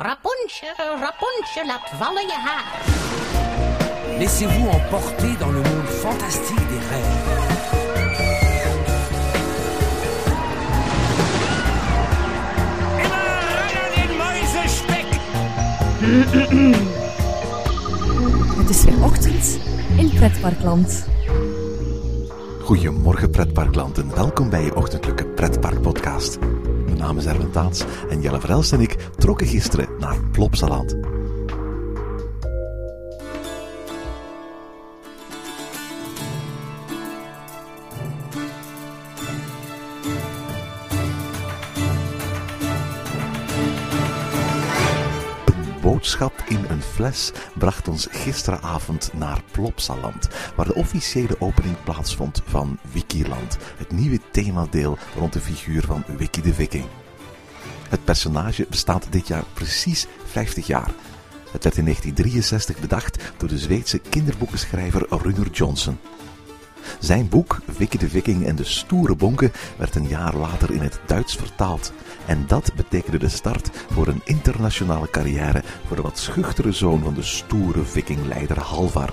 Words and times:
Rapunzel, 0.00 0.98
Rapunzel, 1.00 1.66
laat 1.66 1.90
vallen 1.98 2.22
je 2.22 2.32
haar. 2.32 2.64
Laissez-vous 4.18 4.68
emporter 4.68 5.36
dans 5.38 5.50
le 5.50 5.60
monde 5.60 5.88
fantastique 5.88 6.68
des 6.68 6.78
rêves. 6.90 7.24
Immer 13.04 13.88
den 13.96 14.16
Mäusespeck! 14.16 15.06
Het 18.58 18.70
is 18.70 18.84
weer 18.84 19.04
ochtend 19.04 19.58
in 19.96 20.10
Pretparkland. 20.14 21.06
Goedemorgen 22.62 23.30
pretparkland 23.30 23.98
en 23.98 24.14
welkom 24.14 24.50
bij 24.50 24.64
je 24.64 24.76
ochtendelijke 24.76 25.26
pretparkpodcast. 25.26 26.38
Mijn 26.98 27.10
naam 27.10 27.18
is 27.18 27.26
Erwin 27.26 27.50
Taats 27.50 27.84
en 28.10 28.20
Jelle 28.20 28.40
Verelst 28.40 28.72
en 28.72 28.80
ik 28.80 28.96
trokken 29.16 29.46
gisteren 29.46 29.88
naar 29.98 30.16
Plopsaland. 30.32 31.17
Boodschap 46.08 46.42
in 46.48 46.64
een 46.68 46.82
fles 46.82 47.32
bracht 47.54 47.88
ons 47.88 48.06
gisteravond 48.10 49.10
naar 49.12 49.42
Plopsaland, 49.50 50.28
waar 50.56 50.66
de 50.66 50.74
officiële 50.74 51.40
opening 51.40 51.76
plaatsvond 51.84 52.42
van 52.46 52.78
Wikiland, 52.92 53.56
het 53.76 53.92
nieuwe 53.92 54.20
themadeel 54.30 54.98
rond 55.16 55.32
de 55.32 55.40
figuur 55.40 55.82
van 55.82 56.04
Wiki 56.16 56.42
de 56.42 56.54
Viking. 56.54 56.84
Het 57.88 58.04
personage 58.04 58.66
bestaat 58.70 59.06
dit 59.10 59.26
jaar 59.26 59.44
precies 59.52 60.06
50 60.24 60.66
jaar. 60.66 60.90
Het 61.52 61.64
werd 61.64 61.76
in 61.76 61.84
1963 61.84 62.80
bedacht 62.80 63.32
door 63.36 63.48
de 63.48 63.58
Zweedse 63.58 63.98
kinderboekenschrijver 63.98 65.06
Runar 65.08 65.48
Johnson. 65.52 65.98
Zijn 66.98 67.28
boek 67.28 67.58
Wiki 67.78 67.98
de 67.98 68.08
Viking 68.08 68.46
en 68.46 68.56
de 68.56 68.64
Stoere 68.64 69.16
Bonken 69.16 69.52
werd 69.76 69.94
een 69.94 70.08
jaar 70.08 70.36
later 70.36 70.70
in 70.70 70.80
het 70.80 71.00
Duits 71.06 71.36
vertaald. 71.36 71.92
En 72.26 72.44
dat 72.46 72.72
betekende 72.76 73.18
de 73.18 73.28
start 73.28 73.70
voor 73.90 74.06
een 74.06 74.20
internationale 74.24 75.10
carrière 75.10 75.62
voor 75.86 75.96
de 75.96 76.02
wat 76.02 76.18
schuchtere 76.18 76.72
zoon 76.72 77.02
van 77.02 77.14
de 77.14 77.22
stoere 77.22 77.84
vikingleider 77.84 78.58
Halvar. 78.60 79.12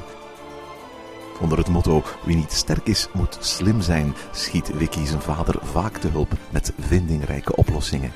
Onder 1.39 1.57
het 1.57 1.67
motto 1.67 2.03
wie 2.23 2.35
niet 2.35 2.52
sterk 2.52 2.88
is, 2.88 3.07
moet 3.13 3.38
slim 3.39 3.81
zijn, 3.81 4.16
schiet 4.31 4.77
Wiki 4.77 5.05
zijn 5.05 5.22
vader 5.22 5.55
vaak 5.61 5.97
te 5.97 6.07
hulp 6.07 6.31
met 6.50 6.73
vindingrijke 6.79 7.55
oplossingen. 7.55 8.11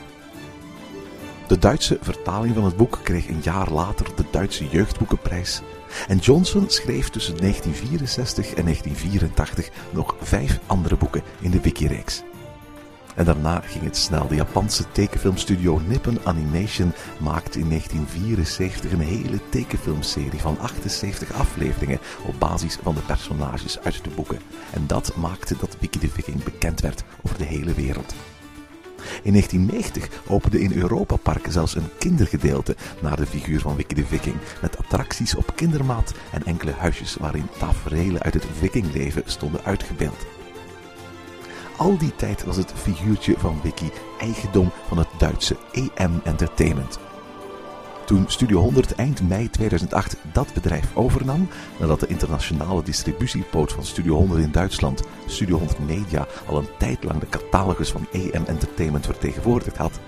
De 1.47 1.57
Duitse 1.57 1.97
vertaling 2.01 2.53
van 2.55 2.63
het 2.63 2.77
boek 2.77 2.99
kreeg 3.03 3.27
een 3.27 3.41
jaar 3.41 3.71
later 3.71 4.05
de 4.15 4.23
Duitse 4.31 4.67
Jeugdboekenprijs. 4.67 5.61
En 6.07 6.17
Johnson 6.17 6.65
schreef 6.67 7.09
tussen 7.09 7.37
1964 7.37 8.53
en 8.53 8.63
1984 8.63 9.69
nog 9.91 10.15
vijf 10.21 10.59
andere 10.65 10.95
boeken 10.95 11.23
in 11.39 11.51
de 11.51 11.61
Wiki-reeks. 11.61 12.23
En 13.19 13.25
daarna 13.25 13.61
ging 13.65 13.83
het 13.83 13.97
snel. 13.97 14.27
De 14.27 14.35
Japanse 14.35 14.91
tekenfilmstudio 14.91 15.81
Nippon 15.87 16.19
Animation 16.23 16.93
maakte 17.17 17.59
in 17.59 17.69
1974 17.69 18.91
een 18.91 18.99
hele 18.99 19.39
tekenfilmserie 19.49 20.39
van 20.39 20.59
78 20.59 21.33
afleveringen 21.33 21.99
op 22.25 22.39
basis 22.39 22.77
van 22.83 22.95
de 22.95 23.01
personages 23.01 23.79
uit 23.79 24.03
de 24.03 24.09
boeken. 24.09 24.39
En 24.73 24.87
dat 24.87 25.15
maakte 25.15 25.55
dat 25.59 25.77
Wiki 25.79 25.99
de 25.99 26.09
Viking 26.09 26.43
bekend 26.43 26.81
werd 26.81 27.03
over 27.23 27.37
de 27.37 27.43
hele 27.43 27.73
wereld. 27.73 28.13
In 29.23 29.31
1990 29.31 30.21
opende 30.27 30.61
in 30.61 30.73
Europa 30.73 31.15
Park 31.15 31.45
zelfs 31.49 31.75
een 31.75 31.89
kindergedeelte 31.99 32.75
naar 33.01 33.15
de 33.15 33.25
figuur 33.25 33.59
van 33.59 33.75
Wiki 33.75 33.95
de 33.95 34.05
Viking, 34.05 34.35
met 34.61 34.77
attracties 34.77 35.35
op 35.35 35.55
kindermaat 35.55 36.13
en 36.31 36.45
enkele 36.45 36.71
huisjes 36.71 37.15
waarin 37.15 37.47
taferelen 37.57 38.21
uit 38.21 38.33
het 38.33 38.45
vikingleven 38.59 39.23
stonden 39.25 39.63
uitgebeeld. 39.63 40.25
Al 41.77 41.97
die 41.97 42.15
tijd 42.15 42.43
was 42.43 42.57
het 42.57 42.73
figuurtje 42.75 43.35
van 43.37 43.59
Wiki 43.63 43.91
eigendom 44.19 44.71
van 44.87 44.97
het 44.97 45.07
Duitse 45.17 45.57
EM 45.71 46.21
Entertainment. 46.23 47.08
Toen 48.09 48.25
Studio 48.27 48.59
100 48.59 48.95
eind 48.95 49.27
mei 49.27 49.49
2008 49.49 50.15
dat 50.33 50.53
bedrijf 50.53 50.95
overnam, 50.95 51.47
nadat 51.79 51.99
de 51.99 52.07
internationale 52.07 52.83
distributiepoot 52.83 53.71
van 53.71 53.83
Studio 53.83 54.15
100 54.15 54.41
in 54.41 54.51
Duitsland, 54.51 55.03
Studio 55.25 55.57
100 55.57 55.79
Media, 55.79 56.27
al 56.45 56.57
een 56.57 56.67
tijd 56.77 57.03
lang 57.03 57.19
de 57.19 57.29
catalogus 57.29 57.91
van 57.91 58.07
EM 58.11 58.43
Entertainment 58.45 59.05
vertegenwoordigd 59.05 59.77
had, 59.77 59.99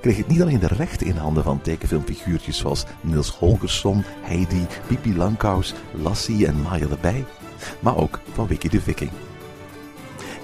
kreeg 0.00 0.16
het 0.16 0.28
niet 0.28 0.42
alleen 0.42 0.58
de 0.58 0.66
rechten 0.66 1.06
in 1.06 1.16
handen 1.16 1.44
van 1.44 1.60
tekenfilmfiguurtjes 1.60 2.58
zoals 2.58 2.84
Niels 3.00 3.30
Holgersson, 3.30 4.04
Heidi, 4.20 4.66
Pipi 4.86 5.16
Langkous, 5.16 5.74
Lassie 6.02 6.46
en 6.46 6.62
Maya 6.62 6.88
erbij, 6.88 7.24
maar 7.80 7.96
ook 7.96 8.20
van 8.32 8.46
Wiki 8.46 8.68
de 8.68 8.80
Viking. 8.80 9.10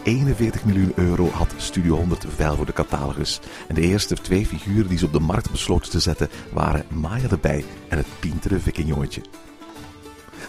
41 0.09 0.65
miljoen 0.65 0.93
euro 0.95 1.29
had 1.31 1.55
Studio 1.57 1.95
100 1.97 2.27
veil 2.29 2.57
voor 2.57 2.67
de 2.67 2.73
catalogus. 2.73 3.41
En 3.67 3.75
de 3.75 3.81
eerste 3.81 4.15
twee 4.15 4.47
figuren 4.47 4.89
die 4.89 4.99
ze 4.99 5.05
op 5.05 5.13
de 5.13 5.21
markt 5.21 5.51
besloten 5.51 5.91
te 5.91 6.01
zetten 6.01 6.29
waren 6.53 6.87
Maya 6.89 7.29
erbij 7.31 7.65
en 7.89 7.97
het 7.97 8.07
pintere 8.21 8.59
vikingjongetje. 8.59 9.21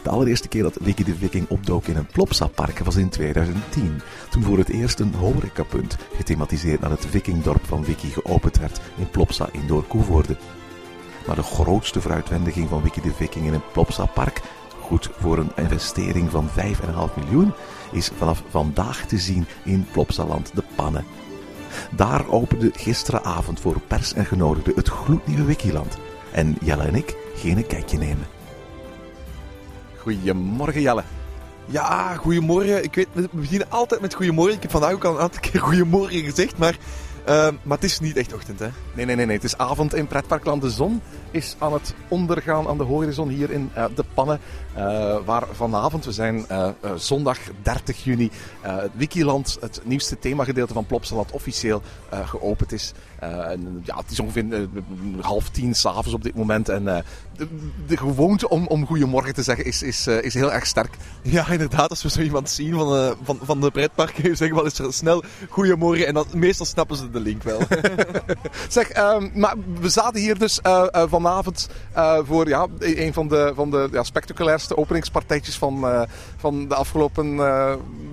De 0.04 0.10
allereerste 0.10 0.48
keer 0.48 0.64
dat 0.64 0.78
Wiki 0.82 1.04
de 1.04 1.16
Viking 1.16 1.50
opdook 1.50 1.86
in 1.86 1.96
een 1.96 2.06
Plopsa-park 2.06 2.80
was 2.80 2.96
in 2.96 3.10
2010. 3.10 4.02
Toen 4.30 4.44
voor 4.44 4.58
het 4.58 4.70
eerst 4.70 5.00
een 5.00 5.14
horecapunt, 5.14 5.98
gethematiseerd 6.16 6.80
naar 6.80 6.92
het 6.92 7.06
vikingdorp 7.06 7.66
van 7.66 7.84
Wiki, 7.84 8.10
geopend 8.10 8.58
werd 8.58 8.80
in 8.98 9.10
Plopsa 9.10 9.50
Indoor 9.52 9.84
Koevoorde. 9.84 10.38
Maar 11.28 11.36
de 11.36 11.44
grootste 11.44 12.02
vooruitwendiging 12.02 12.70
van 12.70 12.82
Wiki 12.82 13.02
de 13.02 13.14
Viking 13.14 13.46
in 13.46 13.54
een 13.54 13.72
Plopsa-park, 13.72 14.42
goed 14.82 15.10
voor 15.20 15.38
een 15.38 15.52
investering 15.56 16.32
van 16.32 16.50
5,5 16.50 17.16
miljoen, 17.16 17.54
is 17.92 18.12
vanaf 18.18 18.44
vandaag 18.50 19.06
te 19.06 19.18
zien 19.18 19.46
in 19.64 19.88
Plopsaland 19.92 20.52
de 20.54 20.64
Pannen. 20.76 21.06
Daar 21.92 22.28
opende 22.28 22.72
gisteravond 22.74 23.60
voor 23.60 23.80
pers 23.88 24.14
en 24.14 24.26
genodigden 24.26 24.76
het 24.76 24.90
gloednieuwe 24.90 25.44
Wikiland. 25.44 25.98
En 26.32 26.58
Jelle 26.62 26.84
en 26.84 26.96
ik 26.96 27.16
gingen 27.36 27.58
een 27.58 27.68
kijkje 27.68 27.98
nemen. 27.98 28.28
Goedemorgen 29.98 30.82
Jelle. 30.82 31.04
Ja, 31.66 32.16
goedemorgen. 32.16 32.84
Ik 32.84 32.96
weet, 32.96 33.08
we 33.12 33.30
beginnen 33.32 33.72
altijd 33.72 34.02
met 34.02 34.14
goedemorgen. 34.14 34.56
Ik 34.56 34.62
heb 34.62 34.72
vandaag 34.72 34.92
ook 34.92 35.04
al 35.04 35.16
een 35.16 35.22
aantal 35.22 35.42
keer 35.42 35.62
goedemorgen 35.62 36.24
gezegd, 36.24 36.58
maar, 36.58 36.78
maar 37.64 37.78
het 37.78 37.84
is 37.84 38.00
niet 38.00 38.18
echt 38.18 38.34
ochtend, 38.34 38.60
hè? 38.60 38.68
Nee, 38.94 39.06
nee, 39.06 39.16
nee, 39.16 39.26
nee. 39.26 39.36
Het 39.36 39.44
is 39.44 39.58
avond 39.58 39.96
in 39.96 40.08
Pretparkland. 40.08 40.62
De 40.62 40.70
zon 40.70 41.02
is 41.32 41.56
aan 41.60 41.74
het 41.74 41.94
ondergaan 42.08 42.68
aan 42.68 42.78
de 42.78 42.84
horizon 42.84 43.30
hier 43.30 43.52
in 43.52 43.72
uh, 43.78 43.86
de 43.96 44.06
Pannen. 44.14 44.40
Uh, 44.78 45.18
waar 45.26 45.44
vanavond, 45.52 46.06
we 46.06 46.12
zijn 46.12 46.46
zondag 46.96 47.40
30 47.62 48.04
juni, 48.04 48.32
het 48.62 48.92
Wikiland, 48.94 49.58
het 49.62 49.82
nieuwste 49.84 50.20
themagedeelte 50.20 50.74
van 50.74 50.86
Plopsaland, 50.86 51.32
officieel 51.32 51.82
geopend 52.10 52.72
is. 52.72 52.94
En, 53.20 53.82
ja, 53.86 53.98
het 53.98 54.12
is 54.12 54.20
ongeveer 54.20 54.68
half 55.20 55.50
tien 55.50 55.76
s'avonds 55.76 56.14
op 56.14 56.24
dit 56.24 56.36
moment. 56.36 56.70
En 56.70 56.84
de, 56.84 57.48
de, 57.88 57.98
gewoonte 57.98 58.50
om, 58.50 58.68
om 58.68 58.86
goedemorgen 58.86 59.34
te 59.34 59.44
zeggen 59.44 59.66
is, 59.66 59.84
is, 59.84 60.08
is 60.08 60.34
heel 60.34 60.54
erg 60.54 60.66
sterk. 60.66 60.98
Ja, 61.22 61.50
inderdaad. 61.50 61.90
Als 61.90 62.04
we 62.04 62.10
zo 62.10 62.22
iemand 62.22 62.50
zien 62.50 62.74
van, 62.74 63.16
van, 63.24 63.40
van 63.42 63.62
de 63.62 63.72
pretparken, 63.72 64.24
zeggen 64.38 64.48
we 64.48 64.56
wel 64.56 64.86
eens 64.86 64.98
snel 64.98 65.24
goedemorgen. 65.50 66.08
En 66.08 66.14
dan, 66.14 66.26
meestal 66.34 66.66
snappen 66.66 66.98
ze 66.98 67.10
de 67.10 67.20
link 67.20 67.44
wel. 67.44 67.60
zeg, 68.70 68.98
um, 68.98 69.32
maar 69.34 69.56
we 69.80 69.90
zaten 69.90 70.22
hier 70.22 70.40
dus 70.40 70.60
vanavond 70.92 71.70
voor 72.24 72.48
ja, 72.48 72.68
een 72.80 73.14
van 73.14 73.28
de, 73.28 73.52
van 73.56 73.72
de 73.72 73.88
ja, 73.92 74.04
spectaculairste 74.04 74.78
openingspartijtjes 74.78 75.58
van, 75.58 76.08
van 76.38 76.68
de 76.68 76.76
afgelopen 76.76 77.40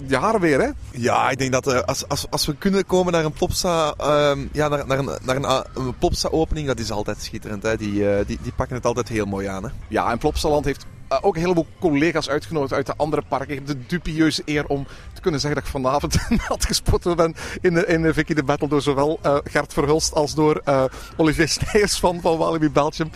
jaren 0.09 0.41
weer. 0.41 0.61
Hè? 0.61 0.69
Ja, 0.91 1.31
ik 1.31 1.39
denk 1.39 1.53
dat 1.53 1.87
als, 1.87 2.09
als, 2.09 2.27
als 2.31 2.47
we 2.47 2.57
kunnen 2.57 2.87
komen 2.87 3.13
naar 3.13 3.25
een 3.25 3.33
Plopsa, 3.33 3.95
ja, 4.53 4.69
naar, 4.69 4.87
naar, 4.87 4.99
een, 4.99 5.11
naar 5.23 5.37
een, 5.37 5.65
een 5.75 5.99
Plopsa-opening, 5.99 6.67
dat 6.67 6.79
is 6.79 6.91
altijd 6.91 7.23
schitterend. 7.23 7.63
Hè? 7.63 7.77
Die, 7.77 8.25
die, 8.25 8.39
die 8.43 8.53
pakken 8.57 8.77
het 8.77 8.87
altijd 8.87 9.09
heel 9.09 9.27
mooi 9.27 9.47
aan. 9.47 9.63
Hè? 9.63 9.69
Ja, 9.89 10.11
en 10.11 10.19
Plopsaland 10.19 10.65
heeft 10.65 10.87
uh, 11.13 11.19
ook 11.21 11.35
een 11.35 11.41
heleboel 11.41 11.67
collega's 11.81 12.29
uitgenodigd 12.29 12.73
uit 12.73 12.87
de 12.87 12.97
andere 12.97 13.23
parken. 13.29 13.51
Ik 13.51 13.55
heb 13.55 13.67
de 13.67 13.87
dubieuze 13.87 14.43
eer 14.45 14.67
om 14.67 14.87
te 15.13 15.21
kunnen 15.21 15.41
zeggen 15.41 15.61
dat 15.61 15.69
ik 15.69 15.75
vanavond 15.75 16.19
nat 16.49 16.65
gespotten 16.65 17.17
ben 17.17 17.35
in, 17.61 17.75
de, 17.75 17.87
in 17.87 18.03
de 18.03 18.15
Vicky 18.15 18.35
de 18.35 18.43
Battle 18.43 18.69
door 18.69 18.83
zowel 18.83 19.19
uh, 19.27 19.37
Gert 19.45 19.73
Verhulst 19.73 20.15
als 20.15 20.35
door 20.35 20.61
uh, 20.69 20.85
Olivier 21.17 21.49
Snijers 21.49 21.99
van, 21.99 22.21
van 22.21 22.39
Walibi 22.39 22.71
Belgium. 22.71 23.11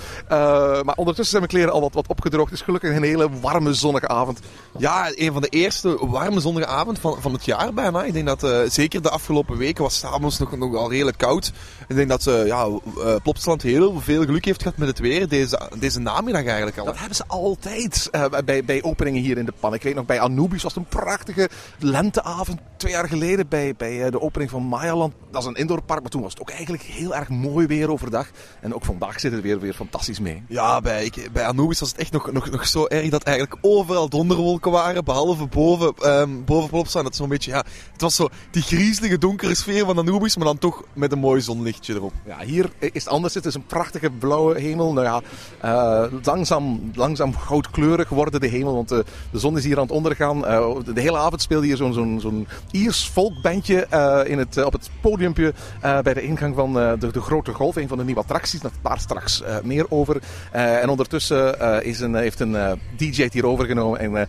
maar 0.85 0.95
ondertussen 0.97 1.39
zijn 1.39 1.43
mijn 1.43 1.53
kleren 1.53 1.73
al 1.73 1.81
wat, 1.81 1.95
wat 1.95 2.07
opgedroogd. 2.07 2.51
Het 2.51 2.59
is 2.59 2.65
gelukkig 2.65 2.97
een 2.97 3.03
hele 3.03 3.29
warme 3.41 3.75
zonnige 3.75 4.09
avond. 4.09 4.41
Ja, 4.79 5.13
een 5.15 5.33
van 5.33 5.43
de 5.43 5.49
eerste 5.49 6.07
warme 6.07 6.41
zonnige 6.41 6.67
avond 6.67 6.99
van, 6.99 7.17
van 7.21 7.33
het 7.33 7.45
jaar 7.45 7.75
bijna. 7.75 8.05
Ik 8.05 8.13
denk 8.13 8.27
dat 8.27 8.73
zeker 8.73 9.03
de 9.03 9.11
afgelopen 9.11 9.57
weken 9.57 9.83
was 9.83 9.99
s'avonds 9.99 10.39
nog, 10.39 10.57
nog 10.57 10.77
al 10.77 10.91
redelijk 10.91 11.19
koud. 11.19 11.53
Ik 11.91 11.97
denk 11.97 12.09
dat 12.09 12.23
ze, 12.23 12.43
ja, 12.47 12.67
uh, 12.67 13.15
Plopsaland 13.23 13.63
heel 13.63 14.01
veel 14.01 14.25
geluk 14.25 14.45
heeft 14.45 14.63
gehad 14.63 14.77
met 14.77 14.89
het 14.89 14.99
weer. 14.99 15.29
Deze, 15.29 15.71
deze 15.79 16.01
namiddag 16.01 16.45
eigenlijk 16.45 16.79
al. 16.79 16.85
Dat 16.85 16.99
hebben 16.99 17.17
ze 17.17 17.25
altijd 17.27 18.09
uh, 18.13 18.25
bij, 18.45 18.65
bij 18.65 18.83
openingen 18.83 19.23
hier 19.23 19.39
in 19.39 19.45
de 19.45 19.53
pan. 19.61 19.75
Ik 19.75 19.83
weet 19.83 19.95
nog, 19.95 20.07
bij 20.07 20.21
Anubis 20.21 20.63
was 20.63 20.75
het 20.75 20.83
een 20.83 20.89
prachtige 20.89 21.51
lenteavond. 21.79 22.59
Twee 22.77 22.93
jaar 22.93 23.09
geleden 23.09 23.49
bij, 23.49 23.75
bij 23.77 24.11
de 24.11 24.21
opening 24.21 24.51
van 24.51 24.63
Mayaland. 24.63 25.15
Dat 25.31 25.43
is 25.43 25.49
een 25.49 25.55
indoorpark, 25.55 26.01
maar 26.01 26.11
toen 26.11 26.23
was 26.23 26.33
het 26.33 26.41
ook 26.41 26.51
eigenlijk 26.51 26.83
heel 26.83 27.15
erg 27.15 27.29
mooi 27.29 27.67
weer 27.67 27.91
overdag. 27.91 28.29
En 28.61 28.75
ook 28.75 28.85
vandaag 28.85 29.21
zit 29.21 29.33
het 29.33 29.43
weer, 29.43 29.61
weer 29.61 29.75
fantastisch 29.75 30.21
mee. 30.21 30.43
Ja, 30.49 30.81
bij, 30.81 31.05
ik, 31.05 31.29
bij 31.33 31.45
Anubis 31.45 31.81
was 31.81 31.89
het 31.89 31.99
echt 31.99 32.13
nog, 32.13 32.33
nog, 32.33 32.51
nog 32.51 32.67
zo 32.67 32.87
erg 32.87 33.09
dat 33.09 33.23
eigenlijk 33.23 33.59
overal 33.61 34.09
donderwolken 34.09 34.71
waren. 34.71 35.05
Behalve 35.05 35.47
boven, 35.47 35.95
um, 36.07 36.45
boven 36.45 36.69
Plopsa. 36.71 37.03
Dat 37.03 37.13
is 37.13 37.17
zo'n 37.17 37.29
beetje, 37.29 37.51
ja, 37.51 37.65
het 37.93 38.01
was 38.01 38.15
zo 38.15 38.29
die 38.51 38.63
griezelige 38.63 39.19
donkere 39.19 39.55
sfeer 39.55 39.85
van 39.85 39.99
Anubis, 39.99 40.37
maar 40.37 40.47
dan 40.47 40.59
toch 40.59 40.85
met 40.93 41.13
een 41.13 41.19
mooi 41.19 41.41
erop. 41.89 42.13
Ja, 42.25 42.39
hier 42.39 42.71
is 42.79 42.91
het 42.93 43.09
anders. 43.09 43.35
Het 43.35 43.47
is 43.47 43.55
een 43.55 43.67
prachtige 43.67 44.11
blauwe 44.11 44.61
hemel. 44.61 44.93
Nou 44.93 45.07
ja, 45.07 45.21
uh, 45.65 46.13
langzaam, 46.23 46.91
langzaam 46.95 47.37
goudkleurig 47.37 48.09
worden 48.09 48.41
de 48.41 48.47
hemel, 48.47 48.75
want 48.75 48.89
de, 48.89 49.05
de 49.31 49.39
zon 49.39 49.57
is 49.57 49.65
hier 49.65 49.77
aan 49.77 49.83
het 49.83 49.93
ondergaan. 49.93 50.37
Uh, 50.37 50.75
de, 50.85 50.93
de, 50.93 51.01
hele 51.01 51.17
avond 51.17 51.43
speelde 51.43 51.67
hier 51.67 51.77
zo'n 51.77 51.93
zo'n 51.93 52.21
zo'n 52.21 52.49
Iers 52.71 53.11
folkbandje 53.13 53.87
uh, 53.93 54.21
in 54.25 54.39
het, 54.39 54.65
op 54.65 54.73
het 54.73 54.91
podiumpje 55.01 55.55
bij 55.81 56.15
de 56.15 56.23
ingang 56.23 56.55
van 56.55 56.73
de, 56.73 57.09
de 57.13 57.21
Grote 57.21 57.53
Golf. 57.53 57.77
Een 57.77 57.89
van 57.89 57.99
de 57.99 58.05
nieuwe 58.05 58.21
attracties, 58.21 58.61
daar 58.61 58.99
straks 58.99 59.43
meer 59.63 59.87
over. 59.89 60.23
en 60.51 60.89
ondertussen 60.89 61.61
is 61.85 62.01
een, 62.01 62.15
heeft 62.15 62.41
een 62.41 62.81
DJ 62.97 63.23
het 63.23 63.33
hier 63.33 63.47
overgenomen 63.47 63.99
en 63.99 64.29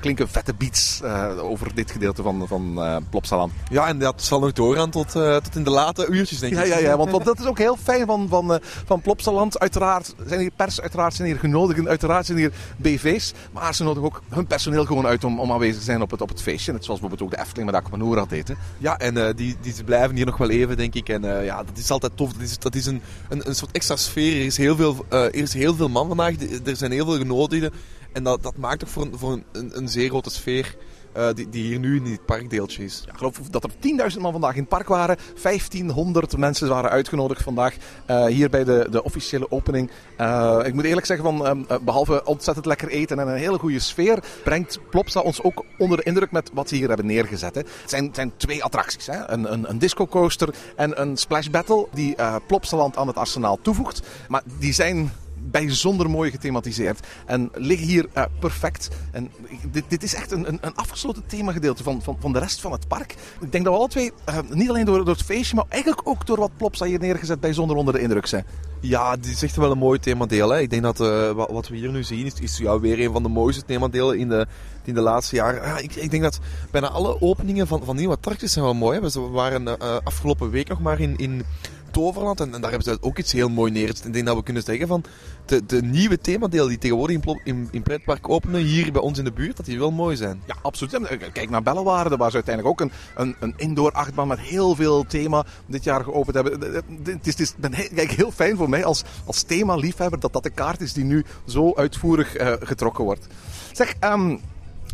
klinken 0.00 0.28
vette 0.28 0.54
beats 0.54 1.02
over 1.40 1.74
dit 1.74 1.90
gedeelte 1.90 2.22
van, 2.22 2.48
van 2.48 2.80
Plopsaland. 3.10 3.52
Ja, 3.70 3.88
en 3.88 3.98
dat 3.98 4.22
zal 4.22 4.40
nog 4.40 4.52
doorgaan 4.52 4.90
tot, 4.90 5.10
tot 5.12 5.56
in 5.56 5.64
de 5.64 5.70
late 5.70 6.06
uurtjes, 6.06 6.38
denk 6.38 6.52
ik. 6.52 6.58
Ja, 6.58 6.64
ja, 6.64 6.78
ja 6.78 6.91
want, 6.96 7.24
dat 7.24 7.38
is 7.38 7.46
ook 7.46 7.58
heel 7.58 7.76
fijn 7.76 8.06
van, 8.06 8.28
van, 8.28 8.60
van 8.62 9.00
Plopsaland. 9.00 9.58
Uiteraard 9.58 10.14
zijn 10.26 10.40
hier 10.40 10.50
pers, 10.56 10.80
uiteraard 10.80 11.14
zijn 11.14 11.28
hier 11.28 11.38
genodigden, 11.38 11.88
uiteraard 11.88 12.26
zijn 12.26 12.38
hier 12.38 12.52
BV's. 12.76 13.32
Maar 13.52 13.74
ze 13.74 13.82
nodigen 13.82 14.08
ook 14.08 14.22
hun 14.28 14.46
personeel 14.46 14.84
gewoon 14.84 15.06
uit 15.06 15.24
om, 15.24 15.40
om 15.40 15.52
aanwezig 15.52 15.78
te 15.78 15.84
zijn 15.84 16.02
op 16.02 16.10
het, 16.10 16.20
op 16.20 16.28
het 16.28 16.42
feestje. 16.42 16.72
Net 16.72 16.84
zoals 16.84 17.00
bijvoorbeeld 17.00 17.30
ook 17.30 17.36
de 17.38 17.44
Efteling 17.44 17.70
met 17.70 17.80
Aquanura 17.80 18.20
had 18.20 18.30
eten. 18.30 18.56
Ja, 18.78 18.98
en 18.98 19.16
uh, 19.16 19.28
die, 19.36 19.56
die 19.60 19.84
blijven 19.84 20.16
hier 20.16 20.26
nog 20.26 20.36
wel 20.36 20.50
even, 20.50 20.76
denk 20.76 20.94
ik. 20.94 21.08
En 21.08 21.24
uh, 21.24 21.44
ja, 21.44 21.56
dat 21.62 21.78
is 21.78 21.90
altijd 21.90 22.16
tof. 22.16 22.32
Dat 22.32 22.42
is, 22.42 22.58
dat 22.58 22.74
is 22.74 22.86
een, 22.86 23.02
een, 23.28 23.48
een 23.48 23.54
soort 23.54 23.72
extra 23.72 23.96
sfeer. 23.96 24.36
Er 24.40 24.46
is 24.46 24.56
heel 24.56 24.76
veel, 24.76 25.04
er 25.08 25.34
is 25.34 25.54
heel 25.54 25.74
veel 25.74 25.88
man 25.88 26.08
vandaag. 26.08 26.34
Er 26.64 26.76
zijn 26.76 26.92
heel 26.92 27.04
veel 27.04 27.18
genodigden. 27.18 27.72
En 28.12 28.22
dat, 28.22 28.42
dat 28.42 28.56
maakt 28.56 28.78
toch 28.78 28.88
voor, 28.88 29.02
een, 29.02 29.18
voor 29.18 29.32
een, 29.52 29.70
een 29.78 29.88
zeer 29.88 30.08
grote 30.08 30.30
sfeer. 30.30 30.76
Uh, 31.16 31.28
die, 31.34 31.48
die, 31.48 31.62
hier 31.62 31.78
nu 31.78 31.96
in 31.96 32.04
het 32.04 32.24
parkdeeltje 32.24 32.84
is. 32.84 33.04
Ik 33.06 33.16
geloof 33.16 33.38
dat 33.50 33.64
er 33.64 33.70
10.000 34.14 34.20
man 34.20 34.32
vandaag 34.32 34.54
in 34.54 34.60
het 34.60 34.68
park 34.68 34.88
waren. 34.88 35.16
1500 35.42 36.36
mensen 36.36 36.68
waren 36.68 36.90
uitgenodigd 36.90 37.42
vandaag 37.42 37.76
uh, 38.10 38.24
hier 38.24 38.50
bij 38.50 38.64
de, 38.64 38.86
de 38.90 39.04
officiële 39.04 39.50
opening. 39.50 39.90
Uh, 40.20 40.60
ik 40.64 40.74
moet 40.74 40.84
eerlijk 40.84 41.06
zeggen, 41.06 41.36
van, 41.36 41.66
behalve 41.82 42.24
ontzettend 42.24 42.66
lekker 42.66 42.88
eten 42.88 43.18
en 43.18 43.28
een 43.28 43.36
hele 43.36 43.58
goede 43.58 43.78
sfeer, 43.78 44.24
brengt 44.44 44.78
Plopsa 44.90 45.20
ons 45.20 45.42
ook 45.42 45.64
onder 45.78 45.96
de 45.96 46.02
indruk 46.02 46.30
met 46.30 46.50
wat 46.52 46.68
ze 46.68 46.74
hier 46.74 46.88
hebben 46.88 47.06
neergezet. 47.06 47.54
Hè. 47.54 47.60
Het 47.60 47.90
zijn, 47.90 48.10
zijn 48.12 48.32
twee 48.36 48.64
attracties. 48.64 49.06
Hè. 49.06 49.30
Een, 49.30 49.52
een, 49.52 49.70
een 49.70 49.78
disco 49.78 50.06
coaster 50.06 50.54
en 50.76 51.00
een 51.00 51.16
splash 51.16 51.46
battle 51.46 51.86
die 51.92 52.16
Plopsaland 52.46 52.96
aan 52.96 53.06
het 53.06 53.16
arsenaal 53.16 53.58
toevoegt. 53.62 54.02
Maar 54.28 54.42
die 54.58 54.72
zijn 54.72 55.12
bijzonder 55.50 56.10
mooi 56.10 56.30
gethematiseerd. 56.30 57.06
En 57.26 57.50
liggen 57.54 57.86
hier 57.86 58.06
uh, 58.16 58.24
perfect. 58.38 58.88
En 59.10 59.30
dit, 59.70 59.84
dit 59.88 60.02
is 60.02 60.14
echt 60.14 60.30
een, 60.30 60.46
een, 60.48 60.74
afgesloten 60.74 61.22
themagedeelte 61.26 61.82
van, 61.82 62.02
van, 62.02 62.16
van 62.20 62.32
de 62.32 62.38
rest 62.38 62.60
van 62.60 62.72
het 62.72 62.88
park. 62.88 63.14
Ik 63.40 63.52
denk 63.52 63.64
dat 63.64 63.72
we 63.72 63.78
alle 63.78 63.88
twee, 63.88 64.12
uh, 64.28 64.38
niet 64.50 64.68
alleen 64.68 64.84
door, 64.84 64.98
door 64.98 65.14
het 65.14 65.22
feestje, 65.22 65.56
maar 65.56 65.64
eigenlijk 65.68 66.08
ook 66.08 66.26
door 66.26 66.38
wat 66.38 66.56
Plopsa 66.56 66.84
hier 66.84 66.98
neergezet, 66.98 67.40
bijzonder 67.40 67.76
onder 67.76 67.94
de 67.94 68.00
indruk 68.00 68.26
zijn. 68.26 68.44
Ja, 68.80 69.16
dit 69.16 69.26
is 69.26 69.42
echt 69.42 69.56
wel 69.56 69.70
een 69.70 69.78
mooi 69.78 69.98
themadeel. 69.98 70.50
Hè. 70.50 70.60
Ik 70.60 70.70
denk 70.70 70.82
dat 70.82 71.00
uh, 71.00 71.30
wat 71.32 71.68
we 71.68 71.76
hier 71.76 71.90
nu 71.90 72.02
zien, 72.02 72.26
is, 72.26 72.34
is 72.40 72.58
ja, 72.58 72.80
weer 72.80 73.00
een 73.00 73.12
van 73.12 73.22
de 73.22 73.28
mooiste 73.28 73.64
themadelen 73.64 74.18
in 74.18 74.28
de, 74.28 74.46
in 74.84 74.94
de 74.94 75.00
laatste 75.00 75.36
jaren. 75.36 75.68
Ja, 75.68 75.78
ik, 75.78 75.94
ik 75.94 76.10
denk 76.10 76.22
dat 76.22 76.38
bijna 76.70 76.88
alle 76.88 77.20
openingen 77.20 77.66
van, 77.66 77.84
van 77.84 77.96
nieuwe 77.96 78.14
attracties 78.14 78.52
zijn 78.52 78.64
wel 78.64 78.74
mooi. 78.74 79.00
We 79.00 79.20
waren 79.20 79.78
afgelopen 80.04 80.50
week 80.50 80.68
nog 80.68 80.80
maar 80.80 81.00
in, 81.00 81.16
in 81.16 81.44
Toverland. 81.92 82.40
En, 82.40 82.50
daar 82.50 82.70
hebben 82.70 82.82
ze 82.82 82.98
ook 83.00 83.18
iets 83.18 83.32
heel 83.32 83.48
mooi 83.48 83.72
neergezet. 83.72 84.06
Ik 84.06 84.12
denk 84.12 84.26
dat 84.26 84.36
we 84.36 84.42
kunnen 84.42 84.62
zeggen 84.62 84.88
van 84.88 85.04
de, 85.46 85.66
de 85.66 85.82
nieuwe 85.82 86.18
themadelen 86.18 86.68
die 86.68 86.78
tegenwoordig 86.78 87.20
in, 87.44 87.68
in, 87.70 87.82
pretpark 87.82 88.28
openen, 88.28 88.60
hier 88.60 88.92
bij 88.92 89.02
ons 89.02 89.18
in 89.18 89.24
de 89.24 89.32
buurt, 89.32 89.56
dat 89.56 89.66
die 89.66 89.78
wel 89.78 89.90
mooi 89.90 90.16
zijn. 90.16 90.42
Ja, 90.46 90.56
absoluut. 90.62 91.16
Kijk 91.32 91.50
naar 91.50 91.62
Bellewaarde, 91.62 92.08
daar 92.08 92.18
was 92.18 92.34
uiteindelijk 92.34 92.80
ook 92.80 92.88
een, 92.88 92.92
een, 93.14 93.36
een 93.40 93.54
indoor 93.56 93.92
achtbaan 93.92 94.28
met 94.28 94.38
heel 94.38 94.74
veel 94.74 95.04
thema 95.04 95.44
dit 95.66 95.84
jaar 95.84 96.04
geopend 96.04 96.34
hebben. 96.34 96.60
Het 97.04 97.26
is, 97.26 97.32
het 97.32 97.40
is 97.40 97.54
ben, 97.56 97.70
kijk, 97.70 98.10
heel 98.10 98.30
fijn 98.30 98.56
voor 98.56 98.68
mij 98.68 98.84
als, 98.84 99.02
als 99.24 99.42
thema-liefhebber 99.42 100.20
dat 100.20 100.32
dat 100.32 100.42
de 100.42 100.50
kaart 100.50 100.80
is 100.80 100.92
die 100.92 101.04
nu 101.04 101.24
zo 101.46 101.74
uitvoerig 101.74 102.34
getrokken 102.60 103.04
wordt. 103.04 103.26
Zeg, 103.72 103.94
um, 104.00 104.40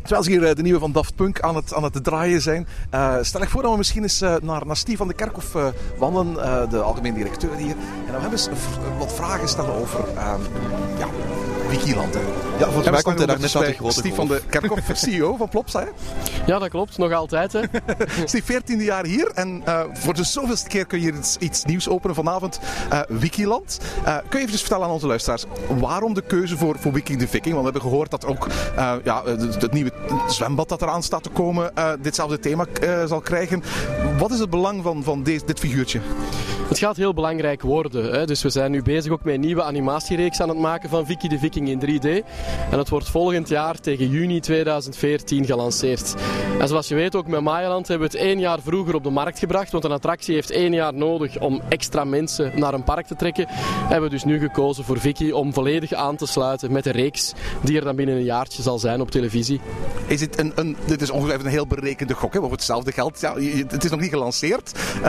Terwijl 0.03 0.23
ze 0.23 0.31
hier 0.31 0.55
de 0.55 0.63
nieuwe 0.63 0.79
van 0.79 0.93
Daft 0.93 1.15
Punk 1.15 1.41
aan 1.41 1.57
het, 1.57 1.75
aan 1.75 1.83
het 1.83 2.05
draaien 2.05 2.43
zijn, 2.43 2.67
uh, 2.95 3.15
stel 3.21 3.43
ik 3.43 3.49
voor 3.49 3.63
dat 3.63 3.71
we 3.71 3.77
misschien 3.77 4.03
eens 4.03 4.23
uh, 4.23 4.35
naar, 4.43 4.67
naar 4.67 4.77
Steve 4.77 4.97
van 4.97 5.09
de 5.09 5.15
Kerkhof 5.15 5.55
uh, 5.55 5.67
wandelen, 5.99 6.71
de 6.71 6.81
algemeen 6.81 7.15
directeur 7.15 7.55
hier. 7.55 7.77
En 8.07 8.13
dan 8.13 8.21
hebben 8.21 8.39
we 8.39 8.51
wat 8.99 9.13
vragen 9.13 9.49
stellen 9.49 9.75
over 9.75 10.05
ja, 10.99 11.09
Wikiland. 11.69 12.15
Hè. 12.15 12.21
Ja, 12.59 12.65
volgens 12.65 12.91
mij 12.91 13.03
komt 13.03 13.19
hij 13.19 13.27
daar 13.27 13.41
net 13.41 13.57
uit 13.57 13.67
de 13.67 13.73
grote 13.73 13.99
Steve 13.99 14.15
van 14.15 14.27
de 14.27 14.43
Kerkhof, 14.49 14.81
CEO 15.07 15.37
van 15.37 15.49
Plopsa. 15.49 15.81
Hè? 15.81 15.87
Ja, 16.47 16.59
dat 16.59 16.69
klopt. 16.69 16.99
Nog 16.99 17.13
altijd. 17.13 17.53
Hè. 17.53 17.61
Steve, 18.25 18.63
14e 18.63 18.83
jaar 18.83 19.05
hier. 19.05 19.31
En 19.35 19.63
voor 19.93 20.15
de 20.15 20.25
zoveelste 20.25 20.69
keer 20.69 20.87
kun 20.87 21.01
je 21.01 21.13
iets, 21.13 21.37
iets 21.37 21.65
nieuws 21.65 21.89
openen 21.89 22.15
vanavond. 22.15 22.61
Wikiland. 23.09 23.79
kun 24.29 24.41
je 24.41 24.47
even 24.47 24.59
vertellen 24.59 24.87
aan 24.87 24.93
onze 24.93 25.07
luisteraars, 25.07 25.45
waarom 25.79 26.15
de 26.15 26.23
keuze 26.23 26.57
voor, 26.57 26.77
voor 26.79 26.93
Wiki 26.93 27.17
de 27.17 27.29
Viking? 27.29 27.55
Want 27.55 27.67
we 27.67 27.71
hebben 27.73 27.91
gehoord 27.91 28.11
dat 28.11 28.27
ook 28.27 28.47
ja, 29.05 29.23
het, 29.25 29.63
het 29.63 29.73
nieuwe 29.73 29.88
zwembad 30.29 30.69
dat 30.69 30.83
eraan 30.83 31.03
staat 31.03 31.23
te 31.23 31.31
komen 31.31 31.73
uh, 31.79 31.91
ditzelfde 32.01 32.39
thema 32.39 32.67
uh, 32.83 33.05
zal 33.05 33.21
krijgen. 33.21 33.63
Wat 34.19 34.31
is 34.31 34.39
het 34.39 34.51
belang 34.51 34.83
van, 34.83 35.03
van 35.03 35.23
deze, 35.23 35.45
dit 35.45 35.59
figuurtje? 35.59 36.01
Het 36.69 36.79
gaat 36.79 36.97
heel 36.97 37.15
belangrijk 37.15 37.63
worden. 37.63 38.13
Hè. 38.13 38.27
Dus 38.27 38.43
we 38.43 38.51
zijn 38.51 38.71
nu 38.71 38.83
bezig 38.83 39.13
ook 39.13 39.25
met 39.25 39.35
een 39.35 39.41
nieuwe 39.41 39.63
animatiereeks 39.63 40.41
aan 40.41 40.49
het 40.49 40.59
maken 40.59 40.89
van 40.89 41.07
Vicky 41.07 41.29
de 41.29 41.39
Viking 41.39 41.69
in 41.69 41.81
3D. 41.81 42.09
En 42.71 42.79
het 42.79 42.89
wordt 42.89 43.09
volgend 43.09 43.49
jaar 43.49 43.81
tegen 43.81 44.09
juni 44.09 44.41
2014 44.41 45.45
gelanceerd. 45.45 46.15
En 46.59 46.69
zoals 46.69 46.89
je 46.89 46.95
weet 46.95 47.15
ook 47.15 47.27
met 47.27 47.41
Mayaland 47.41 47.89
hebben 47.89 48.11
we 48.11 48.17
het 48.17 48.27
één 48.27 48.39
jaar 48.39 48.61
vroeger 48.61 48.95
op 48.95 49.05
de 49.05 49.11
markt 49.11 49.39
gebracht. 49.39 49.73
Want 49.73 49.85
een 49.85 49.93
attractie 49.93 50.35
heeft 50.35 50.51
één 50.51 50.73
jaar 50.73 50.95
nodig 50.95 51.39
om 51.39 51.61
extra 51.69 52.05
mensen 52.05 52.53
naar 52.55 52.75
een 52.75 52.85
park 52.85 53.07
te 53.07 53.17
trekken. 53.17 53.47
Hebben 53.49 54.09
we 54.09 54.15
dus 54.15 54.25
nu 54.25 54.39
gekozen 54.39 54.85
voor 54.85 55.01
Vicky 55.01 55.31
om 55.31 55.53
volledig 55.53 55.93
aan 55.93 56.17
te 56.17 56.27
sluiten 56.27 56.73
met 56.73 56.85
de 56.85 56.93
reeks 56.93 57.33
die 57.63 57.79
er 57.79 57.85
dan 57.85 57.97
binnen 57.97 58.17
een 58.17 58.25
jaartje 58.25 58.63
zal 58.63 58.79
zijn 58.79 59.01
op 59.01 59.11
televisie. 59.11 59.61
Is 60.07 60.21
het 60.21 60.39
een, 60.39 60.53
een, 60.55 60.77
dit 60.87 61.03
is 61.03 61.11
ongeveer 61.11 61.41
een 61.41 61.47
heel 61.47 61.67
berekende 61.67 62.15
gok, 62.15 62.33
hè? 62.33 62.39
over 62.39 62.53
hetzelfde 62.53 62.93
geld. 62.93 63.21
Ja, 63.21 63.35
het 63.69 63.85
is 63.85 63.91
nog 63.91 64.01
niet 64.01 64.11
gelanceerd. 64.11 64.73
Uh, 64.97 65.03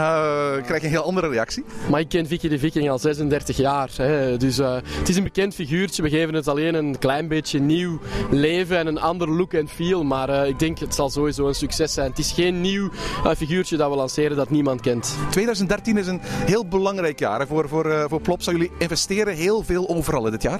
krijg 0.65 0.81
je 0.81 0.87
een 0.87 0.93
heel 0.93 1.03
andere 1.03 1.27
reactie. 1.27 1.48
Maar 1.89 1.99
ik 1.99 2.09
ken 2.09 2.27
Vicky 2.27 2.47
de 2.47 2.59
Viking 2.59 2.89
al 2.89 2.99
36 2.99 3.57
jaar. 3.57 3.89
Hè. 3.95 4.37
Dus 4.37 4.59
uh, 4.59 4.75
het 4.81 5.09
is 5.09 5.15
een 5.15 5.23
bekend 5.23 5.55
figuurtje. 5.55 6.01
We 6.03 6.09
geven 6.09 6.33
het 6.33 6.47
alleen 6.47 6.73
een 6.73 6.97
klein 6.97 7.27
beetje 7.27 7.59
nieuw 7.59 7.99
leven 8.31 8.77
en 8.77 8.87
een 8.87 8.99
ander 8.99 9.29
look 9.29 9.53
en 9.53 9.67
feel. 9.67 10.03
Maar 10.03 10.29
uh, 10.29 10.47
ik 10.47 10.59
denk 10.59 10.79
het 10.79 10.95
zal 10.95 11.09
sowieso 11.09 11.47
een 11.47 11.55
succes 11.55 11.93
zijn. 11.93 12.09
Het 12.09 12.19
is 12.19 12.31
geen 12.31 12.61
nieuw 12.61 12.89
figuurtje 13.37 13.77
dat 13.77 13.89
we 13.89 13.95
lanceren 13.95 14.37
dat 14.37 14.49
niemand 14.49 14.81
kent. 14.81 15.15
2013 15.31 15.97
is 15.97 16.07
een 16.07 16.19
heel 16.23 16.65
belangrijk 16.65 17.19
jaar 17.19 17.39
hè, 17.39 17.47
voor, 17.47 17.69
voor, 17.69 18.05
voor 18.09 18.21
Plopsa. 18.21 18.51
Jullie 18.51 18.71
investeren 18.77 19.35
heel 19.35 19.63
veel 19.63 19.89
overal 19.89 20.25
in 20.25 20.31
dit 20.31 20.41
jaar. 20.41 20.59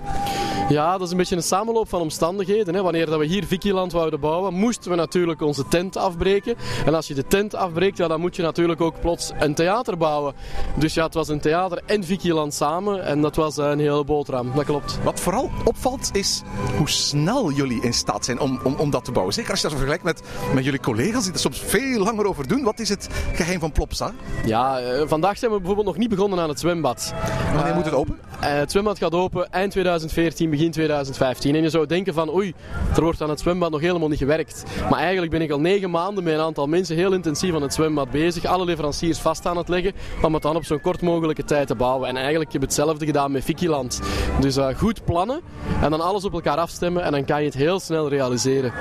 Ja, 0.70 0.92
dat 0.92 1.02
is 1.02 1.12
een 1.12 1.18
beetje 1.18 1.36
een 1.36 1.44
samenloop 1.44 1.90
van 1.90 2.02
omstandigheden. 2.02 2.74
Hè. 2.74 2.82
Wanneer 2.82 3.06
dat 3.06 3.20
we 3.20 3.26
hier 3.26 3.46
Vikiland 3.46 3.92
wouden 3.92 4.20
bouwen, 4.20 4.54
moesten 4.54 4.92
we 4.92 4.98
natuurlijk 4.98 5.42
onze 5.42 5.68
tent 5.68 5.98
afbreken. 5.98 6.56
En 6.86 6.96
als 6.96 7.08
je 7.08 7.14
de 7.14 7.28
tent 7.28 7.56
afbreekt, 7.56 7.98
ja, 7.98 8.08
dan 8.08 8.20
moet 8.20 8.36
je 8.36 8.42
natuurlijk 8.42 8.82
ook 8.82 9.00
plots 9.02 9.32
een 9.40 9.54
theater 9.54 9.98
bouwen. 9.98 10.34
Dus 10.80 10.94
ja, 10.94 11.06
het 11.06 11.14
was 11.14 11.28
een 11.28 11.40
theater 11.40 11.82
en 11.86 12.04
Vikiland 12.04 12.54
samen. 12.54 13.06
En 13.06 13.22
dat 13.22 13.36
was 13.36 13.58
een 13.58 13.80
hele 13.80 14.04
boterham, 14.04 14.52
dat 14.56 14.66
klopt. 14.66 15.00
Wat 15.04 15.20
vooral 15.20 15.52
opvalt 15.64 16.10
is 16.14 16.42
hoe 16.78 16.90
snel 16.90 17.52
jullie 17.52 17.82
in 17.82 17.94
staat 17.94 18.26
zijn 18.26 18.40
om, 18.40 18.60
om, 18.64 18.76
om 18.76 18.90
dat 18.90 19.06
te 19.06 19.12
bouwen. 19.12 19.34
Zeker 19.34 19.52
als 19.52 19.62
je 19.62 19.68
dat 19.68 19.76
vergelijkt 19.76 20.04
met, 20.04 20.22
met 20.54 20.64
jullie 20.64 20.80
collega's 20.80 21.24
die 21.24 21.34
er 21.34 21.40
soms 21.40 21.60
veel 21.60 22.00
langer 22.00 22.26
over 22.26 22.48
doen. 22.48 22.64
Wat 22.64 22.80
is 22.80 22.90
het 22.90 23.10
geheim 23.34 23.60
van 23.60 23.72
Plopsa? 23.72 24.14
Ja, 24.46 24.82
uh, 24.82 25.02
vandaag 25.06 25.38
zijn 25.38 25.52
we 25.52 25.58
bijvoorbeeld 25.58 25.88
nog 25.88 25.98
niet 25.98 26.10
begonnen 26.10 26.40
aan 26.40 26.50
het 26.50 26.60
zwembad. 26.60 27.14
Wanneer 27.54 27.70
uh, 27.70 27.76
moet 27.76 27.86
het 27.86 27.94
open? 27.94 28.20
Uh, 28.44 28.48
het 28.48 28.72
zwembad 28.72 28.98
gaat 28.98 29.14
open 29.14 29.52
eind 29.52 29.72
2014, 29.72 30.50
begin 30.50 30.60
begin 30.60 30.72
2015. 30.72 31.56
En 31.56 31.62
je 31.62 31.70
zou 31.70 31.86
denken 31.86 32.14
van 32.14 32.34
oei, 32.34 32.54
er 32.96 33.04
wordt 33.04 33.22
aan 33.22 33.30
het 33.30 33.40
zwembad 33.40 33.72
nog 33.72 33.82
helemaal 33.82 34.08
niet 34.08 34.18
gewerkt. 34.18 34.64
Maar 34.90 35.00
eigenlijk 35.00 35.32
ben 35.32 35.42
ik 35.42 35.52
al 35.52 35.60
negen 35.60 35.90
maanden 35.90 36.24
met 36.24 36.34
een 36.34 36.40
aantal 36.40 36.68
mensen 36.68 36.96
heel 36.96 37.14
intensief 37.14 37.56
aan 37.56 37.62
het 37.62 37.74
zwembad 37.74 38.12
bezig. 38.12 38.46
Alle 38.46 38.66
leveranciers 38.66 39.20
vast 39.20 39.46
aan 39.46 39.58
het 39.58 39.70
leggen 39.70 39.94
om 40.22 40.34
het 40.34 40.44
dan 40.44 40.56
op 40.56 40.66
zo'n 40.70 40.82
kort 40.82 41.02
mogelijke 41.02 41.44
tijd 41.44 41.68
te 41.68 41.76
bouwen. 41.76 42.10
En 42.10 42.18
eigenlijk 42.18 42.52
heb 42.52 42.62
ik 42.62 42.68
hetzelfde 42.68 43.06
gedaan 43.06 43.32
met 43.32 43.44
Vikiland. 43.44 44.02
Dus 44.40 44.58
uh, 44.58 44.68
goed 44.78 45.06
plannen 45.06 45.42
en 45.82 45.92
dan 45.92 46.02
alles 46.02 46.26
op 46.26 46.34
elkaar 46.34 46.58
afstemmen 46.58 47.04
en 47.04 47.12
dan 47.12 47.26
kan 47.26 47.40
je 47.40 47.46
het 47.46 47.56
heel 47.56 47.80
snel 47.80 48.10
realiseren. 48.10 48.74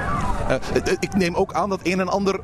Uh, 0.48 0.54
ik 1.00 1.14
neem 1.14 1.34
ook 1.34 1.52
aan 1.52 1.68
dat 1.68 1.80
een 1.82 2.00
en 2.00 2.08
ander 2.08 2.34
uh, 2.34 2.40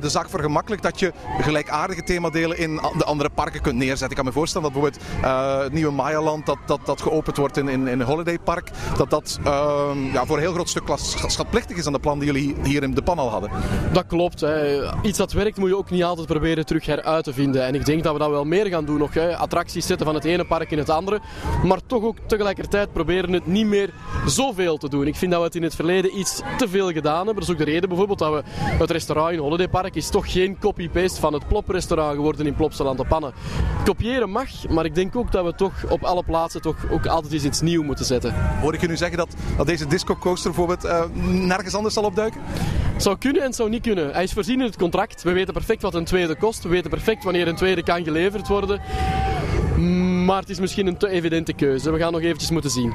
de 0.00 0.08
zaak 0.08 0.28
vergemakkelijkt 0.28 0.84
dat 0.84 1.00
je 1.00 1.12
gelijkaardige 1.40 2.02
themadelen 2.02 2.58
in 2.58 2.80
de 2.96 3.04
andere 3.04 3.30
parken 3.30 3.60
kunt 3.60 3.76
neerzetten. 3.76 4.10
Ik 4.10 4.16
kan 4.16 4.24
me 4.24 4.32
voorstellen 4.32 4.72
dat 4.72 4.82
bijvoorbeeld 4.82 5.04
uh, 5.24 5.58
het 5.58 5.72
nieuwe 5.72 5.92
Mayaland 5.92 6.46
dat, 6.46 6.58
dat, 6.66 6.80
dat 6.84 7.00
geopend 7.00 7.36
wordt 7.36 7.56
in, 7.56 7.68
in, 7.68 7.88
in 7.88 8.00
een 8.00 8.06
holidaypark, 8.06 8.70
dat 8.96 9.10
dat 9.10 9.38
uh, 9.46 9.90
ja, 10.12 10.26
voor 10.26 10.36
een 10.36 10.42
heel 10.42 10.52
groot 10.52 10.68
stuk 10.68 10.82
schatplichtig 11.26 11.76
is 11.76 11.86
aan 11.86 11.92
de 11.92 11.98
plan 11.98 12.18
die 12.18 12.32
jullie 12.32 12.54
hier 12.62 12.82
in 12.82 12.94
de 12.94 13.02
pan 13.02 13.18
al 13.18 13.30
hadden. 13.30 13.50
Dat 13.92 14.06
klopt. 14.06 14.40
Hè. 14.40 14.82
Iets 15.02 15.18
dat 15.18 15.32
werkt 15.32 15.56
moet 15.56 15.68
je 15.68 15.76
ook 15.76 15.90
niet 15.90 16.04
altijd 16.04 16.26
proberen 16.26 16.66
terug 16.66 16.86
heruit 16.86 17.24
te 17.24 17.32
vinden. 17.32 17.64
En 17.64 17.74
ik 17.74 17.84
denk 17.84 18.02
dat 18.02 18.12
we 18.12 18.18
dat 18.18 18.30
wel 18.30 18.44
meer 18.44 18.66
gaan 18.66 18.83
doen 18.84 18.98
nog. 18.98 19.14
Hè. 19.14 19.36
Attracties 19.36 19.86
zetten 19.86 20.06
van 20.06 20.14
het 20.14 20.24
ene 20.24 20.44
park 20.44 20.70
in 20.70 20.78
het 20.78 20.90
andere. 20.90 21.20
Maar 21.64 21.78
toch 21.86 22.02
ook 22.02 22.16
tegelijkertijd 22.26 22.92
proberen 22.92 23.32
het 23.32 23.46
niet 23.46 23.66
meer 23.66 23.90
zoveel 24.26 24.76
te 24.76 24.88
doen. 24.88 25.06
Ik 25.06 25.16
vind 25.16 25.30
dat 25.30 25.40
we 25.40 25.46
het 25.46 25.56
in 25.56 25.62
het 25.62 25.74
verleden 25.74 26.18
iets 26.18 26.40
te 26.58 26.68
veel 26.68 26.92
gedaan 26.92 27.16
hebben. 27.16 27.34
Dat 27.34 27.42
is 27.44 27.50
ook 27.50 27.58
de 27.58 27.64
reden 27.64 27.88
bijvoorbeeld 27.88 28.18
dat 28.18 28.32
we 28.32 28.42
het 28.54 28.90
restaurant 28.90 29.32
in 29.32 29.38
Holiday 29.38 29.68
Park 29.68 29.94
is 29.94 30.08
toch 30.08 30.32
geen 30.32 30.58
copy-paste 30.58 31.20
van 31.20 31.32
het 31.32 31.48
Plop-restaurant 31.48 32.14
geworden 32.14 32.46
in 32.46 32.54
Plopsaland 32.54 32.98
de 32.98 33.04
Pannen. 33.04 33.32
Kopiëren 33.84 34.30
mag, 34.30 34.68
maar 34.68 34.84
ik 34.84 34.94
denk 34.94 35.16
ook 35.16 35.32
dat 35.32 35.44
we 35.44 35.54
toch 35.54 35.72
op 35.88 36.02
alle 36.02 36.22
plaatsen 36.22 36.62
toch 36.62 36.76
ook 36.90 37.06
altijd 37.06 37.32
eens 37.32 37.44
iets 37.44 37.60
nieuws 37.60 37.84
moeten 37.84 38.04
zetten. 38.04 38.34
Hoor 38.60 38.74
ik 38.74 38.80
je 38.80 38.88
nu 38.88 38.96
zeggen 38.96 39.16
dat, 39.16 39.34
dat 39.56 39.66
deze 39.66 39.86
disco 39.86 40.16
coaster 40.16 40.50
bijvoorbeeld 40.50 40.84
uh, 40.84 41.04
nergens 41.24 41.74
anders 41.74 41.94
zal 41.94 42.04
opduiken? 42.04 42.40
Zou 42.96 43.18
kunnen 43.18 43.42
en 43.42 43.52
zou 43.52 43.68
niet 43.70 43.82
kunnen. 43.82 44.12
Hij 44.12 44.22
is 44.22 44.32
voorzien 44.32 44.60
in 44.60 44.66
het 44.66 44.76
contract. 44.76 45.22
We 45.22 45.32
weten 45.32 45.52
perfect 45.52 45.82
wat 45.82 45.94
een 45.94 46.04
tweede 46.04 46.36
kost. 46.36 46.62
We 46.62 46.68
weten 46.68 46.90
perfect 46.90 47.24
wanneer 47.24 47.48
een 47.48 47.56
tweede 47.56 47.82
kan 47.82 48.04
geleverd 48.04 48.48
worden. 48.48 48.73
Maar 50.24 50.40
het 50.40 50.50
is 50.50 50.60
misschien 50.60 50.86
een 50.86 50.96
te 50.96 51.08
evidente 51.08 51.52
keuze. 51.52 51.92
We 51.92 51.98
gaan 51.98 52.12
nog 52.12 52.20
eventjes 52.20 52.50
moeten 52.50 52.70
zien. 52.70 52.92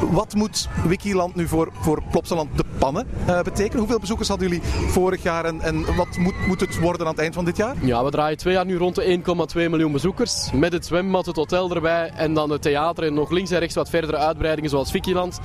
Wat 0.00 0.34
moet 0.34 0.68
Wikiland 0.86 1.34
nu 1.34 1.48
voor, 1.48 1.68
voor 1.80 2.02
Plopsaland 2.10 2.56
de 2.56 2.64
pannen 2.78 3.06
uh, 3.28 3.42
betekenen? 3.42 3.78
Hoeveel 3.78 3.98
bezoekers 3.98 4.28
hadden 4.28 4.48
jullie 4.48 4.62
vorig 4.88 5.22
jaar 5.22 5.44
en, 5.44 5.60
en 5.60 5.96
wat 5.96 6.16
moet, 6.18 6.46
moet 6.46 6.60
het 6.60 6.78
worden 6.78 7.06
aan 7.06 7.12
het 7.12 7.20
eind 7.20 7.34
van 7.34 7.44
dit 7.44 7.56
jaar? 7.56 7.76
Ja, 7.80 8.04
we 8.04 8.10
draaien 8.10 8.36
twee 8.36 8.54
jaar 8.54 8.64
nu 8.64 8.76
rond 8.76 8.94
de 8.94 9.22
1,2 9.56 9.70
miljoen 9.70 9.92
bezoekers. 9.92 10.50
Met 10.52 10.72
het 10.72 10.86
zwembad, 10.86 11.26
het 11.26 11.36
hotel 11.36 11.74
erbij 11.74 12.10
en 12.16 12.34
dan 12.34 12.50
het 12.50 12.62
theater 12.62 13.04
en 13.04 13.14
nog 13.14 13.30
links 13.30 13.50
en 13.50 13.58
rechts 13.58 13.74
wat 13.74 13.88
verdere 13.88 14.16
uitbreidingen 14.16 14.70
zoals 14.70 14.92
Wikiland. 14.92 15.40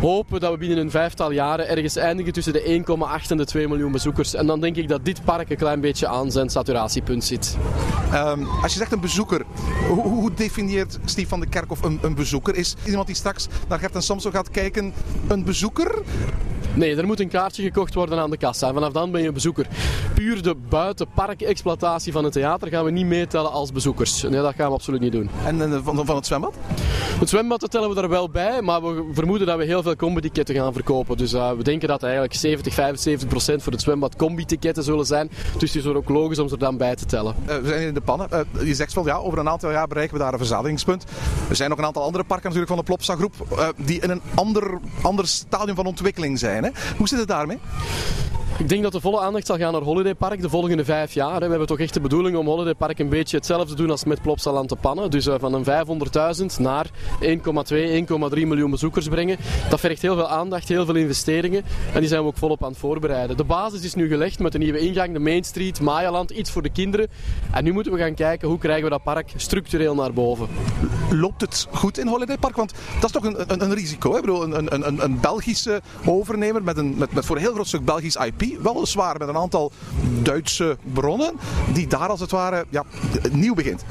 Hopen 0.00 0.40
dat 0.40 0.52
we 0.52 0.58
binnen 0.58 0.78
een 0.78 0.90
vijftal 0.90 1.30
jaren 1.30 1.68
ergens 1.68 1.96
eindigen 1.96 2.32
tussen 2.32 2.52
de 2.52 2.82
1,8 3.22 3.28
en 3.28 3.36
de 3.36 3.44
2 3.44 3.68
miljoen 3.68 3.92
bezoekers. 3.92 4.34
En 4.34 4.46
dan 4.46 4.60
denk 4.60 4.76
ik 4.76 4.88
dat 4.88 5.04
dit 5.04 5.24
park 5.24 5.50
een 5.50 5.56
klein 5.56 5.80
beetje 5.80 6.08
aan 6.08 6.30
zijn 6.30 6.48
saturatiepunt 6.48 7.24
zit. 7.24 7.56
Um, 8.14 8.46
als 8.62 8.72
je 8.72 8.78
zegt 8.78 8.92
een 8.92 9.00
bezoeker, 9.00 9.44
hoe, 9.88 10.02
hoe 10.02 10.34
definieert 10.34 10.98
Steve 11.04 11.28
van 11.28 11.40
de 11.40 11.46
Kerkhof 11.46 11.82
een, 11.82 11.98
een 12.02 12.14
bezoeker? 12.14 12.56
Is 12.56 12.76
iemand 12.86 13.06
die 13.06 13.16
straks 13.16 13.48
naar 13.68 13.78
En 13.80 14.02
Samson 14.02 14.32
gaat 14.32 14.50
kijken 14.50 14.92
een 15.28 15.44
bezoeker? 15.44 16.02
Nee, 16.74 16.96
er 16.96 17.06
moet 17.06 17.20
een 17.20 17.28
kaartje 17.28 17.62
gekocht 17.62 17.94
worden 17.94 18.18
aan 18.18 18.30
de 18.30 18.36
kassa. 18.36 18.72
Vanaf 18.72 18.92
dan 18.92 19.10
ben 19.10 19.22
je 19.22 19.32
bezoeker. 19.32 19.66
Puur 20.14 20.42
de 20.42 20.54
buitenparkexploitatie 20.68 22.12
van 22.12 22.24
het 22.24 22.32
theater 22.32 22.68
gaan 22.68 22.84
we 22.84 22.90
niet 22.90 23.06
meetellen 23.06 23.50
als 23.50 23.72
bezoekers. 23.72 24.22
Nee, 24.22 24.40
dat 24.40 24.54
gaan 24.54 24.68
we 24.68 24.74
absoluut 24.74 25.00
niet 25.00 25.12
doen. 25.12 25.30
En, 25.44 25.62
en 25.62 25.84
van, 25.84 26.06
van 26.06 26.16
het 26.16 26.26
zwembad? 26.26 26.54
Het 27.18 27.28
zwembad 27.28 27.70
tellen 27.70 27.94
we 27.94 28.02
er 28.02 28.08
wel 28.08 28.30
bij, 28.30 28.62
maar 28.62 28.82
we 28.82 29.10
vermoeden 29.12 29.46
dat 29.46 29.58
we 29.58 29.64
heel 29.64 29.82
veel 29.82 29.96
combi-ticketten 29.96 30.54
gaan 30.54 30.72
verkopen. 30.72 31.16
Dus 31.16 31.32
uh, 31.32 31.52
we 31.52 31.62
denken 31.62 31.88
dat 31.88 32.02
eigenlijk 32.02 32.34
70, 32.34 32.74
75 32.74 33.28
procent 33.28 33.62
voor 33.62 33.72
het 33.72 33.80
zwembad 33.80 34.16
combi-ticketten 34.16 34.84
zullen 34.84 35.06
zijn. 35.06 35.30
Dus 35.58 35.72
het 35.72 35.84
is 35.84 35.90
ook 35.90 36.08
logisch 36.08 36.38
om 36.38 36.48
ze 36.48 36.54
er 36.54 36.60
dan 36.60 36.76
bij 36.76 36.96
te 36.96 37.06
tellen. 37.06 37.34
Uh, 37.48 37.56
we 37.56 37.68
zijn 37.68 37.86
in 37.86 37.94
de 37.94 38.00
pannen. 38.00 38.28
Uh, 38.32 38.66
je 38.66 38.74
zegt 38.74 38.92
wel, 38.92 39.06
ja, 39.06 39.16
over 39.16 39.38
een 39.38 39.48
aantal 39.48 39.70
jaar 39.70 39.88
bereiken 39.88 40.16
we 40.16 40.22
daar 40.22 40.32
een 40.32 40.38
verzadigingspunt. 40.38 41.04
Er 41.48 41.56
zijn 41.56 41.70
nog 41.70 41.78
een 41.78 41.84
aantal 41.84 42.02
andere 42.02 42.24
parken 42.24 42.44
natuurlijk 42.44 42.72
van 42.72 42.78
de 42.78 42.84
Plopsa 42.84 43.14
groep 43.14 43.34
die 43.76 44.00
in 44.00 44.10
een 44.10 44.22
ander, 44.34 44.78
ander 45.02 45.28
stadium 45.28 45.74
van 45.74 45.86
ontwikkeling 45.86 46.38
zijn. 46.38 46.64
Hè? 46.64 46.70
Hoe 46.96 47.08
zit 47.08 47.18
het 47.18 47.28
daarmee? 47.28 47.58
Ik 48.58 48.68
denk 48.68 48.82
dat 48.82 48.92
de 48.92 49.00
volle 49.00 49.20
aandacht 49.20 49.46
zal 49.46 49.56
gaan 49.56 49.72
naar 49.72 49.82
Holiday 49.82 50.14
Park 50.14 50.40
de 50.40 50.48
volgende 50.48 50.84
vijf 50.84 51.12
jaar. 51.12 51.38
We 51.38 51.46
hebben 51.46 51.66
toch 51.66 51.78
echt 51.78 51.94
de 51.94 52.00
bedoeling 52.00 52.36
om 52.36 52.46
Holiday 52.46 52.74
Park 52.74 52.98
een 52.98 53.08
beetje 53.08 53.36
hetzelfde 53.36 53.68
te 53.68 53.74
doen 53.74 53.90
als 53.90 54.04
met 54.04 54.22
Plopsaland 54.22 54.68
te 54.68 54.76
pannen. 54.76 55.10
Dus 55.10 55.28
van 55.38 55.54
een 55.54 55.64
500.000 56.40 56.56
naar 56.58 56.90
1,2, 57.20 57.30
1,3 58.30 58.46
miljoen 58.46 58.70
bezoekers 58.70 59.08
brengen. 59.08 59.36
Dat 59.70 59.80
vergt 59.80 60.02
heel 60.02 60.14
veel 60.14 60.28
aandacht, 60.28 60.68
heel 60.68 60.84
veel 60.84 60.94
investeringen. 60.94 61.64
En 61.94 62.00
die 62.00 62.08
zijn 62.08 62.20
we 62.20 62.26
ook 62.26 62.36
volop 62.36 62.64
aan 62.64 62.70
het 62.70 62.78
voorbereiden. 62.78 63.36
De 63.36 63.44
basis 63.44 63.82
is 63.82 63.94
nu 63.94 64.08
gelegd 64.08 64.38
met 64.38 64.52
de 64.52 64.58
nieuwe 64.58 64.78
ingang, 64.78 65.12
de 65.12 65.18
Main 65.18 65.44
Street, 65.44 65.80
Mayaland, 65.80 66.30
iets 66.30 66.50
voor 66.50 66.62
de 66.62 66.70
kinderen. 66.70 67.08
En 67.50 67.64
nu 67.64 67.72
moeten 67.72 67.92
we 67.92 67.98
gaan 67.98 68.14
kijken 68.14 68.48
hoe 68.48 68.58
krijgen 68.58 68.84
we 68.84 68.90
dat 68.90 69.02
park 69.02 69.32
structureel 69.36 69.94
naar 69.94 70.12
boven. 70.12 70.48
Loopt 71.10 71.40
het 71.40 71.66
goed 71.72 71.98
in 71.98 72.06
Holiday 72.06 72.38
Park? 72.38 72.56
Want 72.56 72.72
dat 72.94 73.04
is 73.04 73.12
toch 73.12 73.24
een, 73.24 73.52
een, 73.52 73.62
een 73.62 73.74
risico. 73.74 74.10
Hè? 74.10 74.16
Ik 74.16 74.24
bedoel, 74.24 74.42
een, 74.42 74.74
een, 74.74 75.04
een 75.04 75.20
Belgische 75.20 75.80
overnemer 76.04 76.62
met, 76.62 76.76
een, 76.76 76.94
met, 76.98 77.12
met 77.12 77.26
voor 77.26 77.36
een 77.36 77.42
heel 77.42 77.52
groot 77.52 77.66
stuk 77.66 77.84
Belgisch 77.84 78.16
IP 78.16 78.39
weliswaar 78.62 79.18
met 79.18 79.28
een 79.28 79.36
aantal 79.36 79.72
Duitse 80.22 80.76
bronnen, 80.92 81.32
die 81.72 81.86
daar 81.86 82.08
als 82.08 82.20
het 82.20 82.30
ware 82.30 82.64
ja, 82.70 82.84
nieuw 83.30 83.54
begint. 83.54 83.84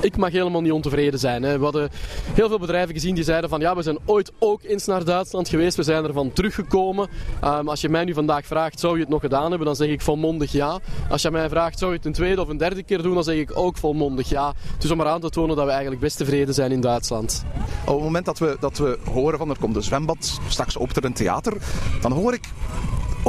Ik 0.00 0.16
mag 0.16 0.32
helemaal 0.32 0.60
niet 0.60 0.72
ontevreden 0.72 1.18
zijn. 1.18 1.42
Hè. 1.42 1.58
We 1.58 1.64
hadden 1.64 1.90
heel 2.34 2.48
veel 2.48 2.58
bedrijven 2.58 2.94
gezien 2.94 3.14
die 3.14 3.24
zeiden 3.24 3.50
van 3.50 3.60
ja, 3.60 3.76
we 3.76 3.82
zijn 3.82 3.98
ooit 4.04 4.32
ook 4.38 4.62
eens 4.62 4.86
naar 4.86 5.04
Duitsland 5.04 5.48
geweest, 5.48 5.76
we 5.76 5.82
zijn 5.82 6.04
ervan 6.04 6.32
teruggekomen. 6.32 7.08
Um, 7.44 7.68
als 7.68 7.80
je 7.80 7.88
mij 7.88 8.04
nu 8.04 8.14
vandaag 8.14 8.46
vraagt, 8.46 8.80
zou 8.80 8.94
je 8.94 9.00
het 9.00 9.08
nog 9.08 9.20
gedaan 9.20 9.48
hebben, 9.48 9.66
dan 9.66 9.76
zeg 9.76 9.88
ik 9.88 10.00
volmondig 10.00 10.52
ja. 10.52 10.78
Als 11.10 11.22
je 11.22 11.30
mij 11.30 11.48
vraagt, 11.48 11.78
zou 11.78 11.90
je 11.90 11.96
het 11.96 12.06
een 12.06 12.12
tweede 12.12 12.40
of 12.40 12.48
een 12.48 12.56
derde 12.56 12.82
keer 12.82 13.02
doen, 13.02 13.14
dan 13.14 13.24
zeg 13.24 13.36
ik 13.36 13.50
ook 13.54 13.76
volmondig 13.76 14.28
ja. 14.28 14.54
Dus 14.78 14.90
om 14.90 14.96
maar 14.96 15.06
aan 15.06 15.20
te 15.20 15.30
tonen 15.30 15.56
dat 15.56 15.64
we 15.64 15.70
eigenlijk 15.70 16.00
best 16.00 16.16
tevreden 16.16 16.54
zijn 16.54 16.72
in 16.72 16.80
Duitsland. 16.80 17.44
Op 17.86 17.94
het 17.94 18.04
moment 18.04 18.24
dat 18.24 18.38
we, 18.38 18.56
dat 18.60 18.78
we 18.78 18.98
horen 19.12 19.38
van 19.38 19.50
er 19.50 19.58
komt 19.58 19.76
een 19.76 19.82
zwembad, 19.82 20.40
straks 20.48 20.78
opent 20.78 20.96
er 20.96 21.04
een 21.04 21.12
theater, 21.12 21.56
dan 22.00 22.12
hoor 22.12 22.32
ik 22.32 22.48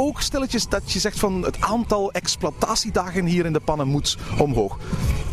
ook 0.00 0.20
stilletjes 0.20 0.68
dat 0.68 0.92
je 0.92 0.98
zegt 0.98 1.18
van 1.18 1.42
het 1.42 1.60
aantal 1.60 2.12
exploitatiedagen 2.12 3.24
hier 3.24 3.44
in 3.44 3.52
de 3.52 3.60
pannen 3.60 3.88
moet 3.88 4.18
omhoog. 4.38 4.78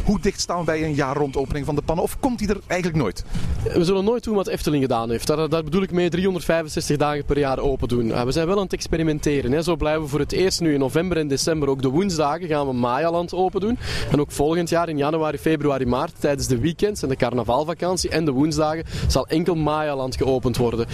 Hoe 0.07 0.19
dicht 0.19 0.39
staan 0.39 0.59
we 0.59 0.65
bij 0.65 0.83
een 0.83 0.93
jaar 0.93 1.15
rond 1.15 1.37
opening 1.37 1.65
van 1.65 1.75
de 1.75 1.81
pannen? 1.81 2.05
Of 2.05 2.19
komt 2.19 2.39
die 2.39 2.47
er 2.47 2.59
eigenlijk 2.67 3.01
nooit? 3.01 3.25
We 3.73 3.83
zullen 3.83 4.03
nooit 4.03 4.23
doen 4.23 4.35
wat 4.35 4.47
Efteling 4.47 4.83
gedaan 4.83 5.09
heeft. 5.09 5.27
Daar, 5.27 5.63
bedoel 5.63 5.81
ik 5.81 5.91
mee 5.91 6.09
365 6.09 6.97
dagen 6.97 7.25
per 7.25 7.39
jaar 7.39 7.59
open 7.59 7.87
doen. 7.87 8.25
We 8.25 8.31
zijn 8.31 8.47
wel 8.47 8.57
aan 8.57 8.63
het 8.63 8.73
experimenteren. 8.73 9.51
Hè. 9.51 9.61
Zo 9.61 9.75
blijven 9.75 10.01
we 10.01 10.07
voor 10.07 10.19
het 10.19 10.31
eerst 10.31 10.61
nu 10.61 10.73
in 10.73 10.79
november 10.79 11.17
en 11.17 11.27
december 11.27 11.69
ook 11.69 11.81
de 11.81 11.89
woensdagen 11.89 12.47
gaan 12.47 12.67
we 12.67 12.73
Mayaland 12.73 13.33
open 13.33 13.61
doen. 13.61 13.77
En 14.11 14.19
ook 14.19 14.31
volgend 14.31 14.69
jaar 14.69 14.89
in 14.89 14.97
januari, 14.97 15.37
februari, 15.37 15.85
maart 15.85 16.13
tijdens 16.19 16.47
de 16.47 16.59
weekends 16.59 17.03
en 17.03 17.09
de 17.09 17.15
carnavalvakantie 17.15 18.09
en 18.09 18.25
de 18.25 18.31
woensdagen 18.31 18.83
zal 19.07 19.27
enkel 19.27 19.55
Mayaland 19.55 20.15
geopend 20.15 20.57
worden. 20.57 20.87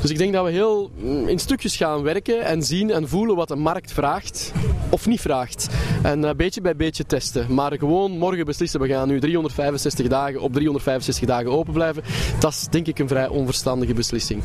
Dus 0.00 0.10
ik 0.10 0.18
denk 0.18 0.32
dat 0.32 0.44
we 0.44 0.50
heel 0.50 0.90
in 1.26 1.38
stukjes 1.38 1.76
gaan 1.76 2.02
werken 2.02 2.44
en 2.44 2.62
zien 2.62 2.90
en 2.90 3.08
voelen 3.08 3.36
wat 3.36 3.48
de 3.48 3.56
markt 3.56 3.92
vraagt 3.92 4.52
of 4.90 5.06
niet 5.06 5.20
vraagt. 5.20 5.68
En 6.02 6.22
uh, 6.22 6.30
beetje 6.36 6.60
bij 6.60 6.76
beetje 6.76 7.06
testen. 7.06 7.54
Maar 7.54 7.78
gewoon 7.78 8.18
morgen 8.18 8.44
beslissen, 8.44 8.58
we 8.60 8.88
gaan 8.88 9.08
nu 9.08 9.20
365 9.20 10.08
dagen 10.08 10.40
op 10.40 10.52
365 10.52 11.28
dagen 11.28 11.50
open 11.50 11.72
blijven. 11.72 12.02
Dat 12.38 12.52
is 12.52 12.66
denk 12.70 12.86
ik 12.86 12.98
een 12.98 13.08
vrij 13.08 13.28
onverstandige 13.28 13.94
beslissing. 13.94 14.42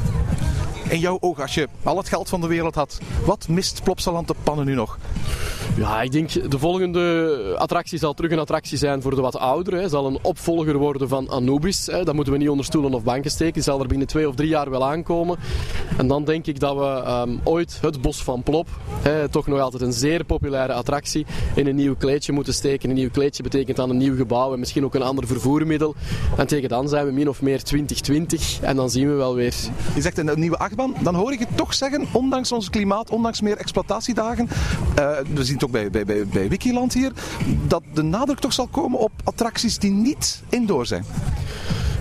In 0.90 1.00
jouw 1.00 1.18
oog, 1.20 1.42
als 1.42 1.54
je 1.54 1.68
al 1.84 1.98
het 1.98 2.10
geld 2.10 2.30
van 2.30 2.42
de 2.42 2.48
wereld 2.48 2.76
had, 2.76 3.00
wat 3.26 3.48
mist 3.48 3.84
Plopsaland 3.84 4.28
de 4.28 4.36
pannen 4.44 4.66
nu 4.66 4.74
nog? 4.74 4.98
Ja, 5.78 6.02
ik 6.02 6.12
denk 6.12 6.52
de 6.52 6.60
volgende 6.60 7.56
attractie 7.58 7.98
zal 7.98 8.14
terug 8.14 8.32
een 8.32 8.40
attractie 8.40 8.78
zijn 8.78 9.02
voor 9.02 9.16
de 9.16 9.22
wat 9.22 9.38
ouderen. 9.38 9.90
Zal 9.90 10.06
een 10.06 10.20
opvolger 10.22 10.78
worden 10.78 11.10
van 11.10 11.30
Anubis. 11.30 11.86
Hè. 11.86 12.04
Dat 12.04 12.16
moeten 12.16 12.34
we 12.34 12.40
niet 12.40 12.50
onder 12.50 12.66
stoelen 12.66 12.94
of 12.94 13.04
banken 13.04 13.32
steken. 13.32 13.54
Die 13.54 13.64
zal 13.64 13.80
er 13.80 13.88
binnen 13.88 14.08
twee 14.08 14.28
of 14.28 14.36
drie 14.36 14.50
jaar 14.50 14.70
wel 14.70 14.86
aankomen. 14.86 15.38
En 15.98 16.08
dan 16.08 16.24
denk 16.24 16.46
ik 16.46 16.60
dat 16.60 16.76
we 16.76 17.12
um, 17.28 17.40
ooit 17.44 17.78
het 17.82 18.02
Bos 18.02 18.24
van 18.24 18.44
Plop, 18.44 18.68
hè, 19.02 19.30
toch 19.30 19.48
nog 19.48 19.60
altijd 19.60 19.82
een 19.82 19.94
zeer 19.94 20.24
populaire 20.24 20.74
attractie, 20.74 21.26
in 21.56 21.68
een 21.68 21.76
nieuw 21.76 21.96
kleedje 21.96 22.32
moeten 22.32 22.54
steken. 22.54 22.90
Een 22.90 22.96
nieuw 22.96 23.10
kleedje 23.10 23.44
betekent 23.44 23.78
dan 23.78 23.90
een 23.90 23.98
nieuw 23.98 24.16
gebouw 24.16 24.54
en 24.54 24.60
misschien 24.60 24.84
ook 24.84 24.96
een 24.96 25.02
ander 25.02 25.28
vervoermiddel. 25.28 25.96
En 26.38 26.48
tegen 26.48 26.70
dan 26.70 26.90
zijn 26.90 27.06
we 27.06 27.12
min 27.12 27.30
of 27.30 27.42
meer 27.42 27.64
2020 27.64 28.60
en 28.62 28.76
dan 28.76 28.90
zien 28.90 29.08
we 29.08 29.14
wel 29.14 29.36
weer. 29.36 29.56
Je 29.96 30.02
zegt 30.02 30.18
een 30.18 30.40
nieuwe 30.40 30.58
achtbaan. 30.58 30.94
Dan 31.04 31.16
hoor 31.16 31.32
ik 31.32 31.40
je 31.40 31.48
toch 31.56 31.74
zeggen, 31.74 32.08
ondanks 32.12 32.52
ons 32.52 32.70
klimaat, 32.70 33.10
ondanks 33.10 33.42
meer 33.42 33.58
exploitatiedagen, 33.58 34.48
uh, 35.00 35.18
we 35.34 35.44
zien 35.44 35.54
het 35.54 35.64
ook 35.66 35.72
bij, 35.72 36.06
bij, 36.06 36.26
bij, 36.28 36.50
Wikiland 36.50 36.94
hier, 36.94 37.12
dat 37.68 37.84
de 37.94 38.02
nadruk 38.04 38.40
toch 38.40 38.54
zal 38.54 38.68
komen 38.68 39.00
op 39.00 39.12
attracties 39.24 39.78
die 39.78 39.92
niet 39.92 40.44
indoor 40.50 40.86
zijn. 40.86 41.06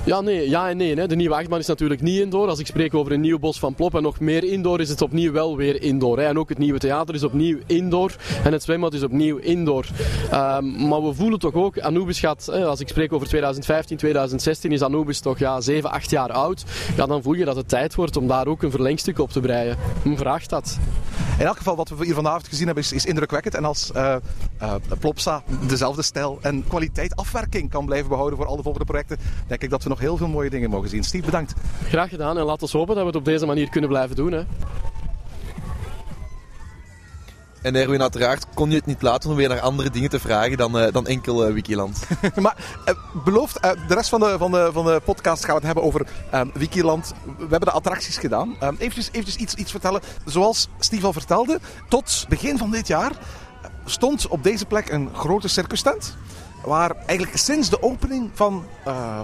Ja, 0.06 0.20
nee, 0.20 0.48
ja 0.48 0.68
en 0.68 0.76
nee. 0.76 0.94
Hè. 0.94 1.06
De 1.06 1.16
nieuwe 1.16 1.34
achtbaan 1.34 1.58
is 1.58 1.66
natuurlijk 1.66 2.00
niet 2.00 2.20
indoor. 2.20 2.48
Als 2.48 2.58
ik 2.58 2.66
spreek 2.66 2.94
over 2.94 3.12
een 3.12 3.20
nieuw 3.20 3.38
bos 3.38 3.58
van 3.58 3.74
Plop 3.74 3.94
en 3.94 4.02
nog 4.02 4.20
meer 4.20 4.44
indoor, 4.44 4.80
is 4.80 4.88
het 4.88 5.02
opnieuw 5.02 5.32
wel 5.32 5.56
weer 5.56 5.82
indoor. 5.82 6.18
Hè. 6.18 6.24
En 6.24 6.38
ook 6.38 6.48
het 6.48 6.58
nieuwe 6.58 6.78
theater 6.78 7.14
is 7.14 7.22
opnieuw 7.22 7.58
indoor. 7.66 8.16
En 8.44 8.52
het 8.52 8.62
zwembad 8.62 8.94
is 8.94 9.02
opnieuw 9.02 9.36
indoor. 9.36 9.86
Um, 10.32 10.88
maar 10.88 11.04
we 11.04 11.14
voelen 11.14 11.38
toch 11.38 11.54
ook, 11.54 11.78
Anubis 11.78 12.20
gaat, 12.20 12.46
hè, 12.46 12.66
als 12.66 12.80
ik 12.80 12.88
spreek 12.88 13.12
over 13.12 13.28
2015, 13.28 13.96
2016, 13.96 14.72
is 14.72 14.82
Anubis 14.82 15.20
toch 15.20 15.38
ja, 15.38 15.60
7, 15.60 15.90
8 15.90 16.10
jaar 16.10 16.32
oud. 16.32 16.64
Ja, 16.96 17.06
dan 17.06 17.22
voel 17.22 17.34
je 17.34 17.44
dat 17.44 17.56
het 17.56 17.68
tijd 17.68 17.94
wordt 17.94 18.16
om 18.16 18.26
daar 18.26 18.46
ook 18.46 18.62
een 18.62 18.70
verlengstuk 18.70 19.18
op 19.18 19.30
te 19.30 19.40
breien. 19.40 19.76
Men 20.04 20.16
vraagt 20.16 20.50
dat. 20.50 20.78
In 21.38 21.46
elk 21.46 21.56
geval, 21.56 21.76
wat 21.76 21.88
we 21.88 22.04
hier 22.04 22.14
vanavond 22.14 22.48
gezien 22.48 22.66
hebben, 22.66 22.84
is, 22.84 22.92
is 22.92 23.04
indrukwekkend. 23.04 23.54
En 23.54 23.64
als 23.64 23.90
uh, 23.96 24.16
uh, 24.62 24.74
Plopsa 24.98 25.42
dezelfde 25.66 26.02
stijl 26.02 26.38
en 26.42 26.64
kwaliteit 26.68 27.16
afwerking 27.16 27.70
kan 27.70 27.86
blijven 27.86 28.08
behouden 28.08 28.38
voor 28.38 28.46
alle 28.46 28.62
volgende 28.62 28.86
projecten, 28.86 29.18
denk 29.46 29.62
ik 29.62 29.70
dat 29.70 29.82
we 29.82 29.88
nog 29.88 29.98
heel 29.98 30.16
veel 30.16 30.28
mooie 30.28 30.50
dingen 30.50 30.70
mogen 30.70 30.88
zien. 30.88 31.04
Steve, 31.04 31.24
bedankt. 31.24 31.54
Graag 31.88 32.08
gedaan 32.08 32.38
en 32.38 32.44
laten 32.44 32.70
we 32.70 32.78
hopen 32.78 32.94
dat 32.94 33.04
we 33.04 33.10
het 33.10 33.18
op 33.18 33.24
deze 33.24 33.46
manier 33.46 33.68
kunnen 33.68 33.90
blijven 33.90 34.16
doen. 34.16 34.32
Hè. 34.32 34.42
En 37.64 37.74
Erwin, 37.74 38.02
uiteraard 38.02 38.46
kon 38.54 38.70
je 38.70 38.76
het 38.76 38.86
niet 38.86 39.02
laten 39.02 39.30
om 39.30 39.36
weer 39.36 39.48
naar 39.48 39.60
andere 39.60 39.90
dingen 39.90 40.10
te 40.10 40.20
vragen 40.20 40.56
dan, 40.56 40.82
uh, 40.82 40.92
dan 40.92 41.06
enkel 41.06 41.48
uh, 41.48 41.54
Wikiland. 41.54 42.06
maar 42.36 42.56
uh, 42.88 42.94
beloofd, 43.24 43.62
de 43.62 43.94
rest 43.94 44.08
van 44.08 44.20
de, 44.20 44.34
van, 44.38 44.50
de, 44.50 44.70
van 44.72 44.84
de 44.84 45.00
podcast 45.04 45.44
gaan 45.44 45.54
we 45.54 45.66
het 45.66 45.66
hebben 45.66 45.84
over 45.84 46.06
Wikiland. 46.54 47.12
We 47.24 47.40
hebben 47.40 47.60
de 47.60 47.70
attracties 47.70 48.16
gedaan. 48.16 48.56
eventjes 48.78 49.08
eventjes 49.12 49.36
iets, 49.36 49.54
iets 49.54 49.70
vertellen. 49.70 50.00
Zoals 50.24 50.68
Steve 50.78 51.12
vertelde, 51.12 51.60
tot 51.88 52.26
begin 52.28 52.58
van 52.58 52.70
dit 52.70 52.86
jaar 52.86 53.12
stond 53.84 54.28
op 54.28 54.42
deze 54.42 54.66
plek 54.66 54.88
een 54.88 55.08
grote 55.14 55.48
circus 55.48 55.82
tent. 55.82 56.16
Waar 56.64 56.96
eigenlijk 57.06 57.38
sinds 57.38 57.70
de 57.70 57.82
opening 57.82 58.30
van 58.34 58.64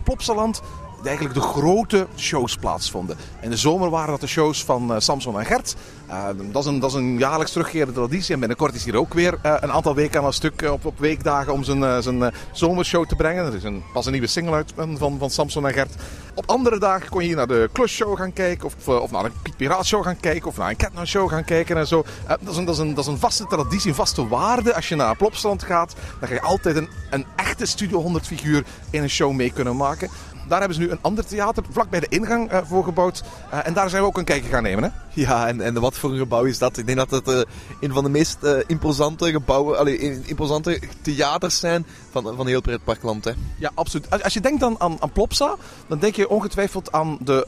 Plopsaland 0.05 0.61
eigenlijk 1.07 1.35
de 1.35 1.41
grote 1.41 2.07
shows 2.17 2.57
plaatsvonden. 2.57 3.17
In 3.41 3.51
de 3.51 3.57
zomer 3.57 3.91
waren 3.91 4.11
dat 4.11 4.21
de 4.21 4.27
shows 4.27 4.65
van 4.65 4.93
uh, 4.93 4.99
Samson 4.99 5.39
en 5.39 5.47
Gert. 5.47 5.77
Uh, 6.09 6.25
dat, 6.53 6.63
is 6.63 6.71
een, 6.71 6.81
dat 6.81 6.91
is 6.91 6.97
een 6.97 7.19
jaarlijks 7.19 7.53
terugkerende 7.53 7.93
traditie. 7.93 8.35
En 8.35 8.41
binnenkort 8.41 8.75
is 8.75 8.85
hier 8.85 8.97
ook 8.97 9.15
weer 9.15 9.39
uh, 9.43 9.55
een 9.61 9.73
aantal 9.73 9.95
weken 9.95 10.21
aan 10.21 10.27
een 10.27 10.33
stuk 10.33 10.63
op, 10.71 10.85
op 10.85 10.99
weekdagen 10.99 11.53
om 11.53 11.65
zijn, 11.65 12.03
zijn 12.03 12.33
zomershow 12.53 13.07
te 13.07 13.17
brengen. 13.17 13.47
Er 13.47 13.55
is 13.55 13.63
een, 13.63 13.83
pas 13.93 14.07
een 14.07 14.13
nieuwe 14.13 14.27
single 14.27 14.55
uit 14.55 14.73
van, 14.77 15.19
van 15.19 15.31
Samson 15.31 15.67
en 15.67 15.73
Gert. 15.73 15.95
Op 16.35 16.51
andere 16.51 16.79
dagen 16.79 17.09
kon 17.09 17.21
je 17.21 17.27
hier 17.27 17.37
naar 17.37 17.47
de 17.47 17.69
Klusshow 17.73 18.17
gaan 18.17 18.33
kijken. 18.33 18.67
Of, 18.67 18.89
of 18.89 19.11
naar 19.11 19.25
een 19.25 19.33
Piet 19.43 19.57
Piraat 19.57 19.87
Show 19.87 20.05
gaan 20.05 20.21
kijken. 20.21 20.49
Of 20.49 20.57
naar 20.57 20.69
een 20.69 20.77
Catno 20.77 21.05
Show 21.05 21.31
gaan 21.31 21.45
kijken 21.45 21.77
en 21.77 21.87
zo. 21.87 22.05
dat, 22.27 22.39
is 22.51 22.57
een, 22.57 22.65
dat, 22.65 22.75
is 22.75 22.81
een, 22.81 22.95
dat 22.95 23.05
is 23.05 23.11
een 23.11 23.19
vaste 23.19 23.47
traditie, 23.47 23.89
een 23.89 23.95
vaste 23.95 24.29
waarde. 24.29 24.75
Als 24.75 24.89
je 24.89 24.97
naar 24.97 25.17
Plopsland 25.17 25.63
gaat, 25.63 25.95
dan 26.19 26.29
ga 26.29 26.35
je 26.35 26.41
altijd 26.41 26.77
een, 26.77 26.89
een 27.11 27.27
echte 27.37 27.67
Studio 27.67 28.01
100 28.01 28.27
figuur 28.27 28.65
in 28.91 29.03
een 29.03 29.11
show 29.11 29.33
mee 29.33 29.53
kunnen 29.53 29.77
maken. 29.77 30.09
Daar 30.51 30.59
hebben 30.59 30.77
ze 30.77 30.83
nu 30.83 30.91
een 30.91 30.99
ander 31.01 31.27
theater 31.27 31.63
vlak 31.71 31.91
bij 31.91 32.01
de 32.01 32.07
ingang 32.09 32.53
uh, 32.53 32.59
voor 32.65 32.85
gebouwd. 32.85 33.23
Uh, 33.53 33.67
en 33.67 33.73
daar 33.73 33.91
zijn 33.91 34.03
we 34.03 34.09
ook 34.09 34.19
een 34.19 34.25
kijkje 34.25 34.51
gaan 34.51 34.63
nemen. 34.63 34.85
Hè? 34.85 34.91
Ja, 35.21 35.49
en, 35.49 35.61
en 35.61 35.81
wat 35.81 35.95
voor 35.95 36.11
een 36.11 36.19
gebouw 36.19 36.45
is 36.45 36.59
dat? 36.59 36.77
Ik 36.77 36.87
denk 36.87 36.99
dat 36.99 37.11
het 37.11 37.29
uh, 37.29 37.41
een 37.81 37.93
van 37.93 38.05
de 38.05 38.11
meest 38.11 38.39
imposante 38.67 39.31
gebouwen, 39.31 39.79
allee, 39.79 40.25
imposante 40.25 40.81
theaters 41.03 41.59
zijn 41.59 41.87
van, 42.11 42.37
van 42.37 42.47
heel 42.47 42.61
pretparkland. 42.61 43.25
Hè? 43.25 43.33
Ja, 43.59 43.71
absoluut. 43.75 44.11
Als, 44.11 44.23
als 44.23 44.35
je 44.35 44.41
denkt 44.41 44.63
aan, 44.63 44.81
aan, 44.81 44.97
aan, 45.01 45.13
Plopsa, 45.13 45.57
dan 45.87 45.99
denk 45.99 46.17
je 46.17 46.29
ongetwijfeld 46.29 46.93
aan 46.93 47.19
de, 47.21 47.47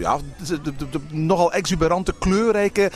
ja, 0.00 0.18
de, 0.46 0.60
de, 0.62 0.88
de, 0.90 1.00
nogal 1.08 1.52
exuberante, 1.52 2.14
kleurrijke, 2.18 2.90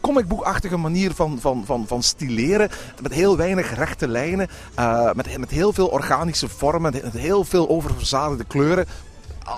comicboekachtige 0.00 0.76
manier 0.76 1.14
van, 1.14 1.38
van, 1.40 1.64
van, 1.66 1.86
van 1.86 2.02
stileren. 2.02 2.70
Met 3.02 3.12
heel 3.12 3.36
weinig 3.36 3.74
rechte 3.74 4.08
lijnen, 4.08 4.48
met, 5.14 5.38
met 5.38 5.50
heel 5.50 5.72
veel 5.72 5.86
organische 5.86 6.48
vormen, 6.48 6.92
met 7.02 7.12
heel 7.12 7.44
veel 7.44 7.68
oververzadigde 7.68 8.39
de 8.40 8.46
kleuren. 8.46 8.86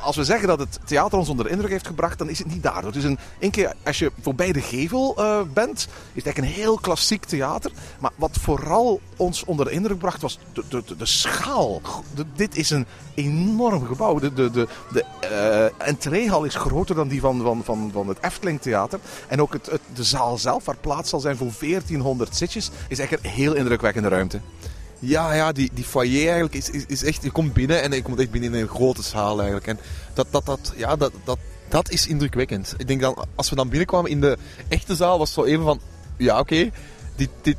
Als 0.02 0.16
we 0.16 0.24
zeggen 0.24 0.48
dat 0.48 0.58
het 0.58 0.78
theater 0.84 1.18
ons 1.18 1.28
onder 1.28 1.44
de 1.44 1.50
indruk 1.50 1.70
heeft 1.70 1.86
gebracht, 1.86 2.18
dan 2.18 2.28
is 2.28 2.38
het 2.38 2.48
niet 2.48 2.62
daardoor. 2.62 2.92
Dus 2.92 3.04
een, 3.04 3.50
keer 3.50 3.72
als 3.84 3.98
je 3.98 4.12
voorbij 4.20 4.52
de 4.52 4.60
gevel 4.60 5.14
uh, 5.18 5.40
bent, 5.52 5.78
is 5.78 5.86
het 6.14 6.24
eigenlijk 6.24 6.38
een 6.38 6.62
heel 6.62 6.78
klassiek 6.78 7.24
theater. 7.24 7.70
Maar 7.98 8.10
wat 8.16 8.38
vooral 8.40 9.00
ons 9.16 9.44
onder 9.44 9.64
de 9.64 9.70
indruk 9.70 9.98
bracht, 9.98 10.22
was 10.22 10.38
de, 10.52 10.64
de, 10.68 10.96
de, 10.96 11.06
schaal. 11.06 11.80
Dit 12.34 12.56
is 12.56 12.70
een 12.70 12.86
enorm 13.14 13.86
gebouw. 13.86 14.18
De, 14.18 14.32
de, 14.32 14.50
de, 14.50 14.68
de 14.92 15.04
uh, 15.78 15.86
entreehal 15.88 16.44
is 16.44 16.54
groter 16.54 16.94
dan 16.94 17.08
die 17.08 17.20
van, 17.20 17.42
van, 17.42 17.64
van, 17.64 17.90
van 17.92 18.08
het 18.08 18.18
Efteling 18.20 18.60
Theater. 18.60 18.98
En 19.28 19.42
ook 19.42 19.52
het, 19.52 19.66
het, 19.66 19.80
de 19.94 20.04
zaal 20.04 20.38
zelf, 20.38 20.64
waar 20.64 20.76
plaats 20.76 21.10
zal 21.10 21.20
zijn 21.20 21.36
voor 21.36 21.52
1400 21.60 22.36
zitjes, 22.36 22.70
is 22.88 22.98
echt 22.98 23.12
een 23.12 23.30
heel 23.30 23.54
indrukwekkende 23.54 24.08
ruimte. 24.08 24.40
Ja, 25.04 25.32
ja 25.34 25.52
die, 25.52 25.70
die 25.74 25.84
foyer 25.84 26.22
eigenlijk 26.22 26.54
is, 26.54 26.70
is, 26.70 26.84
is, 26.86 27.04
echt... 27.04 27.22
Je 27.22 27.30
komt 27.30 27.52
binnen 27.52 27.82
en 27.82 27.92
je 27.92 28.02
komt 28.02 28.20
echt 28.20 28.30
binnen 28.30 28.54
in 28.54 28.60
een 28.60 28.68
grote 28.68 29.02
zaal 29.02 29.36
eigenlijk. 29.36 29.66
En 29.66 29.78
dat, 30.14 30.26
dat, 30.30 30.46
dat, 30.46 30.72
ja, 30.76 30.96
dat, 30.96 31.12
dat, 31.24 31.38
dat 31.68 31.90
is 31.90 32.06
indrukwekkend. 32.06 32.74
Ik 32.76 32.86
denk 32.86 33.00
dan, 33.00 33.24
als 33.34 33.50
we 33.50 33.56
dan 33.56 33.68
binnenkwamen 33.68 34.10
in 34.10 34.20
de 34.20 34.38
echte 34.68 34.94
zaal, 34.94 35.18
was 35.18 35.34
het 35.34 35.44
zo 35.44 35.50
even 35.50 35.64
van... 35.64 35.80
Ja, 36.16 36.38
oké. 36.38 36.54
Okay, 36.54 36.72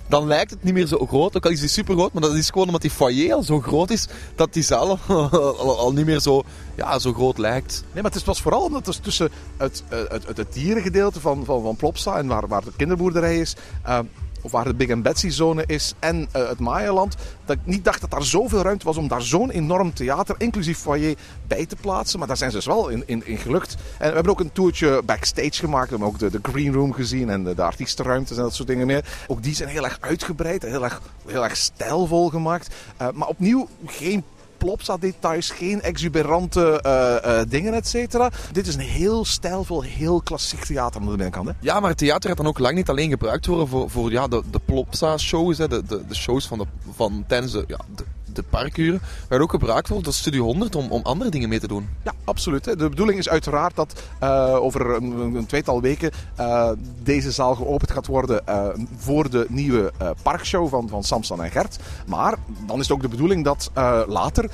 dan 0.08 0.28
lijkt 0.28 0.52
het 0.52 0.64
niet 0.64 0.74
meer 0.74 0.88
zo 0.88 1.06
groot. 1.06 1.36
Ook 1.36 1.46
al 1.46 1.52
is 1.52 1.60
die 1.60 1.70
super 1.70 1.96
groot, 1.96 2.14
maar 2.14 2.22
dat 2.22 2.36
is 2.36 2.50
gewoon 2.50 2.66
omdat 2.66 2.82
die 2.82 2.92
foyer 2.92 3.34
al 3.34 3.44
zo 3.44 3.60
groot 3.60 3.90
is, 3.90 4.08
dat 4.36 4.54
die 4.54 4.64
zaal 4.64 5.00
al, 5.08 5.94
niet 5.96 6.06
meer 6.06 6.20
zo, 6.20 6.44
ja, 6.76 7.00
zo 7.00 7.14
groot 7.14 7.38
lijkt. 7.38 7.84
Nee, 7.94 8.04
maar 8.04 8.12
het 8.12 8.24
was 8.24 8.42
vooral 8.42 8.64
omdat 8.64 8.86
het 8.86 9.04
tussen 9.04 9.30
het, 9.58 9.84
het, 9.88 10.28
het, 10.28 10.38
het 10.38 10.54
dierengedeelte 10.54 11.20
van, 11.20 11.46
van, 11.46 11.62
van 11.62 11.76
Plopsa 11.76 12.18
en 12.18 12.28
waar, 12.28 12.48
waar 12.48 12.64
de 12.64 12.72
kinderboerderij 12.76 13.40
is, 13.40 13.56
uh, 13.88 14.00
of 14.44 14.52
waar 14.52 14.64
de 14.64 14.74
Big 14.74 14.92
and 14.92 15.04
Betsy 15.04 15.30
zone 15.30 15.64
is 15.66 15.94
en 16.00 16.28
uh, 16.36 16.48
het 16.48 16.60
Maya-land, 16.60 17.16
dat 17.46 17.56
ik 17.56 17.62
niet 17.66 17.84
dacht 17.84 18.02
dat 18.02 18.12
daar 18.12 18.24
zoveel 18.24 18.62
ruimte 18.62 18.86
was 18.86 18.98
om 18.98 19.08
daar 19.08 19.22
zo'n 19.22 19.50
enorm 19.50 19.94
theater, 19.94 20.36
inclusief 20.38 20.78
foyer, 20.78 21.16
bij 21.48 21.66
te 21.66 21.76
plaatsen. 21.76 22.20
Maar 22.20 22.28
daar 22.28 22.38
zijn 22.38 22.52
ze 22.52 22.56
dus 22.56 22.66
wel 22.66 22.90
in, 22.90 23.04
in, 23.06 23.26
in 23.26 23.38
gelukt. 23.38 23.76
En 23.98 24.08
we 24.08 24.14
hebben 24.14 24.32
ook 24.32 24.40
een 24.40 24.52
toertje 24.52 25.02
backstage 25.06 25.54
gemaakt. 25.54 25.90
We 25.90 25.96
hebben 25.96 26.08
ook 26.08 26.20
de, 26.20 26.30
de 26.30 26.40
green 26.52 26.74
room 26.74 26.94
gezien 26.94 27.30
en 27.30 27.44
de, 27.44 27.56
de 27.56 27.64
artiestenruimtes 27.64 28.38
en 28.38 28.44
dat 28.44 28.54
soort 28.54 28.68
dingen 28.68 28.88
meer. 28.88 29.06
Ook 29.28 29.44
die 29.44 29.56
zijn 29.56 29.70
heel 29.70 29.84
erg 29.84 29.98
uitgebreid 30.00 30.64
en 30.64 30.70
heel 30.70 30.84
erg, 30.84 31.02
heel 31.28 31.44
erg 31.44 31.58
stijlvol 31.58 32.30
gemaakt. 32.30 32.76
Uh, 33.02 33.08
maar 33.14 33.28
opnieuw 33.28 33.68
geen 33.86 34.24
Plopsa-details, 34.64 35.50
geen 35.50 35.82
exuberante 35.82 36.84
uh, 36.86 37.32
uh, 37.32 37.42
dingen, 37.48 37.74
et 37.74 37.88
cetera. 37.88 38.32
Dit 38.52 38.68
is 38.68 38.76
een 38.76 38.82
heel 38.82 39.26
stijlvol, 39.26 39.82
heel 39.82 40.22
klassiek 40.22 40.64
theater 40.66 41.00
aan 41.00 41.06
de 41.06 41.10
binnenkant. 41.10 41.48
Hè? 41.48 41.54
Ja, 41.60 41.80
maar 41.80 41.90
het 41.90 41.98
theater 41.98 42.30
gaat 42.30 42.38
dan 42.38 42.48
ook 42.48 42.60
lang 42.60 42.76
niet 42.76 42.90
alleen 42.90 43.10
gebruikt 43.10 43.46
worden 43.46 43.68
voor, 43.68 43.90
voor 43.90 44.12
ja, 44.12 44.28
de, 44.28 44.42
de 44.52 44.60
Plopsa-shows, 44.66 45.58
de, 45.58 45.68
de, 45.68 45.84
de 46.08 46.16
shows 46.16 46.48
van, 46.48 46.58
de, 46.58 46.66
van 46.96 47.24
tijdens 47.28 47.52
de, 47.52 47.64
ja, 47.68 47.80
de 47.96 48.04
de 48.36 48.44
parkuren, 48.44 49.02
waar 49.30 49.42
ook 49.42 49.52
gebruikt 49.52 49.88
wordt 49.88 50.08
als 50.08 50.18
Studio 50.18 50.44
100 50.44 50.76
om, 50.76 50.92
om 50.92 51.02
andere 51.04 51.30
dingen 51.30 51.50
mee 51.50 51.60
te 51.60 51.68
doen. 51.68 51.90
Ja, 52.04 52.14
absoluut. 52.24 52.66
Hè. 52.66 52.76
De 52.76 52.90
bedoeling 52.90 53.20
is 53.20 53.30
uiteraard 53.30 53.76
dat 53.76 54.02
uh, 54.24 54.56
over 54.56 54.96
een, 54.96 55.46
tweetal 55.48 55.82
weken 55.82 56.12
uh, 56.40 56.70
deze 57.04 57.32
zaal 57.32 57.56
geopend 57.56 57.92
gaat 57.92 58.08
worden 58.08 58.42
uh, 58.50 58.68
voor 58.98 59.30
de 59.30 59.46
nieuwe 59.50 59.92
parkshow 60.22 60.70
van, 60.70 60.90
van 60.90 61.04
Samson 61.04 61.44
en 61.44 61.52
Gert. 61.52 61.80
Maar 62.08 62.36
dan 62.68 62.80
is 62.80 62.88
het 62.88 62.92
ook 62.92 63.02
de 63.02 63.08
bedoeling 63.08 63.44
dat 63.44 63.72
later 64.08 64.50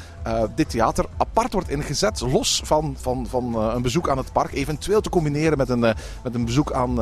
dit 0.56 0.70
theater 0.70 1.06
apart 1.18 1.54
wordt 1.54 1.70
ingezet, 1.70 2.22
los 2.22 2.62
van, 2.65 2.96
van, 3.00 3.28
van 3.30 3.56
een 3.56 3.82
bezoek 3.82 4.10
aan 4.10 4.18
het 4.18 4.32
park, 4.32 4.54
eventueel 4.54 5.02
te 5.02 5.10
combineren 5.10 5.58
met 5.58 5.70
een, 5.70 5.80
met 5.80 6.34
een 6.34 6.46
bezoek 6.46 6.72
aan 6.72 6.94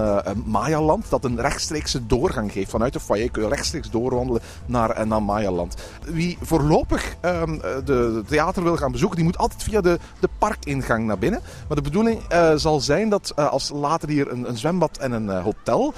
Mayaland, 0.45 1.09
dat 1.09 1.25
een 1.25 1.41
rechtstreekse 1.41 2.05
doorgang 2.05 2.51
geeft. 2.51 2.69
Vanuit 2.69 2.93
de 2.93 2.99
foyer 2.99 3.31
kun 3.31 3.43
je 3.43 3.49
rechtstreeks 3.49 3.89
doorwandelen 3.89 4.41
naar, 4.65 5.07
naar 5.07 5.23
Mayaland. 5.23 5.75
Wie 6.05 6.37
voor 6.41 6.61
voorlopig 6.67 7.15
um, 7.21 7.59
de, 7.59 7.83
de, 7.85 8.23
theater 8.27 8.63
wil 8.63 8.77
gaan 8.77 8.91
bezoeken, 8.91 9.17
die 9.17 9.25
moet 9.25 9.37
altijd 9.37 9.63
via 9.63 9.81
de, 9.81 9.99
de 10.19 10.29
parkingang 10.37 11.05
naar 11.05 11.17
binnen. 11.17 11.41
Maar 11.67 11.77
de 11.77 11.83
bedoeling 11.83 12.33
uh, 12.33 12.51
zal 12.55 12.79
zijn 12.79 13.09
dat 13.09 13.33
uh, 13.39 13.49
als 13.49 13.69
later 13.69 14.09
hier 14.09 14.31
een, 14.31 14.49
een 14.49 14.57
zwembad 14.57 14.97
en 14.97 15.11
een 15.11 15.29
hotel 15.29 15.93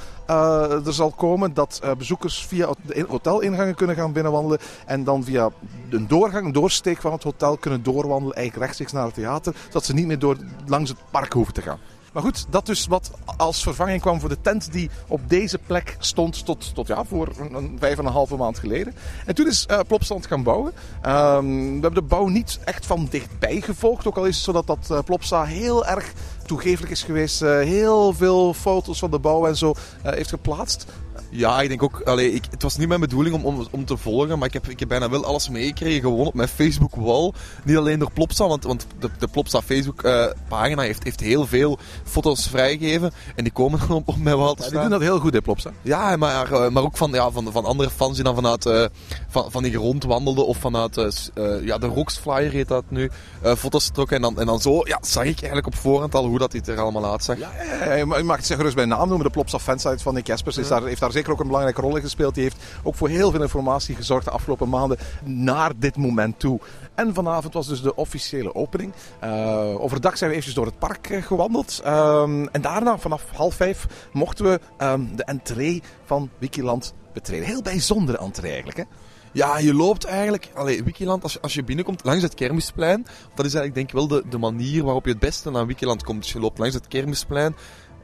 er 0.85 0.93
zal 0.93 1.11
komen, 1.11 1.53
dat 1.53 1.81
bezoekers 1.97 2.45
via 2.45 2.69
de 2.85 3.05
hotelingangen 3.07 3.75
kunnen 3.75 3.95
gaan 3.95 4.11
binnenwandelen. 4.11 4.59
En 4.85 5.03
dan 5.03 5.23
via 5.23 5.49
een 5.89 6.07
doorgang, 6.07 6.45
een 6.45 6.51
doorsteek 6.51 7.01
van 7.01 7.11
het 7.11 7.23
hotel 7.23 7.57
kunnen 7.57 7.83
doorwandelen, 7.83 8.35
eigenlijk 8.35 8.65
rechtstreeks 8.65 8.91
naar 8.91 9.05
het 9.05 9.13
theater. 9.13 9.55
Zodat 9.65 9.85
ze 9.85 9.93
niet 9.93 10.05
meer 10.05 10.19
door, 10.19 10.37
langs 10.65 10.89
het 10.89 10.99
park 11.11 11.33
hoeven 11.33 11.53
te 11.53 11.61
gaan. 11.61 11.79
Maar 12.13 12.23
goed, 12.23 12.45
dat 12.49 12.65
dus 12.65 12.87
wat 12.87 13.11
als 13.37 13.63
vervanging 13.63 14.01
kwam 14.01 14.19
voor 14.19 14.29
de 14.29 14.41
tent 14.41 14.71
die 14.71 14.89
op 15.07 15.21
deze 15.27 15.57
plek 15.57 15.95
stond 15.99 16.45
tot, 16.45 16.75
tot 16.75 16.87
ja, 16.87 17.03
voor 17.03 17.29
een, 17.37 17.77
vijf 17.79 17.97
en 17.97 18.05
een 18.05 18.11
halve 18.11 18.35
maand 18.35 18.59
geleden. 18.59 18.95
En 19.25 19.35
toen 19.35 19.47
is 19.47 19.65
uh, 19.71 19.79
Plopstand 19.87 20.25
gaan 20.25 20.43
bouwen. 20.43 20.73
Um, 21.05 21.75
we 21.75 21.81
hebben 21.81 21.93
de 21.93 22.01
bouw 22.01 22.27
niet 22.27 22.59
echt 22.63 22.85
van 22.85 23.07
dichtbij 23.09 23.61
gevolgd, 23.61 24.07
ook 24.07 24.17
al 24.17 24.25
is 24.25 24.35
het 24.35 24.45
zo 24.45 24.51
dat 24.51 24.67
dat 24.67 24.87
uh, 24.91 24.99
Plopsa 25.05 25.43
heel 25.43 25.85
erg 25.85 26.13
toegeeflijk 26.45 26.91
is 26.91 27.03
geweest. 27.03 27.41
Uh, 27.41 27.49
heel 27.49 28.13
veel 28.13 28.53
foto's 28.53 28.99
van 28.99 29.11
de 29.11 29.19
bouw 29.19 29.47
en 29.47 29.57
zo 29.57 29.73
heeft 30.03 30.29
geplaatst. 30.29 30.85
Ja, 31.31 31.61
ik 31.61 31.67
denk 31.69 31.83
ook, 31.83 32.01
allee, 32.05 32.33
ik, 32.33 32.43
het 32.51 32.61
was 32.63 32.77
niet 32.77 32.87
mijn 32.87 32.99
bedoeling 32.99 33.35
om, 33.35 33.45
om, 33.45 33.67
om 33.71 33.85
te 33.85 33.97
volgen, 33.97 34.37
maar 34.39 34.47
ik 34.47 34.53
heb, 34.53 34.67
ik 34.69 34.79
heb 34.79 34.87
bijna 34.89 35.09
wel 35.09 35.25
alles 35.25 35.49
meegekregen, 35.49 36.01
gewoon 36.01 36.25
op 36.27 36.33
mijn 36.33 36.47
Facebook-wall. 36.47 37.31
Niet 37.63 37.77
alleen 37.77 37.99
door 37.99 38.11
Plopsa, 38.11 38.47
want, 38.47 38.63
want 38.63 38.85
de, 38.99 39.09
de 39.19 39.27
Plopsa 39.27 39.61
Facebook-pagina 39.61 40.81
heeft, 40.81 41.03
heeft 41.03 41.19
heel 41.19 41.45
veel 41.47 41.77
foto's 42.03 42.47
vrijgegeven. 42.47 43.11
En 43.35 43.43
die 43.43 43.53
komen 43.53 43.79
dan 43.79 43.97
op, 43.97 44.07
op 44.07 44.17
mijn 44.17 44.37
wall 44.37 44.53
te 44.55 44.61
Ja, 44.61 44.67
staan. 44.67 44.71
die 44.81 44.89
doen 44.89 44.99
dat 44.99 45.07
heel 45.07 45.19
goed, 45.19 45.33
hè, 45.33 45.41
Plopsa. 45.41 45.71
Ja, 45.81 46.15
maar, 46.17 46.51
eh, 46.51 46.69
maar 46.69 46.83
ook 46.83 46.97
van, 46.97 47.11
ja, 47.11 47.31
van, 47.31 47.51
van 47.51 47.65
andere 47.65 47.89
fans 47.89 48.15
die 48.15 48.23
dan 48.23 48.35
vanuit 48.35 48.65
eh, 48.65 48.85
van, 49.29 49.51
van 49.51 49.63
die 49.63 49.75
rondwandelden 49.75 50.47
of 50.47 50.57
vanuit 50.57 50.97
eh, 50.97 51.05
eh, 51.33 51.65
ja, 51.65 51.77
de 51.77 51.87
Rocks 51.87 52.17
Flyer 52.17 52.51
heet 52.51 52.67
dat 52.67 52.83
nu, 52.87 53.09
eh, 53.41 53.55
foto's 53.55 53.89
trokken. 53.93 54.15
En 54.15 54.21
dan, 54.21 54.39
en 54.39 54.45
dan 54.45 54.61
zo 54.61 54.81
ja, 54.83 54.97
zag 55.01 55.23
ik 55.23 55.37
eigenlijk 55.37 55.67
op 55.67 55.75
voorhand 55.75 56.15
al 56.15 56.25
hoe 56.25 56.39
dat 56.39 56.51
dit 56.51 56.67
er 56.67 56.79
allemaal 56.79 57.11
uitzag. 57.11 57.37
Ja, 57.37 57.49
ja, 57.79 57.85
ja, 57.85 57.93
je 58.17 58.23
mag- 58.23 58.37
het 58.37 58.45
zich 58.45 58.57
gerust 58.57 58.75
bij 58.75 58.85
naam 58.85 59.07
noemen. 59.07 59.25
De 59.25 59.31
Plopsa 59.31 59.59
fansite 59.59 60.03
van 60.03 60.13
Nick 60.13 60.27
Jespers 60.27 60.57
is 60.57 60.67
daar, 60.67 60.83
heeft 60.83 60.99
daar 60.99 61.11
zeker 61.19 61.33
ook 61.33 61.39
een 61.39 61.47
belangrijke 61.47 61.81
rol 61.81 61.95
in 61.95 62.01
gespeeld. 62.01 62.33
Die 62.33 62.43
heeft 62.43 62.63
ook 62.83 62.95
voor 62.95 63.09
heel 63.09 63.31
veel 63.31 63.41
informatie 63.41 63.95
gezorgd 63.95 64.25
de 64.25 64.31
afgelopen 64.31 64.69
maanden 64.69 64.97
naar 65.23 65.71
dit 65.77 65.97
moment 65.97 66.39
toe. 66.39 66.59
En 66.95 67.13
vanavond 67.13 67.53
was 67.53 67.67
dus 67.67 67.81
de 67.81 67.95
officiële 67.95 68.55
opening. 68.55 68.93
Eh, 69.19 69.81
overdag 69.81 70.17
zijn 70.17 70.29
we 70.29 70.35
eventjes 70.35 70.55
door 70.55 70.65
het 70.65 70.79
park 70.79 71.09
eh, 71.09 71.23
gewandeld. 71.23 71.81
Ehm, 71.83 72.45
en 72.51 72.61
daarna, 72.61 72.97
vanaf 72.97 73.23
half 73.33 73.55
vijf, 73.55 73.87
mochten 74.13 74.45
we 74.45 74.59
ehm, 74.77 75.15
de 75.15 75.23
entree 75.23 75.83
van 76.05 76.29
Wikiland 76.37 76.93
betreden. 77.13 77.45
Heel 77.45 77.61
bijzondere 77.61 78.17
entree 78.17 78.51
eigenlijk, 78.51 78.77
hè? 78.77 78.83
Ja, 79.31 79.57
je 79.57 79.73
loopt 79.73 80.05
eigenlijk, 80.05 80.49
allee, 80.55 80.83
Wikiland, 80.83 81.23
als 81.23 81.33
je, 81.33 81.41
als 81.41 81.53
je 81.53 81.63
binnenkomt 81.63 82.03
langs 82.03 82.23
het 82.23 82.33
Kermisplein, 82.33 83.05
dat 83.35 83.45
is 83.45 83.53
eigenlijk 83.53 83.73
denk 83.73 83.87
ik 83.87 83.93
wel 83.93 84.07
de, 84.07 84.29
de 84.29 84.37
manier 84.37 84.83
waarop 84.83 85.05
je 85.05 85.11
het 85.11 85.19
beste 85.19 85.51
naar 85.51 85.65
Wikiland 85.65 86.03
komt. 86.03 86.21
Dus 86.21 86.31
je 86.31 86.39
loopt 86.39 86.57
langs 86.57 86.73
het 86.73 86.87
Kermisplein 86.87 87.55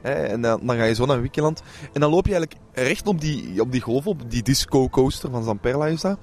en 0.05 0.41
dan, 0.41 0.59
dan 0.63 0.75
ga 0.75 0.83
je 0.83 0.95
zo 0.95 1.05
naar 1.05 1.21
Wikiland. 1.21 1.61
En 1.93 2.01
dan 2.01 2.09
loop 2.09 2.25
je 2.25 2.33
eigenlijk 2.33 2.61
recht 2.73 3.07
op 3.07 3.21
die, 3.21 3.61
op 3.61 3.71
die 3.71 3.81
golf, 3.81 4.07
op 4.07 4.31
die 4.31 4.43
disco 4.43 4.89
coaster 4.89 5.29
van 5.29 5.43
Zamperla 5.43 5.85
is 5.85 6.01
dat. 6.01 6.17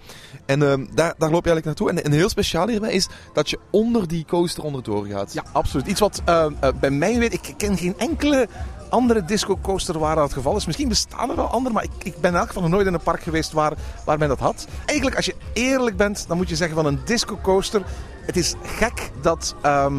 En 0.47 0.63
ehm, 0.63 0.87
daar, 0.95 1.15
daar 1.19 1.31
loop 1.31 1.45
je 1.45 1.51
eigenlijk 1.51 1.65
naartoe. 1.65 1.91
En, 1.91 2.05
en 2.05 2.13
heel 2.13 2.29
speciaal 2.29 2.69
hierbij 2.69 2.93
is 2.93 3.09
dat 3.33 3.51
je 3.51 3.59
onder 3.71 4.09
die 4.09 4.25
coaster 4.25 4.65
onderdoor 4.65 5.07
gaat. 5.07 5.33
Ja, 5.33 5.45
absoluut. 5.53 5.87
Iets 5.87 6.01
wat 6.01 6.23
eh, 6.25 6.47
eh, 6.61 6.75
bij 6.81 6.91
mij 6.91 7.19
weet, 7.19 7.33
ik 7.33 7.55
ken 7.57 7.77
geen 7.77 7.99
enkele 7.99 8.49
andere 8.89 9.25
disco 9.25 9.59
coaster 9.63 9.99
waar 9.99 10.15
dat 10.15 10.25
het 10.25 10.33
geval 10.33 10.57
is. 10.57 10.67
Misschien 10.67 10.89
bestaan 10.89 11.31
er 11.31 11.37
wel 11.37 11.47
andere, 11.47 11.75
maar 11.75 11.85
ik, 11.85 12.05
ik 12.05 12.21
ben 12.21 12.31
in 12.31 12.37
elk 12.37 12.47
geval 12.47 12.63
nog 12.63 12.71
nooit 12.71 12.87
in 12.87 12.95
een 12.95 13.01
park 13.01 13.23
geweest 13.23 13.53
waar, 13.53 13.73
waar 14.05 14.19
men 14.19 14.29
dat 14.29 14.39
had. 14.39 14.67
Eigenlijk, 14.85 15.17
als 15.17 15.27
je 15.27 15.35
eerlijk 15.53 15.97
bent, 15.97 16.25
dan 16.29 16.37
moet 16.37 16.49
je 16.49 16.57
zeggen 16.57 16.77
van 16.77 16.87
een 16.87 17.01
disco 17.05 17.39
coaster. 17.43 17.83
Het 18.27 18.37
is 18.37 18.55
gek 18.63 19.11
dat 19.21 19.55
ehm, 19.63 19.95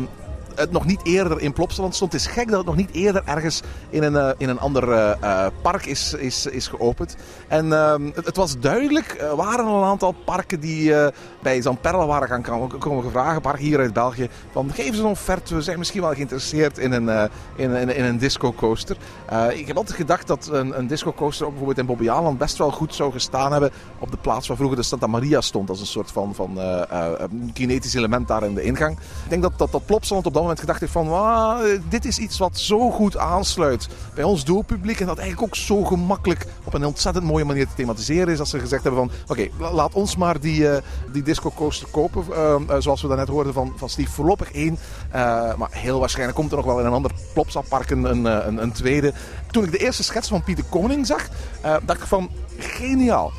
het 0.56 0.72
nog 0.72 0.86
niet 0.86 1.00
eerder 1.04 1.42
in 1.42 1.54
Plopsaland 1.54 1.96
stond. 1.96 2.12
Het 2.12 2.22
is 2.22 2.28
gek 2.28 2.48
dat 2.48 2.58
het 2.58 2.66
nog 2.66 2.76
niet 2.76 2.92
eerder 2.92 3.22
ergens 3.26 3.62
in 3.89 4.04
een, 4.04 4.16
eh, 4.16 4.30
in 4.38 4.50
een 4.50 4.60
ander 4.60 4.92
eh, 4.92 5.48
park 5.62 5.86
is, 5.86 6.13
is, 6.13 6.46
is 6.46 6.68
geopend. 6.68 7.16
En 7.48 7.74
ehm, 7.74 8.06
het, 8.13 8.26
het 8.26 8.36
was 8.36 8.60
duidelijk, 8.60 9.16
er 9.20 9.36
waren 9.36 9.66
al 9.66 9.82
een 9.82 9.89
aantal 9.89 10.12
parken 10.26 10.60
die 10.60 10.94
bij 11.43 11.62
Zamperla 11.62 12.06
waren 12.06 12.27
gaan 12.27 12.41
komen, 12.41 12.77
komen 12.77 13.03
gevraagd. 13.03 13.41
Park 13.41 13.60
hier 13.60 13.79
uit 13.79 13.93
België. 13.93 14.29
Van 14.51 14.71
geef 14.73 14.86
eens 14.86 14.97
een 14.97 15.06
offerte, 15.06 15.56
we 15.56 15.62
zijn 15.62 15.77
misschien 15.77 16.01
wel 16.01 16.13
geïnteresseerd 16.13 16.77
in 16.77 16.91
een, 16.91 17.10
eh, 17.10 17.23
in, 17.56 17.71
in, 17.71 17.95
in 17.95 18.03
een 18.03 18.17
disco 18.17 18.53
coaster. 18.53 18.97
Eh, 19.25 19.60
ik 19.60 19.67
heb 19.67 19.77
altijd 19.77 19.97
gedacht 19.97 20.27
dat 20.27 20.49
een, 20.51 20.77
een 20.77 20.88
disco 20.88 21.13
coaster 21.13 21.45
ook 21.45 21.51
bijvoorbeeld 21.51 21.79
in 21.79 21.86
Bobbejaanland 21.86 22.38
best 22.38 22.58
wel 22.58 22.71
goed 22.71 22.95
zou 22.95 23.12
gestaan 23.12 23.51
hebben. 23.51 23.71
Op 23.99 24.12
de 24.12 24.17
plaats 24.17 24.47
waar 24.47 24.58
vroeger 24.58 24.77
de 24.77 24.84
Santa 24.84 25.08
Maria 25.08 25.41
stond. 25.41 25.69
Als 25.69 25.79
een 25.79 25.86
soort 25.86 26.12
van, 26.12 26.36
van 26.36 26.60
eh, 26.60 27.12
een 27.17 27.49
kinetisch 27.53 27.93
element 27.93 28.27
daar 28.27 28.43
in 28.43 28.53
de 28.53 28.63
ingang. 28.63 28.97
Ik 28.97 29.29
denk 29.29 29.41
dat 29.41 29.58
dat, 29.58 29.71
dat 29.71 29.86
Plopsaland 29.86 30.25
op 30.25 30.34
dat 30.34 30.41
moment 30.41 30.60
gedacht 30.60 30.79
heeft 30.79 30.91
van... 30.91 31.08
"Wauw, 31.08 31.62
eh, 31.63 31.79
dit 31.89 32.06
is 32.06 32.17
iets 32.17 32.38
wat 32.38 32.58
zo 32.60 32.89
goed 32.91 33.17
aansluit 33.17 33.88
bij 34.15 34.23
ons 34.23 34.45
doelpubliek. 34.45 34.99
En 34.99 35.06
dat 35.06 35.17
eigenlijk 35.17 35.47
ook 35.47 35.56
zo 35.56 35.84
gemakkelijk 35.84 36.45
op 36.63 36.73
een 36.73 36.86
ontzettend 36.86 37.25
mooie 37.25 37.45
manier 37.45 37.67
te 37.67 37.73
thematiseren 37.75 38.32
is. 38.32 38.38
Dat 38.38 38.47
ze 38.47 38.60
gezegd 38.60 38.84
hebben 38.84 39.01
van... 39.01 39.12
Oké, 39.27 39.47
la- 39.60 39.73
laat 39.73 39.93
ons 39.93 40.15
maar 40.15 40.39
die, 40.39 40.67
die 41.12 41.23
disco 41.34 41.52
coaster 41.56 41.88
kopen. 41.91 42.24
eh, 42.34 42.56
eh, 42.56 42.76
zoals 42.80 43.02
we 43.02 43.08
daarnet 43.08 43.28
hoorden 43.28 43.54
van, 43.54 43.74
van 43.76 43.89
Steve. 43.89 44.12
Voorlopig 44.12 44.52
één. 44.52 44.78
Eh, 45.12 45.56
maar 45.56 45.69
heel 45.72 46.00
waarschijnlijk 46.00 46.38
komt 46.38 46.52
er 46.52 46.58
nog 46.58 46.65
wel 46.65 46.80
in 46.80 46.86
een 46.86 46.91
ander 46.91 47.12
Plopsa-park 47.34 47.89
een, 47.89 48.04
een, 48.04 48.28
eh, 48.28 48.46
een, 48.48 48.62
een 48.62 48.72
tweede. 48.72 49.13
Toen 49.52 49.63
ik 49.63 49.72
de 49.72 49.78
eerste 49.78 50.04
schets 50.04 50.28
van 50.28 50.43
Pieter 50.43 50.65
Koning 50.69 51.08
zag, 51.08 51.30
dacht 51.62 52.02
ik 52.02 52.08
van... 52.08 52.30
Geniaal. 52.58 53.32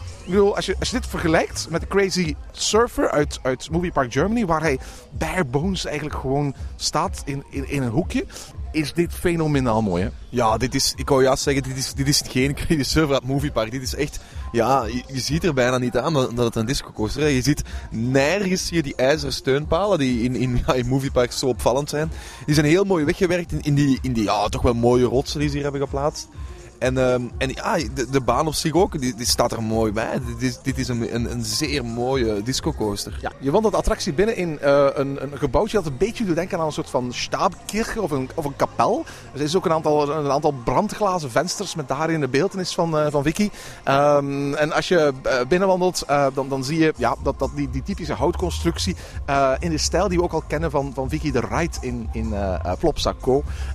Als 0.54 0.66
je, 0.66 0.76
als 0.78 0.90
je 0.90 0.96
dit 0.96 1.06
vergelijkt 1.06 1.66
met 1.70 1.80
de 1.80 1.86
Crazy 1.86 2.34
Surfer 2.52 3.10
uit, 3.10 3.38
uit 3.42 3.70
Movie 3.70 3.92
Park 3.92 4.12
Germany, 4.12 4.46
waar 4.46 4.60
hij 4.60 4.78
bare 5.10 5.44
bones 5.44 5.84
eigenlijk 5.84 6.16
gewoon 6.16 6.54
staat 6.76 7.22
in, 7.24 7.44
in, 7.50 7.68
in 7.68 7.82
een 7.82 7.90
hoekje, 7.90 8.26
is 8.74 8.92
dit 8.92 9.12
fenomenaal 9.12 9.82
mooi. 9.82 10.02
Hè? 10.02 10.08
Ja, 10.28 10.56
dit 10.56 10.74
is, 10.74 10.92
ik 10.96 11.08
wou 11.08 11.22
juist 11.22 11.42
zeggen, 11.42 11.62
dit 11.62 11.76
is, 11.76 11.92
dit 11.92 12.08
is 12.08 12.22
geen 12.28 12.54
Crazy 12.54 12.82
Server 12.82 13.14
uit 13.14 13.24
Moviepark. 13.24 13.70
Dit 13.70 13.82
is 13.82 13.94
echt, 13.94 14.20
ja, 14.52 14.84
je, 14.84 15.20
ziet 15.20 15.44
er 15.44 15.54
bijna 15.54 15.78
niet 15.78 15.96
aan 15.96 16.12
dat, 16.12 16.36
dat 16.36 16.44
het 16.44 16.56
een 16.56 16.66
disco 16.66 16.90
coaster 16.92 17.22
is. 17.22 17.34
Je 17.34 17.42
ziet 17.42 17.62
nergens 17.90 18.68
je 18.68 18.82
die 18.82 18.96
ijzeren 18.96 19.32
steunpalen 19.32 19.98
die 19.98 20.22
in, 20.22 20.36
in, 20.36 20.60
ja, 20.66 20.74
in 20.74 20.86
Moviepark 20.86 21.32
zo 21.32 21.46
opvallend 21.46 21.90
zijn. 21.90 22.10
Die 22.46 22.54
zijn 22.54 22.66
heel 22.66 22.84
mooi 22.84 23.04
weggewerkt 23.04 23.52
in, 23.52 23.62
in, 23.62 23.74
die, 23.74 23.98
in 24.02 24.12
die 24.12 24.24
ja, 24.24 24.48
toch 24.48 24.62
wel 24.62 24.74
mooie 24.74 25.04
rotsen 25.04 25.40
die 25.40 25.48
ze 25.48 25.54
hier 25.54 25.62
hebben 25.62 25.82
geplaatst. 25.82 26.28
En, 26.78 26.98
ehm, 26.98 27.22
en 27.38 27.48
ja, 27.48 27.76
de, 27.94 28.10
de 28.10 28.20
baan 28.20 28.46
op 28.46 28.54
zich 28.54 28.72
ook, 28.72 29.00
die, 29.00 29.14
die 29.14 29.26
staat 29.26 29.52
er 29.52 29.62
mooi 29.62 29.92
bij. 29.92 30.20
Dit 30.26 30.42
is, 30.42 30.58
dit 30.62 30.78
is 30.78 30.88
een, 30.88 31.14
een, 31.14 31.30
een 31.30 31.44
zeer 31.44 31.84
mooie 31.84 32.42
disco 32.42 32.72
coaster. 32.72 33.18
Ja, 33.20 33.32
je 33.38 33.50
wandelt 33.50 33.72
de 33.72 33.78
attractie 33.78 34.12
binnen 34.12 34.36
in 34.36 34.60
eh, 34.60 34.86
een, 34.94 35.22
een 35.22 35.38
gebouwtje 35.38 35.76
dat 35.76 35.86
een 35.86 35.96
beetje 35.96 36.24
doet 36.24 36.34
denken 36.34 36.58
aan 36.58 36.66
een 36.66 36.72
soort 36.72 36.90
van 36.90 37.12
Stabkirche 37.12 38.02
of 38.02 38.10
een, 38.10 38.30
of 38.34 38.44
een 38.44 38.56
kapel. 38.56 39.04
Er 39.34 39.40
is 39.40 39.56
ook 39.56 39.64
een 39.64 39.72
aantal, 39.72 40.10
een 40.10 40.30
aantal 40.30 40.54
brandglazen 40.64 41.30
vensters 41.30 41.74
met 41.74 41.88
daarin 41.88 42.20
de 42.20 42.28
beeldenis 42.28 42.74
van, 42.74 42.98
eh, 42.98 43.06
van 43.10 43.22
Vicky. 43.22 43.50
Ehm, 43.84 44.54
en 44.54 44.72
als 44.72 44.88
je 44.88 45.12
eh, 45.22 45.40
binnenwandelt, 45.48 46.04
dan, 46.34 46.48
dan 46.48 46.64
zie 46.64 46.78
je 46.78 46.92
ja, 46.96 47.16
dat, 47.22 47.38
dat 47.38 47.50
die, 47.54 47.70
die 47.70 47.82
typische 47.82 48.12
houtconstructie 48.12 48.96
in 49.58 49.70
de 49.70 49.78
stijl 49.78 50.08
die 50.08 50.18
we 50.18 50.24
ook 50.24 50.32
al 50.32 50.42
kennen 50.46 50.70
van, 50.70 50.92
van 50.94 51.08
Vicky 51.08 51.30
de 51.30 51.40
Ride 51.50 51.76
in, 51.80 52.08
in. 52.12 52.34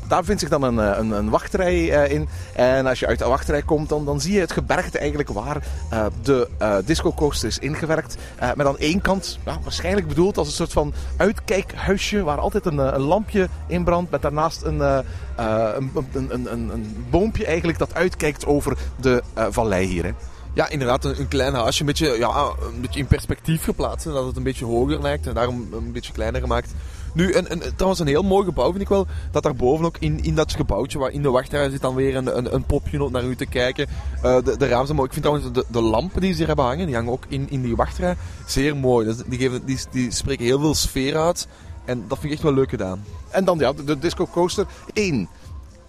Daar 0.07 0.23
vindt 0.23 0.41
zich 0.41 0.49
dan 0.49 0.63
een, 0.63 0.77
een, 0.77 1.12
een 1.12 1.29
wachtrij 1.29 1.85
in. 1.85 2.27
En 2.53 2.88
als 2.89 2.99
je 2.99 3.08
uit 3.08 3.19
de 3.19 3.25
wachtrij 3.25 3.62
komt, 3.62 3.89
dan, 3.89 4.06
dan 4.06 4.21
zie 4.21 4.34
je 4.34 4.39
het 4.39 4.52
gebergte 4.52 4.97
eigenlijk 4.97 5.30
waar 5.30 5.63
eh, 5.89 6.06
de 6.21 6.47
eh, 6.58 6.75
disco 6.86 7.13
coaster 7.13 7.47
is 7.47 7.60
ingewerkt. 7.60 8.17
Eh, 8.36 8.49
met 8.56 8.67
aan 8.67 8.78
één 8.78 9.02
kant, 9.02 9.39
ja, 9.45 9.58
waarschijnlijk 9.63 10.08
bedoeld 10.08 10.38
als 10.38 10.47
een 10.47 10.54
soort 10.54 10.73
van 10.73 10.93
uitkijkhuisje 11.17 12.23
waar 12.23 12.38
altijd 12.38 12.65
een, 12.65 12.80
eh, 12.80 12.89
een 12.93 13.02
lampje 13.02 13.47
in 13.67 13.84
brandt. 13.84 14.12
Met 14.12 14.21
daarnaast 14.21 14.62
een, 14.62 14.82
eh, 14.82 14.99
eh, 15.36 15.84
een, 16.13 16.52
een, 16.52 16.73
een, 16.73 17.06
boompje 17.10 17.45
eigenlijk 17.45 17.78
dat 17.78 17.93
uitkijkt 17.93 18.45
over 18.45 18.78
de 18.95 19.23
eh, 19.34 19.45
vallei 19.49 19.86
hier. 19.88 20.04
Hè. 20.04 20.12
Ja, 20.54 20.69
inderdaad, 20.69 21.06
een, 21.06 21.19
een 21.19 21.28
klein 21.28 21.54
huisje, 21.54 21.80
een 21.80 21.86
beetje, 21.86 22.17
ja, 22.17 22.52
een 22.73 22.82
beetje 22.82 22.99
in 22.99 23.08
perspectief 23.08 23.63
geplaatst. 23.63 24.06
Dat 24.06 24.25
het 24.25 24.38
een 24.38 24.43
beetje 24.43 24.65
hoger 24.65 25.02
lijkt 25.02 25.28
en 25.28 25.34
daarom 25.34 25.67
een 25.73 25.91
beetje 25.91 26.13
kleiner 26.13 26.41
gemaakt. 26.41 26.73
Nu, 27.19 27.34
een, 27.34 27.51
een, 27.51 27.62
trouwens 27.75 27.99
een 27.99 28.08
heel 28.08 28.23
mooi 28.23 28.45
gebouw 28.45 28.69
vind 28.69 28.82
ik 28.82 28.89
wel. 28.89 29.08
Dat 29.32 29.43
daarboven 29.43 29.86
ook 29.86 29.97
in, 29.99 30.23
in 30.23 30.36
dat 30.36 30.53
gebouwtje, 30.53 30.99
waar 30.99 31.12
in 31.12 31.21
de 31.21 31.29
wachtrij 31.29 31.69
zit 31.69 31.82
dan 31.82 31.95
weer 31.95 32.15
een, 32.15 32.53
een, 32.55 32.63
popje 32.63 33.03
om 33.03 33.12
naar 33.12 33.23
u 33.23 33.36
te 33.36 33.45
kijken. 33.45 33.88
Eh, 34.21 34.36
de, 34.43 34.58
de 34.58 34.67
ramen 34.67 34.86
zijn 34.86 34.97
mooi. 34.97 35.08
Ik 35.08 35.13
vind 35.13 35.25
trouwens 35.25 35.51
de, 35.51 35.65
de 35.67 35.82
lampen 35.82 36.21
die 36.21 36.32
ze 36.32 36.38
hier 36.38 36.47
hebben 36.47 36.65
hangen, 36.65 36.86
die 36.86 36.95
hangen 36.95 37.12
ook 37.12 37.25
in, 37.27 37.49
in 37.49 37.62
die 37.62 37.75
wachtrij. 37.75 38.15
Zeer 38.45 38.77
mooi. 38.77 39.05
Dus 39.05 39.17
die, 39.25 39.39
geven, 39.39 39.65
die, 39.65 39.79
die 39.91 40.12
spreken 40.12 40.45
heel 40.45 40.60
veel 40.60 40.75
sfeer 40.75 41.17
uit. 41.17 41.47
En 41.86 42.05
dat 42.08 42.19
vind 42.19 42.23
ik 42.23 42.32
echt 42.32 42.47
wel 42.47 42.53
leuk 42.53 42.69
gedaan. 42.69 43.03
En 43.29 43.45
dan 43.45 43.60
ja, 43.60 43.73
de, 43.73 43.84
de 43.84 43.99
disco 43.99 44.27
coaster 44.27 44.65
1. 44.93 45.29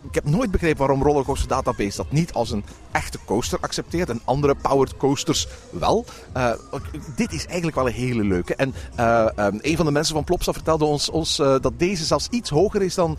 Ik 0.02 0.14
heb 0.14 0.24
nooit 0.24 0.50
begrepen 0.50 0.78
waarom 0.78 1.02
Rollercoaster 1.02 1.48
Database 1.48 1.96
dat 1.96 2.10
niet 2.10 2.32
als 2.32 2.50
een 2.50 2.64
echte 2.90 3.18
coaster 3.24 3.58
accepteert 3.60 4.08
en 4.08 4.20
andere 4.24 4.54
powered 4.54 4.96
coasters 4.96 5.48
wel. 5.70 6.04
Eh, 6.32 6.52
dit 7.16 7.32
is 7.32 7.46
eigenlijk 7.46 7.76
wel 7.76 7.86
een 7.86 7.92
hele 7.92 8.24
leuke. 8.24 8.54
En 8.54 8.74
eh, 8.94 9.26
um, 9.36 9.58
een 9.62 9.76
van 9.76 9.86
de 9.86 9.92
mensen 9.92 10.14
van 10.14 10.24
Plopsa 10.24 10.52
vertelde 10.52 10.84
ons, 10.84 11.10
ons 11.10 11.38
eh, 11.38 11.54
dat 11.60 11.72
deze 11.76 12.04
zelfs 12.04 12.28
iets 12.30 12.50
hoger 12.50 12.82
is 12.82 12.94
dan 12.94 13.18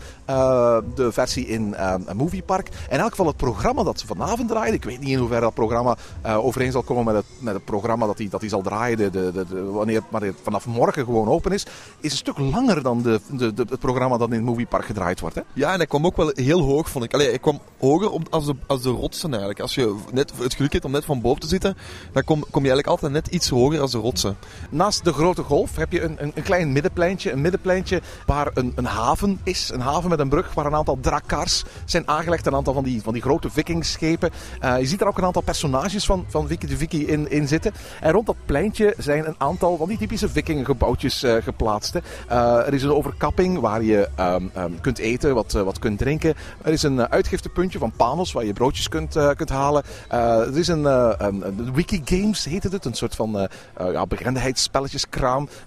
de 0.94 1.12
versie 1.12 1.46
in 1.46 1.74
uh, 1.78 1.94
Movie 2.14 2.42
Park. 2.42 2.68
In 2.90 2.98
elk 2.98 3.10
geval 3.10 3.26
het 3.26 3.36
programma 3.36 3.82
dat 3.82 4.00
ze 4.00 4.06
vanavond 4.06 4.48
draaien. 4.48 4.74
Ik 4.74 4.84
weet 4.84 5.00
niet 5.00 5.08
in 5.08 5.18
hoeverre 5.18 5.40
dat 5.40 5.54
programma 5.54 5.96
overeen 6.22 6.72
zal 6.72 6.82
komen 6.82 7.04
met 7.04 7.14
het, 7.14 7.24
met 7.38 7.54
het 7.54 7.64
programma 7.64 8.06
dat 8.06 8.18
hij 8.18 8.28
dat 8.28 8.42
zal 8.46 8.62
draaien. 8.62 8.96
De, 8.96 9.10
de, 9.10 9.62
wanneer 9.62 10.02
maar 10.08 10.22
vanaf 10.42 10.66
morgen 10.66 11.04
gewoon 11.04 11.28
open 11.28 11.52
is. 11.52 11.66
Is 12.00 12.10
een 12.10 12.16
stuk 12.16 12.38
langer 12.38 12.82
dan 12.82 13.02
de, 13.02 13.20
het 13.54 13.78
programma 13.78 14.16
dat 14.18 14.28
in 14.28 14.34
het 14.34 14.44
Movie 14.44 14.66
Park 14.66 14.84
gedraaid 14.84 15.20
wordt. 15.20 15.34
Hè? 15.34 15.42
Ja, 15.52 15.72
en 15.72 15.76
hij 15.76 15.86
kwam 15.86 16.06
ook 16.06 16.16
wel 16.16 16.30
heel 16.34 16.60
hoog, 16.60 16.71
vond 16.80 17.04
ik. 17.04 17.12
Hij 17.12 17.38
kwam 17.38 17.60
hoger 17.78 18.10
op, 18.10 18.26
als, 18.30 18.46
de, 18.46 18.54
als 18.66 18.82
de 18.82 18.90
rotsen 18.90 19.30
eigenlijk. 19.30 19.60
Als 19.60 19.74
je 19.74 19.96
net 20.12 20.32
het 20.38 20.54
geluk 20.54 20.72
hebt 20.72 20.84
om 20.84 20.90
net 20.90 21.04
van 21.04 21.20
boven 21.20 21.40
te 21.40 21.46
zitten, 21.46 21.76
dan 22.12 22.24
kom, 22.24 22.40
kom 22.40 22.62
je 22.62 22.70
eigenlijk 22.70 22.86
altijd 22.86 23.12
net 23.12 23.26
iets 23.26 23.48
hoger 23.48 23.80
als 23.80 23.90
de 23.90 23.98
rotsen. 23.98 24.36
Naast 24.70 25.04
de 25.04 25.12
grote 25.12 25.42
golf 25.42 25.76
heb 25.76 25.92
je 25.92 26.02
een, 26.02 26.22
een, 26.22 26.32
een 26.34 26.42
klein 26.42 26.72
middenpleintje. 26.72 27.32
Een 27.32 27.40
middenpleintje 27.40 28.00
waar 28.26 28.50
een, 28.54 28.72
een 28.74 28.84
haven 28.84 29.40
is. 29.42 29.70
Een 29.72 29.80
haven 29.80 30.10
met 30.10 30.18
een 30.18 30.28
brug 30.28 30.54
waar 30.54 30.66
een 30.66 30.74
aantal 30.74 30.98
drakars 31.00 31.64
zijn 31.84 32.08
aangelegd. 32.08 32.46
Een 32.46 32.54
aantal 32.54 32.74
van 32.74 32.84
die, 32.84 33.02
van 33.02 33.12
die 33.12 33.22
grote 33.22 33.50
vikingschepen. 33.50 34.30
Uh, 34.64 34.78
je 34.78 34.86
ziet 34.86 35.00
er 35.00 35.06
ook 35.06 35.18
een 35.18 35.24
aantal 35.24 35.42
personages 35.42 36.04
van, 36.04 36.24
van 36.28 36.46
Vicky 36.46 36.66
de 36.66 36.76
Vicky 36.76 36.96
in, 36.96 37.30
in 37.30 37.48
zitten. 37.48 37.72
En 38.00 38.12
rond 38.12 38.26
dat 38.26 38.36
pleintje 38.46 38.94
zijn 38.98 39.26
een 39.26 39.34
aantal 39.38 39.76
van 39.76 39.88
die 39.88 39.98
typische 39.98 40.28
vikinggebouwtjes 40.28 41.24
uh, 41.24 41.34
geplaatst. 41.42 41.94
Uh, 41.94 42.66
er 42.66 42.74
is 42.74 42.82
een 42.82 42.92
overkapping 42.92 43.58
waar 43.58 43.82
je 43.82 44.08
um, 44.20 44.50
um, 44.56 44.80
kunt 44.80 44.98
eten, 44.98 45.34
wat, 45.34 45.52
wat 45.52 45.78
kunt 45.78 45.98
drinken. 45.98 46.34
Er 46.62 46.72
is 46.72 46.82
een 46.82 46.96
uh, 46.96 47.02
uitgiftepuntje 47.02 47.78
van 47.78 47.92
Panos 47.96 48.32
waar 48.32 48.44
je 48.44 48.52
broodjes 48.52 48.88
kunt, 48.88 49.16
uh, 49.16 49.30
kunt 49.36 49.48
halen. 49.48 49.82
Uh, 50.12 50.38
er 50.38 50.58
is 50.58 50.68
een, 50.68 50.84
een, 50.84 51.46
een 51.46 51.74
Wikigames, 51.74 52.44
heette 52.44 52.68
het. 52.68 52.84
Een 52.84 52.94
soort 52.94 53.14
van 53.14 53.48
ja. 53.76 54.06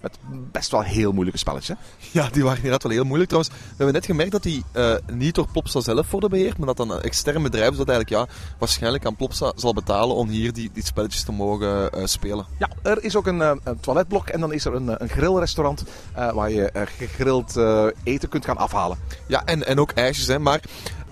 Met 0.01 0.17
best 0.51 0.71
wel 0.71 0.81
heel 0.81 1.11
moeilijke 1.11 1.39
spelletjes. 1.39 1.77
Ja, 2.11 2.29
die 2.31 2.43
waren 2.43 2.57
inderdaad 2.57 2.83
wel 2.83 2.91
heel 2.91 3.03
moeilijk 3.03 3.29
trouwens. 3.29 3.55
We 3.55 3.73
hebben 3.75 3.93
net 3.93 4.05
gemerkt 4.05 4.31
dat 4.31 4.43
die 4.43 4.63
niet 5.11 5.35
door 5.35 5.47
Plopsa 5.51 5.79
zelf 5.79 6.11
worden 6.11 6.29
beheerd. 6.29 6.57
Maar 6.57 6.67
dat 6.67 6.77
dan 6.77 6.91
een 6.91 7.01
extern 7.01 7.43
bedrijf 7.43 7.71
is 7.71 7.77
dat 7.77 7.89
eigenlijk 7.89 8.29
ja, 8.29 8.35
waarschijnlijk 8.57 9.05
aan 9.05 9.15
Plopsa 9.15 9.51
zal 9.55 9.73
betalen 9.73 10.15
om 10.15 10.27
hier 10.27 10.53
die, 10.53 10.69
die 10.73 10.85
spelletjes 10.85 11.23
te 11.23 11.31
mogen 11.31 11.89
spelen. 12.09 12.45
Ja, 12.59 12.69
er 12.83 13.03
is 13.03 13.15
ook 13.15 13.27
een, 13.27 13.39
een, 13.39 13.79
toiletblok 13.79 14.27
en 14.27 14.39
dan 14.39 14.53
is 14.53 14.65
er 14.65 14.73
een, 14.73 15.01
een 15.01 15.09
grillrestaurant 15.09 15.83
waar 16.13 16.51
je 16.51 16.87
gegrild 16.97 17.55
eten 18.03 18.29
kunt 18.29 18.45
gaan 18.45 18.57
afhalen. 18.57 18.97
Ja, 19.27 19.45
en, 19.45 19.65
en 19.65 19.79
ook 19.79 19.91
ijsjes. 19.91 20.27
Hè. 20.27 20.39
Maar 20.39 20.61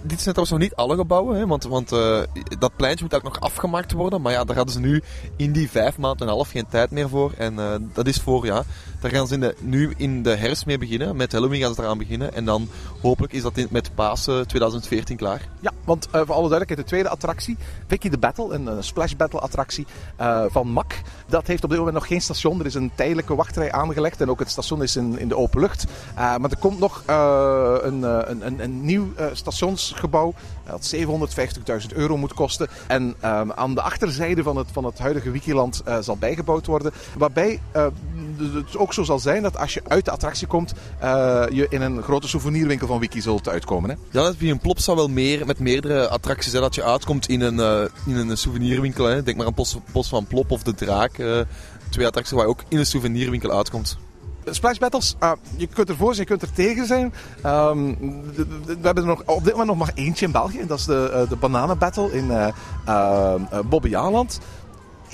dit 0.03 0.21
zijn 0.21 0.35
trouwens 0.35 0.49
nog 0.49 0.59
niet 0.59 0.75
alle 0.75 0.95
gebouwen, 0.95 1.37
hè, 1.37 1.47
want, 1.47 1.63
want 1.63 1.91
uh, 1.91 2.19
dat 2.59 2.75
pleintje 2.75 3.03
moet 3.03 3.15
ook 3.15 3.23
nog 3.23 3.39
afgemaakt 3.39 3.91
worden. 3.91 4.21
Maar 4.21 4.31
ja, 4.31 4.43
daar 4.43 4.55
hadden 4.55 4.73
ze 4.73 4.79
nu 4.79 5.01
in 5.35 5.51
die 5.51 5.69
vijf 5.69 5.97
maanden 5.97 6.19
en 6.19 6.27
een 6.27 6.33
half 6.33 6.49
geen 6.49 6.67
tijd 6.69 6.91
meer 6.91 7.09
voor. 7.09 7.31
En 7.37 7.53
uh, 7.53 7.75
dat 7.93 8.07
is 8.07 8.17
voor, 8.17 8.45
ja, 8.45 8.63
daar 9.03 9.11
gaan 9.11 9.27
ze 9.27 9.33
in 9.33 9.39
de, 9.39 9.55
nu 9.59 9.93
in 9.97 10.23
de 10.23 10.35
herfst 10.35 10.65
mee 10.65 10.77
beginnen. 10.77 11.15
Met 11.15 11.31
Halloween 11.31 11.61
gaan 11.61 11.73
ze 11.73 11.81
eraan 11.81 11.97
beginnen. 11.97 12.33
En 12.33 12.45
dan 12.45 12.69
hopelijk 13.01 13.33
is 13.33 13.41
dat 13.41 13.53
met 13.69 13.95
Pasen 13.95 14.47
2014 14.47 15.17
klaar. 15.17 15.47
Ja, 15.59 15.71
want 15.83 16.05
uh, 16.07 16.11
voor 16.11 16.21
alle 16.21 16.49
duidelijkheid, 16.49 16.79
de 16.79 16.85
tweede 16.85 17.09
attractie, 17.09 17.57
Vicky 17.87 18.09
the 18.09 18.17
Battle, 18.17 18.53
een 18.53 18.83
Splash 18.83 19.13
Battle 19.13 19.39
attractie 19.39 19.85
van 20.47 20.67
MAC. 20.67 21.01
Dat 21.27 21.47
heeft 21.47 21.63
op 21.63 21.69
dit 21.69 21.77
moment 21.77 21.95
nog 21.95 22.07
geen 22.07 22.21
station. 22.21 22.59
Er 22.59 22.65
is 22.65 22.73
een 22.73 22.91
tijdelijke 22.95 23.35
wachtrij 23.35 23.71
aangelegd 23.71 24.21
en 24.21 24.29
ook 24.29 24.39
het 24.39 24.49
station 24.49 24.83
is 24.83 24.95
in, 24.95 25.19
in 25.19 25.27
de 25.27 25.37
open 25.37 25.59
lucht. 25.59 25.85
maar 26.15 26.51
er 26.51 26.57
komt 26.57 26.79
nog 26.79 27.03
een, 27.07 28.03
een, 28.03 28.45
een, 28.45 28.63
een, 28.63 28.85
nieuw 28.85 29.07
stationsgebouw 29.33 30.33
dat 30.65 30.95
750.000 30.95 31.95
euro 31.95 32.17
moet 32.17 32.33
kosten. 32.33 32.67
En 32.87 33.03
um, 33.03 33.51
aan 33.51 33.75
de 33.75 33.81
achterzijde 33.81 34.43
van 34.43 34.55
het, 34.55 34.67
van 34.71 34.83
het 34.83 34.99
huidige 34.99 35.31
Wikiland 35.31 35.83
zal 35.99 36.17
bijgebouwd 36.17 36.65
worden. 36.65 36.91
Waarbij 37.17 37.59
het 38.53 38.77
ook 38.77 38.93
zo 38.93 39.03
zal 39.03 39.19
zijn 39.19 39.43
dat 39.43 39.57
als 39.57 39.73
je 39.73 39.81
uit 39.87 40.05
de 40.05 40.11
attractie 40.11 40.47
komt, 40.47 40.73
uh, 41.03 41.43
je 41.51 41.67
in 41.69 41.81
een 41.81 42.03
grote 42.03 42.27
souvenirwinkel 42.27 42.87
van 42.87 42.99
Wiki 42.99 43.21
zult 43.21 43.49
uitkomen. 43.49 43.89
Hè? 43.89 43.95
Ja, 43.95 44.21
dat 44.21 44.31
heb 44.31 44.41
je 44.41 44.47
in 44.47 44.59
Plopsa 44.59 44.95
wel 44.95 45.07
meer 45.07 45.45
met 45.45 45.59
meerdere 45.59 46.07
attracties. 46.07 46.53
Hè, 46.53 46.59
dat 46.59 46.75
je 46.75 46.83
uitkomt 46.83 47.27
in 47.27 47.41
een, 47.41 47.89
in 48.05 48.15
een 48.15 48.37
souvenirwinkel. 48.37 49.05
Hè. 49.05 49.23
Denk 49.23 49.37
maar 49.37 49.45
aan 49.45 49.53
Bos, 49.53 49.77
Bos 49.91 50.07
van 50.09 50.25
Plop 50.25 50.51
of 50.51 50.63
De 50.63 50.73
Draak. 50.73 51.11
twee 51.89 52.05
attracties 52.05 52.31
waar 52.35 52.45
je 52.45 52.49
ook 52.49 52.63
in 52.67 52.77
een 52.77 52.85
souvenirwinkel 52.85 53.51
uitkomt. 53.51 53.97
Splash 54.45 54.77
Battles, 54.77 55.15
uh, 55.23 55.31
je 55.57 55.67
kunt 55.67 55.89
ervoor 55.89 56.15
zijn, 56.15 56.27
je 56.27 56.37
kunt 56.37 56.49
er 56.49 56.55
tegen 56.55 56.85
zijn. 56.85 57.13
Um, 57.45 57.97
we 58.65 58.77
hebben 58.81 59.03
er 59.03 59.09
nog, 59.09 59.21
op 59.25 59.43
dit 59.43 59.51
moment 59.51 59.67
nog 59.67 59.77
maar 59.77 59.91
eentje 59.95 60.25
in 60.25 60.31
België. 60.31 60.65
Dat 60.67 60.79
is 60.79 60.85
de, 60.85 61.09
uh, 61.13 61.29
de 61.29 61.35
Bananen 61.35 61.77
Battle 61.77 62.11
in 62.11 62.25
uh, 62.87 63.35
Bobbejaanland. 63.65 64.39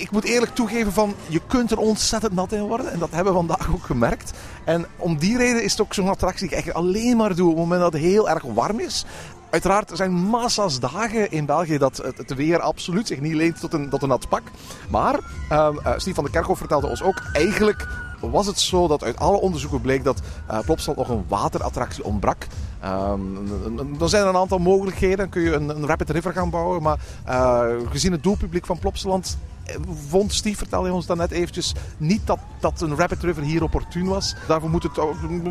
Ik 0.00 0.10
moet 0.10 0.24
eerlijk 0.24 0.54
toegeven 0.54 0.92
van, 0.92 1.14
je 1.26 1.40
kunt 1.46 1.70
er 1.70 1.78
ontzettend 1.78 2.32
nat 2.32 2.52
in 2.52 2.62
worden. 2.62 2.92
En 2.92 2.98
dat 2.98 3.10
hebben 3.10 3.32
we 3.32 3.38
vandaag 3.38 3.68
ook 3.72 3.84
gemerkt. 3.84 4.32
En 4.64 4.86
om 4.96 5.18
die 5.18 5.36
reden 5.36 5.62
is 5.62 5.70
het 5.70 5.80
ook 5.80 5.94
zo'n 5.94 6.08
attractie 6.08 6.48
die 6.48 6.56
ik 6.56 6.64
eigenlijk 6.64 6.86
alleen 6.86 7.16
maar 7.16 7.34
doe 7.34 7.50
op 7.50 7.56
het 7.56 7.62
moment 7.62 7.80
dat 7.80 7.92
het 7.92 8.02
heel 8.02 8.28
erg 8.28 8.42
warm 8.42 8.80
is. 8.80 9.04
Uiteraard, 9.50 9.90
er 9.90 9.96
zijn 9.96 10.12
massa's 10.12 10.80
dagen 10.80 11.30
in 11.30 11.44
België 11.44 11.78
dat 11.78 11.96
het 12.16 12.34
weer 12.34 12.60
absoluut 12.60 13.06
zich 13.06 13.20
niet 13.20 13.34
leent 13.34 13.60
tot 13.60 13.72
een, 13.72 13.88
tot 13.88 14.02
een 14.02 14.08
nat 14.08 14.28
pak. 14.28 14.42
Maar 14.88 15.18
uh, 15.50 15.68
Steve 15.96 16.14
van 16.14 16.24
der 16.24 16.32
Kerkhoff 16.32 16.58
vertelde 16.58 16.86
ons 16.86 17.02
ook, 17.02 17.22
eigenlijk 17.32 17.88
was 18.20 18.46
het 18.46 18.60
zo 18.60 18.88
dat 18.88 19.04
uit 19.04 19.18
alle 19.18 19.40
onderzoeken 19.40 19.80
bleek 19.80 20.04
dat 20.04 20.20
uh, 20.50 20.58
Plopsaland 20.60 20.98
nog 20.98 21.08
een 21.08 21.24
waterattractie 21.28 22.04
ontbrak. 22.04 22.46
Um, 22.84 24.00
er 24.00 24.08
zijn 24.08 24.26
een 24.26 24.36
aantal 24.36 24.58
mogelijkheden. 24.58 25.16
Dan 25.16 25.28
kun 25.28 25.42
je 25.42 25.52
een, 25.52 25.68
een 25.68 25.86
Rapid 25.86 26.10
River 26.10 26.32
gaan 26.32 26.50
bouwen. 26.50 26.82
Maar 26.82 26.98
uh, 27.28 27.64
gezien 27.90 28.12
het 28.12 28.22
doelpubliek 28.22 28.66
van 28.66 28.78
Plopsaland 28.78 29.38
eh, 29.59 29.59
vond 30.08 30.32
Steve, 30.32 30.56
vertelde 30.56 30.92
ons 30.92 31.06
dan 31.06 31.16
net 31.16 31.30
eventjes, 31.30 31.74
niet 31.96 32.20
dat, 32.24 32.38
dat 32.60 32.80
een 32.80 32.96
Rapid 32.96 33.22
River 33.22 33.42
hier 33.42 33.62
opportun 33.62 34.06
was. 34.06 34.34
Daarvoor 34.48 34.70
moet 34.70 34.82
het, 34.82 34.96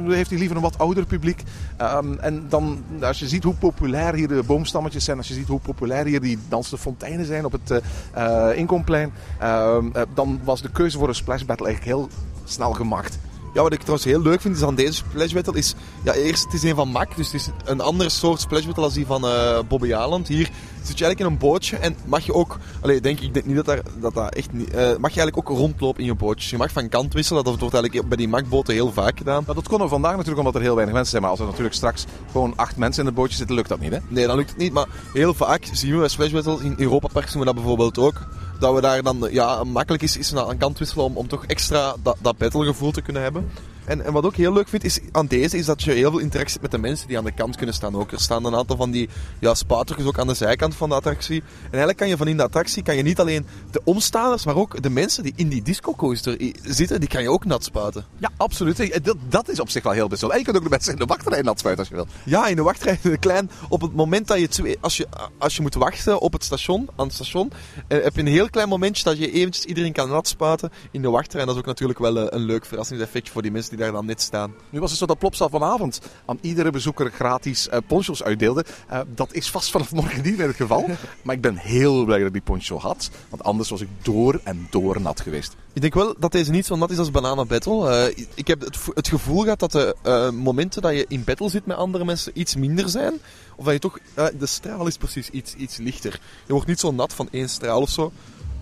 heeft 0.08 0.30
hij 0.30 0.40
liever 0.40 0.56
een 0.56 0.62
wat 0.62 0.78
ouder 0.78 1.06
publiek. 1.06 1.44
Um, 1.82 2.20
en 2.20 2.46
dan, 2.50 2.84
als 3.02 3.20
je 3.20 3.28
ziet 3.28 3.44
hoe 3.44 3.54
populair 3.54 4.14
hier 4.14 4.28
de 4.28 4.44
boomstammetjes 4.46 5.04
zijn, 5.04 5.18
als 5.18 5.28
je 5.28 5.34
ziet 5.34 5.48
hoe 5.48 5.60
populair 5.60 6.06
hier 6.06 6.22
die 6.22 6.40
dansende 6.50 6.82
fonteinen 6.82 7.26
zijn 7.26 7.46
op 7.46 7.52
het 7.52 7.82
uh, 8.18 8.58
Inkomplein, 8.58 9.12
uh, 9.42 9.78
dan 10.14 10.40
was 10.44 10.62
de 10.62 10.72
keuze 10.72 10.98
voor 10.98 11.08
een 11.08 11.16
splash 11.16 11.44
battle 11.44 11.68
eigenlijk 11.68 11.98
heel 11.98 12.10
snel 12.44 12.74
gemaakt. 12.74 13.20
Ja, 13.54 13.62
wat 13.62 13.74
ik 13.74 13.80
trouwens 13.80 14.06
heel 14.06 14.22
leuk 14.22 14.42
vind 14.42 14.56
is 14.56 14.64
aan 14.64 14.76
deze 14.76 14.94
splash 14.94 15.34
battle 15.34 15.58
is... 15.58 15.76
Ja, 16.04 16.14
eerst, 16.14 16.44
het 16.44 16.54
is 16.54 16.64
een 16.64 16.76
van 16.76 16.88
Mac, 16.88 17.16
dus 17.16 17.32
het 17.32 17.42
is 17.42 17.50
een 17.66 17.82
andere 17.82 18.10
soort 18.10 18.42
splash 18.42 18.66
battle 18.66 18.84
als 18.84 18.94
die 18.94 19.06
van 19.06 19.26
uh, 19.26 19.60
Bobby 19.68 19.94
Aland. 19.94 20.28
Hier 20.28 20.50
zit 20.84 20.98
je 20.98 21.06
eigenlijk 21.06 21.20
in 21.20 21.26
een 21.26 21.38
bootje 21.38 21.78
en 21.78 21.96
mag 22.06 22.26
je 22.26 22.34
ook... 22.34 22.58
Allee, 22.82 23.02
denk 23.02 23.20
ik 23.20 23.34
denk 23.34 23.46
niet 23.46 23.56
dat 23.56 23.66
daar, 23.66 23.82
dat, 24.00 24.14
dat 24.14 24.34
echt 24.34 24.52
niet... 24.52 24.68
Uh, 24.70 24.76
mag 24.76 25.14
je 25.14 25.20
eigenlijk 25.22 25.38
ook 25.38 25.58
rondlopen 25.58 26.02
in 26.02 26.06
je 26.06 26.16
bootjes. 26.16 26.50
Je 26.50 26.58
mag 26.58 26.72
van 26.72 26.90
kant 26.90 27.14
wisselen, 27.14 27.44
dat 27.44 27.60
wordt 27.60 27.74
eigenlijk 27.74 28.08
bij 28.08 28.18
die 28.18 28.28
Mac-boten 28.28 28.74
heel 28.74 28.92
vaak 28.92 29.18
gedaan. 29.18 29.44
dat 29.46 29.68
konden 29.68 29.88
we 29.88 29.94
vandaag 29.94 30.12
natuurlijk 30.12 30.40
omdat 30.40 30.56
er 30.56 30.62
heel 30.62 30.76
weinig 30.76 30.94
mensen 30.94 31.12
zijn. 31.12 31.22
Maar 31.22 31.32
als 31.32 31.40
er 31.40 31.46
natuurlijk 31.46 31.76
straks 31.76 32.06
gewoon 32.32 32.54
acht 32.56 32.78
mensen 32.78 33.02
in 33.02 33.08
het 33.08 33.16
bootje 33.16 33.36
zitten, 33.36 33.56
lukt 33.56 33.70
dat 33.70 33.80
niet, 33.80 33.92
hè? 33.92 33.98
Nee, 34.08 34.28
dan 34.28 34.36
lukt 34.36 34.50
het 34.50 34.60
niet. 34.60 34.74
Maar 34.74 34.88
heel 35.14 35.34
vaak 35.34 35.70
zien 35.72 35.92
we 35.92 35.98
bij 35.98 36.08
splash 36.08 36.32
in 36.62 36.76
Europa 36.78 37.08
Park 37.08 37.32
doen 37.32 37.40
we 37.40 37.46
dat 37.46 37.56
bijvoorbeeld 37.56 37.98
ook 37.98 38.22
dat 38.60 38.74
we 38.74 38.82
daar 38.82 39.04
dan 39.04 39.28
ja, 39.32 39.64
makkelijk 39.64 40.04
is, 40.04 40.18
is 40.18 40.36
aan 40.36 40.58
kant 40.58 40.78
wisselen 40.78 41.06
om, 41.06 41.18
om 41.18 41.28
toch 41.28 41.46
extra 41.46 41.96
dat, 42.04 42.18
dat 42.20 42.38
battlegevoel 42.38 42.92
te 42.92 43.02
kunnen 43.02 43.22
hebben. 43.22 43.52
En, 43.90 44.06
en 44.06 44.14
wat 44.14 44.26
ook 44.26 44.36
heel 44.36 44.54
leuk 44.54 44.68
vind 44.68 44.84
is 44.84 45.00
aan 45.12 45.26
deze, 45.26 45.58
is 45.58 45.66
dat 45.66 45.84
je 45.84 45.92
heel 45.92 46.12
veel 46.12 46.20
interactie 46.20 46.60
hebt 46.60 46.72
met 46.72 46.82
de 46.82 46.88
mensen 46.88 47.08
die 47.08 47.18
aan 47.18 47.24
de 47.24 47.32
kant 47.32 47.56
kunnen 47.56 47.76
staan 47.76 47.96
ook. 47.96 48.12
Er 48.12 48.20
staan 48.20 48.46
een 48.46 48.56
aantal 48.56 48.76
van 48.76 48.92
die 48.92 49.10
ja, 49.40 49.56
ook 50.04 50.20
aan 50.20 50.28
de 50.28 50.34
zijkant 50.34 50.76
van 50.76 50.90
de 50.90 50.96
attractie. 50.96 51.42
En 51.42 51.70
eigenlijk 51.70 51.98
kan 51.98 52.08
je 52.08 52.18
van 52.18 52.28
in 52.28 52.38
de 52.38 52.44
attractie 52.44 52.84
kan 52.84 52.96
je 52.96 53.04
niet 53.04 53.20
alleen 53.20 53.46
de 53.72 53.82
omstaanders, 53.84 54.46
maar 54.46 54.56
ook 54.56 54.82
de 54.82 54.90
mensen 54.90 55.24
die 55.24 55.34
in 55.36 55.50
die 55.50 55.62
disco 55.62 55.96
coaster 55.96 56.38
zitten, 56.64 57.00
die 57.00 57.10
kan 57.10 57.22
je 57.22 57.30
ook 57.30 57.46
nat 57.46 57.64
spuiten. 57.64 58.06
Ja, 58.18 58.30
absoluut. 58.38 59.04
Dat, 59.04 59.18
dat 59.30 59.50
is 59.50 59.60
op 59.60 59.70
zich 59.70 59.84
wel 59.84 59.94
heel 59.94 60.08
bijzonder. 60.08 60.38
En 60.38 60.44
je 60.44 60.50
kunt 60.52 60.58
ook 60.58 60.70
de 60.70 60.76
mensen 60.76 60.94
in 60.94 61.00
de 61.00 61.06
wachtrij 61.06 61.42
nat 61.42 61.60
spuiten 61.60 61.84
als 61.84 61.94
je 61.94 61.96
wil. 61.96 62.08
Ja, 62.24 62.48
in 62.48 62.56
de 62.56 62.62
wachtrij, 62.62 63.00
klein. 63.20 63.52
Op 63.70 63.82
het 63.82 63.94
moment 63.94 64.28
dat 64.28 64.40
je 64.40 64.48
twee, 64.48 64.78
als 64.82 64.98
je, 64.98 65.08
als 65.38 65.56
je 65.56 65.62
moet 65.62 65.74
wachten 65.74 66.20
op 66.20 66.34
het 66.34 66.44
station, 66.44 66.90
aan 66.96 67.06
het 67.06 67.16
station, 67.16 67.52
eh, 67.88 68.04
heb 68.04 68.16
je 68.16 68.22
een 68.22 68.28
heel 68.28 68.50
klein 68.50 68.70
momentje 68.70 69.04
dat 69.04 69.18
je 69.18 69.32
eventjes 69.32 69.66
iedereen 69.66 69.94
kan 69.94 70.10
nat 70.10 70.28
spuiten 70.28 70.72
in 70.92 71.02
de 71.02 71.10
wachtrij. 71.10 71.42
En 71.42 71.48
dat 71.48 71.56
is 71.56 71.62
ook 71.62 71.68
natuurlijk 71.68 72.00
wel 72.00 72.18
een, 72.18 72.36
een 72.36 72.44
leuk 72.44 72.66
verrassingseffectje 72.66 73.34
voor 73.34 73.42
die 73.42 73.52
mensen 73.52 73.70
die 73.70 73.79
daar 73.80 73.92
dan 73.92 74.06
net 74.06 74.22
staan. 74.22 74.54
Nu 74.70 74.80
was 74.80 74.90
het 74.90 75.00
zo 75.00 75.06
dat 75.06 75.20
Plopsa 75.20 75.50
vanavond 75.50 76.02
aan 76.26 76.38
iedere 76.42 76.72
bezoeker 76.72 77.12
gratis 77.12 77.68
uh, 77.68 77.78
ponchos 77.88 78.24
uitdeelde. 78.24 78.66
Uh, 78.92 79.00
dat 79.16 79.34
is 79.34 79.50
vast 79.50 79.72
vanaf 79.72 79.92
morgen 79.92 80.24
niet 80.24 80.38
meer 80.38 80.48
het 80.48 80.56
geval. 80.56 80.86
maar 81.24 81.36
ik 81.36 81.42
ben 81.42 81.56
heel 81.56 82.06
blij 82.06 82.18
dat 82.18 82.28
ik 82.28 82.34
die 82.34 82.42
poncho 82.42 82.78
had. 82.78 83.10
Want 83.30 83.44
anders 83.44 83.70
was 83.70 83.82
ik 83.82 83.88
door 84.02 84.40
en 84.44 84.68
door 84.70 85.02
nat 85.02 85.22
geweest. 85.22 85.56
Ik 85.74 85.82
denk 85.82 85.94
wel 85.94 86.16
dat 86.20 86.32
deze 86.32 86.52
niet 86.52 86.66
zo 86.66 86.76
nat 86.76 86.92
is 86.92 86.98
als 86.98 87.12
Banana 87.12 87.46
Battle. 87.46 88.12
Uh, 88.18 88.26
ik 88.34 88.48
heb 88.48 88.62
het, 88.62 88.78
het, 88.94 89.08
gevoel 89.08 89.42
gehad 89.42 89.60
dat 89.60 89.72
de 89.72 90.32
momenten 90.34 90.82
dat 90.82 90.94
je 90.94 91.06
in 91.08 91.24
battle 91.24 91.50
zit 91.50 91.66
met 91.66 91.78
andere 91.78 92.06
mensen 92.06 92.32
iets 92.36 92.56
minder 92.56 92.90
zijn. 92.90 93.14
Of 93.56 93.66
dat 93.66 93.74
je 93.74 93.80
toch... 93.80 94.00
de 94.16 94.46
straal 94.46 94.88
is 94.88 94.98
precies 94.98 95.30
iets, 95.30 95.54
iets 95.54 95.78
lichter. 95.78 96.20
Je 96.46 96.54
wordt 96.54 96.68
niet 96.68 96.80
zo 96.80 96.92
nat 96.92 97.14
van 97.14 97.28
één 97.32 97.50
straal 97.50 97.82
of 97.82 97.90
zo. 97.90 98.12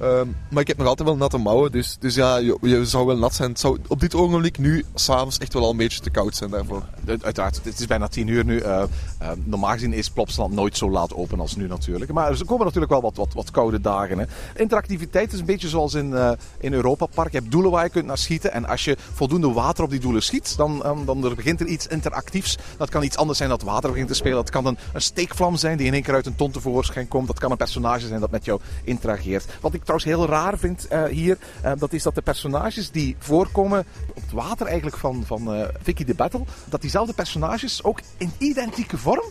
Um, 0.01 0.35
maar 0.49 0.61
ik 0.61 0.67
heb 0.67 0.77
nog 0.77 0.87
altijd 0.87 1.07
wel 1.07 1.17
natte 1.17 1.37
mouwen, 1.37 1.71
dus, 1.71 1.97
dus 1.99 2.15
ja, 2.15 2.37
je, 2.37 2.57
je 2.61 2.85
zou 2.85 3.05
wel 3.05 3.17
nat 3.17 3.35
zijn. 3.35 3.49
Het 3.49 3.59
zou 3.59 3.77
op 3.87 3.99
dit 3.99 4.15
ogenblik 4.15 4.57
nu 4.57 4.85
s'avonds 4.93 5.37
echt 5.37 5.53
wel 5.53 5.63
al 5.63 5.69
een 5.69 5.77
beetje 5.77 5.99
te 5.99 6.09
koud 6.09 6.35
zijn 6.35 6.49
daarvoor. 6.49 6.83
Uiteraard, 7.21 7.59
het 7.63 7.79
is 7.79 7.85
bijna 7.85 8.07
tien 8.07 8.27
uur 8.27 8.45
nu. 8.45 8.61
Uh, 8.61 8.83
uh, 9.21 9.29
normaal 9.43 9.71
gezien 9.71 9.93
is 9.93 10.09
Plopsland 10.09 10.53
nooit 10.53 10.77
zo 10.77 10.89
laat 10.89 11.13
open 11.13 11.39
als 11.39 11.55
nu 11.55 11.67
natuurlijk. 11.67 12.11
Maar 12.11 12.31
er 12.31 12.45
komen 12.45 12.65
natuurlijk 12.65 12.91
wel 12.91 13.01
wat, 13.01 13.15
wat, 13.15 13.33
wat 13.33 13.51
koude 13.51 13.81
dagen. 13.81 14.19
Hè. 14.19 14.25
Interactiviteit 14.55 15.33
is 15.33 15.39
een 15.39 15.45
beetje 15.45 15.67
zoals 15.67 15.93
in, 15.93 16.09
uh, 16.09 16.31
in 16.59 16.73
Europa 16.73 17.05
Park. 17.05 17.31
Je 17.31 17.37
hebt 17.37 17.51
doelen 17.51 17.71
waar 17.71 17.83
je 17.83 17.89
kunt 17.89 18.05
naar 18.05 18.17
schieten. 18.17 18.53
En 18.53 18.67
als 18.67 18.83
je 18.83 18.97
voldoende 19.13 19.51
water 19.51 19.83
op 19.83 19.89
die 19.89 19.99
doelen 19.99 20.23
schiet, 20.23 20.57
dan, 20.57 20.85
um, 20.87 21.05
dan 21.05 21.23
er 21.23 21.35
begint 21.35 21.59
er 21.59 21.67
iets 21.67 21.87
interactiefs. 21.87 22.57
Dat 22.77 22.89
kan 22.89 23.03
iets 23.03 23.17
anders 23.17 23.37
zijn 23.37 23.49
dat 23.49 23.61
water 23.61 23.89
begint 23.89 24.07
te 24.07 24.13
spelen. 24.13 24.35
Dat 24.35 24.49
kan 24.49 24.65
een, 24.65 24.77
een 24.93 25.01
steekvlam 25.01 25.55
zijn 25.55 25.77
die 25.77 25.87
in 25.87 25.93
één 25.93 26.03
keer 26.03 26.13
uit 26.13 26.25
een 26.25 26.35
ton 26.35 26.51
tevoorschijn 26.51 27.07
komt. 27.07 27.27
Dat 27.27 27.39
kan 27.39 27.51
een 27.51 27.57
personage 27.57 28.07
zijn 28.07 28.19
dat 28.19 28.31
met 28.31 28.45
jou 28.45 28.59
interageert. 28.83 29.45
Wat 29.61 29.73
ik 29.73 29.85
trouwens 29.87 30.09
heel 30.09 30.27
raar 30.27 30.57
vind 30.57 30.87
uh, 30.91 31.03
hier, 31.03 31.37
uh, 31.65 31.71
dat 31.77 31.93
is 31.93 32.03
dat 32.03 32.15
de 32.15 32.21
personages 32.21 32.91
die 32.91 33.15
voorkomen 33.19 33.85
op 34.09 34.21
het 34.21 34.31
water 34.31 34.65
eigenlijk 34.65 34.97
van, 34.97 35.23
van 35.25 35.55
uh, 35.55 35.67
Vicky 35.81 36.03
the 36.03 36.13
Battle, 36.13 36.43
dat 36.65 36.81
diezelfde 36.81 37.13
personages 37.13 37.83
ook 37.83 37.99
in 38.17 38.31
identieke 38.37 38.97
vorm 38.97 39.25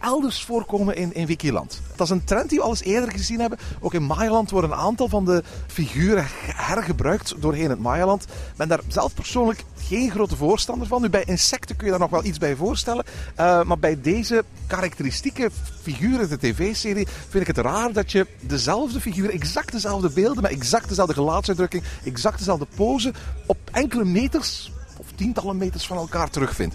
elders 0.00 0.44
voorkomen 0.44 0.96
in, 0.96 1.14
in 1.14 1.26
Wikiland. 1.26 1.80
Dat 1.96 2.06
is 2.06 2.12
een 2.12 2.24
trend 2.24 2.48
die 2.48 2.58
we 2.58 2.64
al 2.64 2.70
eens 2.70 2.82
eerder 2.82 3.10
gezien 3.10 3.40
hebben. 3.40 3.58
Ook 3.80 3.94
in 3.94 4.02
Mayaland 4.02 4.50
worden 4.50 4.70
een 4.70 4.76
aantal 4.76 5.08
van 5.08 5.24
de 5.24 5.42
figuren 5.66 6.26
hergebruikt 6.54 7.34
doorheen 7.38 7.70
het 7.70 7.78
Mayaland. 7.78 8.26
Ben 8.56 8.68
daar 8.68 8.80
zelf 8.88 9.14
persoonlijk 9.14 9.64
geen 9.88 10.10
grote 10.10 10.36
voorstander 10.36 10.86
van. 10.86 11.02
Nu, 11.02 11.08
bij 11.08 11.24
insecten 11.24 11.76
kun 11.76 11.84
je 11.84 11.90
daar 11.90 12.00
nog 12.00 12.10
wel 12.10 12.24
iets 12.24 12.38
bij 12.38 12.56
voorstellen. 12.56 13.04
Uh, 13.40 13.62
maar 13.62 13.78
bij 13.78 14.00
deze 14.00 14.44
karakteristieke 14.66 15.50
figuren, 15.82 16.28
de 16.28 16.38
tv-serie, 16.38 17.06
vind 17.28 17.48
ik 17.48 17.56
het 17.56 17.64
raar 17.64 17.92
dat 17.92 18.12
je 18.12 18.26
dezelfde 18.40 19.00
figuren, 19.00 19.32
exact 19.32 19.72
dezelfde 19.72 20.10
beelden, 20.10 20.42
met 20.42 20.50
exact 20.50 20.88
dezelfde 20.88 21.14
gelaatsuitdrukking, 21.14 21.82
exact 22.04 22.38
dezelfde 22.38 22.66
pose, 22.76 23.12
op 23.46 23.58
enkele 23.72 24.04
meters 24.04 24.72
of 24.96 25.06
tientallen 25.14 25.56
meters 25.56 25.86
van 25.86 25.96
elkaar 25.96 26.30
terugvindt. 26.30 26.74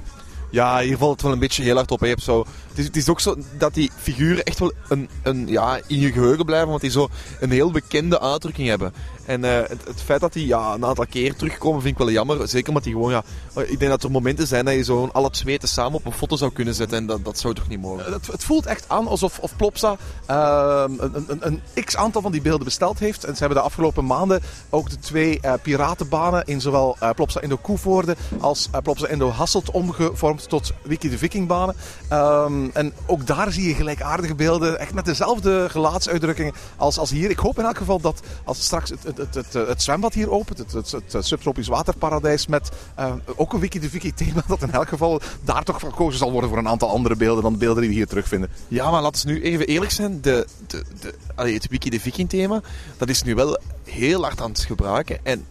Ja, 0.51 0.79
hier 0.79 0.97
valt 0.97 1.11
het 1.11 1.21
wel 1.21 1.31
een 1.31 1.39
beetje 1.39 1.63
heel 1.63 1.75
hard 1.75 1.91
op. 1.91 1.99
Je 1.99 2.07
hebt 2.07 2.23
zo, 2.23 2.45
het, 2.69 2.77
is, 2.77 2.85
het 2.85 2.95
is 2.95 3.09
ook 3.09 3.19
zo 3.19 3.35
dat 3.57 3.73
die 3.73 3.91
figuren 3.97 4.43
echt 4.43 4.59
wel 4.59 4.71
een, 4.87 5.09
een, 5.23 5.47
ja, 5.47 5.79
in 5.87 5.99
je 5.99 6.11
geheugen 6.11 6.45
blijven, 6.45 6.69
want 6.69 6.81
die 6.81 6.91
zo 6.91 7.09
een 7.39 7.51
heel 7.51 7.71
bekende 7.71 8.19
uitdrukking 8.19 8.67
hebben. 8.67 8.93
En 9.31 9.43
eh, 9.43 9.69
het, 9.69 9.85
het 9.85 10.01
feit 10.01 10.21
dat 10.21 10.33
die 10.33 10.47
ja, 10.47 10.73
een 10.73 10.85
aantal 10.85 11.05
keer 11.09 11.35
terugkomen 11.35 11.81
vind 11.81 11.93
ik 11.93 12.05
wel 12.05 12.11
jammer. 12.11 12.47
Zeker 12.47 12.67
omdat 12.67 12.83
die 12.83 12.93
gewoon, 12.93 13.11
ja, 13.11 13.23
ik 13.55 13.79
denk 13.79 13.91
dat 13.91 14.03
er 14.03 14.11
momenten 14.11 14.47
zijn 14.47 14.65
dat 14.65 14.73
je 14.73 14.83
zo 14.83 15.09
alle 15.11 15.29
te 15.29 15.67
samen 15.67 15.93
op 15.93 16.05
een 16.05 16.11
foto 16.11 16.35
zou 16.35 16.51
kunnen 16.51 16.73
zetten. 16.73 16.97
En 16.97 17.05
dat, 17.05 17.25
dat 17.25 17.39
zou 17.39 17.53
toch 17.53 17.67
niet 17.67 17.81
mogen. 17.81 18.13
Het, 18.13 18.27
het 18.27 18.43
voelt 18.43 18.65
echt 18.65 18.85
aan 18.87 19.07
alsof 19.07 19.39
of 19.39 19.55
Plopsa 19.55 19.95
ehm, 20.25 20.91
een, 20.97 21.25
een, 21.27 21.61
een 21.73 21.83
x-aantal 21.85 22.21
van 22.21 22.31
die 22.31 22.41
beelden 22.41 22.65
besteld 22.65 22.99
heeft. 22.99 23.23
En 23.23 23.33
ze 23.33 23.39
hebben 23.39 23.57
de 23.57 23.63
afgelopen 23.63 24.05
maanden 24.05 24.41
ook 24.69 24.89
de 24.89 24.99
twee 24.99 25.39
eh, 25.39 25.53
piratenbanen 25.61 26.45
in 26.45 26.61
zowel 26.61 26.95
eh, 26.99 27.09
Plopsa 27.09 27.41
Indo 27.41 27.57
Koevoorde 27.57 28.15
als 28.39 28.67
eh, 28.71 28.81
Plopsa 28.81 29.07
Indo 29.07 29.29
Hasselt 29.29 29.71
omgevormd 29.71 30.49
tot 30.49 30.73
Wiki 30.81 31.09
de 31.09 31.17
Vikingbanen. 31.17 31.75
Ehm, 32.07 32.69
en 32.73 32.93
ook 33.05 33.27
daar 33.27 33.51
zie 33.51 33.67
je 33.67 33.73
gelijkaardige 33.73 34.35
beelden, 34.35 34.79
echt 34.79 34.93
met 34.93 35.05
dezelfde 35.05 35.69
gelaatsuitdrukkingen 35.69 36.53
als, 36.77 36.97
als 36.97 37.09
hier. 37.09 37.29
Ik 37.29 37.39
hoop 37.39 37.59
in 37.59 37.65
elk 37.65 37.77
geval 37.77 37.99
dat 37.99 38.21
als 38.43 38.63
straks 38.63 38.89
het, 38.89 39.03
het, 39.03 39.20
het, 39.21 39.35
het, 39.35 39.53
het 39.67 39.81
zwembad 39.81 40.13
hier 40.13 40.31
opent, 40.31 40.57
het, 40.57 40.91
het, 40.91 41.25
subtropisch 41.25 41.67
waterparadijs 41.67 42.47
met 42.47 42.71
eh, 42.95 43.13
ook 43.35 43.53
een 43.53 43.59
Wiki 43.59 43.79
de 43.79 43.89
Viking 43.89 44.15
thema, 44.15 44.43
dat 44.47 44.61
in 44.61 44.71
elk 44.71 44.87
geval 44.87 45.21
daar 45.43 45.63
toch 45.63 45.79
gekozen 45.79 46.19
zal 46.19 46.31
worden 46.31 46.49
voor 46.49 46.59
een 46.59 46.67
aantal 46.67 46.89
andere 46.89 47.15
beelden 47.15 47.43
dan 47.43 47.53
de 47.53 47.59
beelden 47.59 47.81
die 47.81 47.89
we 47.89 47.95
hier 47.95 48.07
terugvinden. 48.07 48.49
Ja, 48.67 48.91
maar 48.91 49.01
laten 49.01 49.27
we 49.27 49.33
nu 49.33 49.41
even 49.41 49.67
eerlijk 49.67 49.91
zijn. 49.91 50.21
De, 50.21 50.47
de, 50.67 50.83
de, 50.99 51.13
het 51.35 51.67
Wiki 51.67 51.89
de 51.89 51.99
Viking 51.99 52.29
thema, 52.29 52.61
dat 52.97 53.09
is 53.09 53.23
nu 53.23 53.35
wel 53.35 53.59
heel 53.83 54.21
hard 54.21 54.41
aan 54.41 54.49
het 54.49 54.59
gebruiken. 54.59 55.19
En 55.23 55.45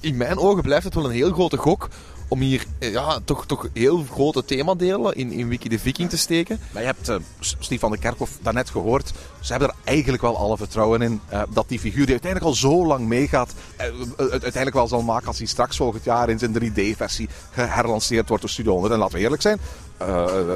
in 0.00 0.16
mijn 0.16 0.38
ogen 0.38 0.62
blijft 0.62 0.84
het 0.84 0.94
wel 0.94 1.04
een 1.04 1.10
heel 1.10 1.32
grote 1.32 1.56
gok 1.56 1.88
om 2.28 2.40
hier 2.40 2.64
eh, 2.78 2.92
ja, 2.92 3.18
toch, 3.24 3.46
toch 3.46 3.68
heel 3.72 4.04
grote 4.10 4.44
themadelen 4.44 5.14
in, 5.14 5.32
in 5.32 5.48
Wiki 5.48 5.68
de 5.68 5.78
Viking 5.78 6.10
te 6.10 6.16
steken. 6.16 6.60
Maar 6.72 6.82
je 6.82 6.88
hebt 6.88 7.12
Steve 7.40 7.80
van 7.80 7.90
de 7.90 7.98
Kerkhof 7.98 8.30
daarnet 8.42 8.70
gehoord. 8.70 9.12
Ze 9.40 9.50
hebben 9.50 9.68
er 9.68 9.74
eigenlijk 9.84 10.22
wel 10.22 10.36
alle 10.36 10.56
vertrouwen 10.56 11.02
in 11.02 11.20
eh, 11.28 11.42
dat 11.50 11.68
die 11.68 11.78
figuur 11.78 12.04
die 12.04 12.20
uiteindelijk 12.20 12.50
al 12.50 12.58
zo 12.58 12.86
lang 12.86 13.06
meegaat, 13.06 13.52
het 13.76 14.18
uiteindelijk 14.18 14.74
wel 14.74 14.88
zal 14.88 15.02
maken 15.02 15.26
als 15.26 15.38
hij 15.38 15.46
straks 15.46 15.76
volgend 15.76 16.04
jaar 16.04 16.28
in 16.28 16.38
zijn 16.38 16.54
3D-versie 16.62 17.28
geherlanceerd 17.50 18.28
wordt 18.28 18.42
door 18.42 18.52
Studio 18.52 18.72
100. 18.72 18.92
En 18.92 18.98
laten 18.98 19.16
we 19.16 19.22
eerlijk 19.22 19.42
zijn, 19.42 19.58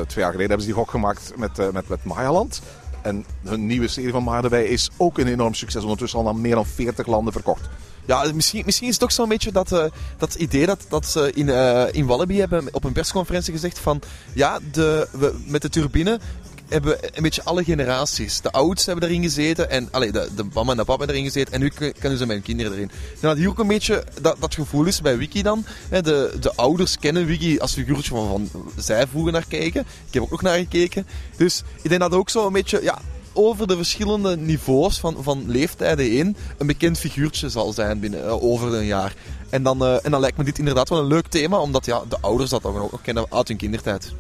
twee 0.07 0.25
jaar 0.25 0.33
geleden 0.33 0.39
hebben 0.39 0.61
ze 0.61 0.67
die 0.67 0.75
gok 0.75 0.91
gemaakt 0.91 1.33
met, 1.37 1.73
met, 1.73 1.89
met 1.89 2.05
Mayaland. 2.05 2.61
En 3.03 3.25
hun 3.45 3.67
nieuwe 3.67 3.89
serie 3.89 4.11
van 4.11 4.23
Maya 4.23 4.43
erbij 4.43 4.65
is 4.65 4.91
ook 4.97 5.19
een 5.19 5.27
enorm 5.27 5.55
succes. 5.55 5.83
Ondertussen 5.83 6.19
al 6.19 6.25
naar 6.25 6.37
meer 6.37 6.55
dan 6.55 6.67
40 6.67 7.07
landen 7.07 7.33
verkocht. 7.33 7.69
Ja, 8.07 8.33
misschien, 8.35 8.63
misschien 8.65 8.87
is 8.87 8.93
het 8.93 9.03
toch 9.03 9.13
zo'n 9.13 9.29
beetje 9.29 9.53
dat, 9.53 9.73
eh, 9.73 9.85
dat 10.19 10.35
idee 10.35 10.67
dat, 10.67 10.85
dat 10.89 11.07
ze 11.07 11.33
in, 11.35 11.49
eh, 11.49 11.85
in 11.91 12.07
Wallaby 12.07 12.37
hebben 12.37 12.69
op 12.73 12.85
een 12.85 12.93
persconferentie 12.93 13.53
gezegd 13.53 13.79
van 13.79 14.01
ja, 14.35 14.59
de, 14.73 15.09
we, 15.13 15.35
met 15.47 15.63
de 15.63 15.69
turbine 15.69 16.21
hebben 16.69 16.99
een 17.17 17.23
beetje 17.23 17.45
alle 17.45 17.65
generaties. 17.65 18.41
De 18.41 18.51
oudsten 18.53 18.93
hebben 18.93 19.11
erin 19.11 19.23
gezeten 19.23 19.71
en 19.71 19.89
allee, 19.91 20.13
de, 20.13 20.29
de 20.37 20.45
mama 20.53 20.71
en 20.71 20.77
de 20.77 20.85
papa 20.85 20.99
hebben 20.99 21.17
erin 21.17 21.27
gezeten 21.31 21.53
en 21.53 21.61
nu 21.61 21.69
kun- 21.69 21.95
kunnen 21.99 22.19
ze 22.19 22.25
hun 22.27 22.43
kinderen 22.43 22.73
erin. 22.73 22.85
Ik 22.85 23.01
denk 23.11 23.21
dat 23.21 23.37
hier 23.37 23.49
ook 23.49 23.59
een 23.59 23.67
beetje 23.67 24.05
dat, 24.21 24.37
dat 24.39 24.55
gevoel 24.55 24.85
is 24.85 25.01
bij 25.01 25.19
Wiki 25.19 25.43
dan. 25.43 25.65
Hè, 25.89 26.03
de, 26.03 26.37
de 26.41 26.55
ouders 26.55 26.99
kennen 26.99 27.27
Wiki 27.27 27.59
als 27.59 27.73
figuurtje 27.73 28.11
van, 28.11 28.49
van 28.53 28.73
zij 28.77 29.07
vroeger 29.07 29.33
naar 29.33 29.45
kijken. 29.49 29.81
Ik 29.81 30.15
heb 30.15 30.23
ook 30.23 30.31
nog 30.31 30.43
naar 30.43 30.59
gekeken. 30.59 31.07
Dus 31.37 31.63
ik 31.83 31.89
denk 31.89 32.01
dat 32.01 32.15
ook 32.15 32.31
zo 32.31 32.47
een 32.47 32.53
beetje, 32.53 32.83
ja, 32.83 32.99
over 33.33 33.67
de 33.67 33.77
verschillende 33.77 34.37
niveaus 34.37 35.01
van, 35.01 35.17
van 35.21 35.45
leeftijden 35.47 36.05
heen 36.05 36.37
een 36.59 36.67
bekend 36.67 36.99
figuurtje 36.99 37.49
zal 37.49 37.73
zijn 37.73 38.01
binnen, 38.01 38.25
eh, 38.25 38.43
over 38.43 38.75
een 38.75 38.87
jaar. 38.87 39.15
En 39.51 39.63
dan, 39.63 39.85
eh, 39.85 40.05
en 40.05 40.11
dan 40.11 40.21
lijkt 40.21 40.37
me 40.37 40.45
dit 40.45 40.59
inderdaad 40.59 40.89
wel 40.89 40.99
een 40.99 41.07
leuk 41.07 41.27
thema, 41.27 41.59
omdat 41.59 41.85
ja, 41.85 42.03
de 42.09 42.21
ouders 42.21 42.51
dat 42.51 42.63
dan 42.63 42.77
ook 42.77 42.91
nog 42.91 43.03
kennen 43.03 43.27
uit 43.31 43.49
hun 43.49 43.57
kindertijd. 43.57 44.13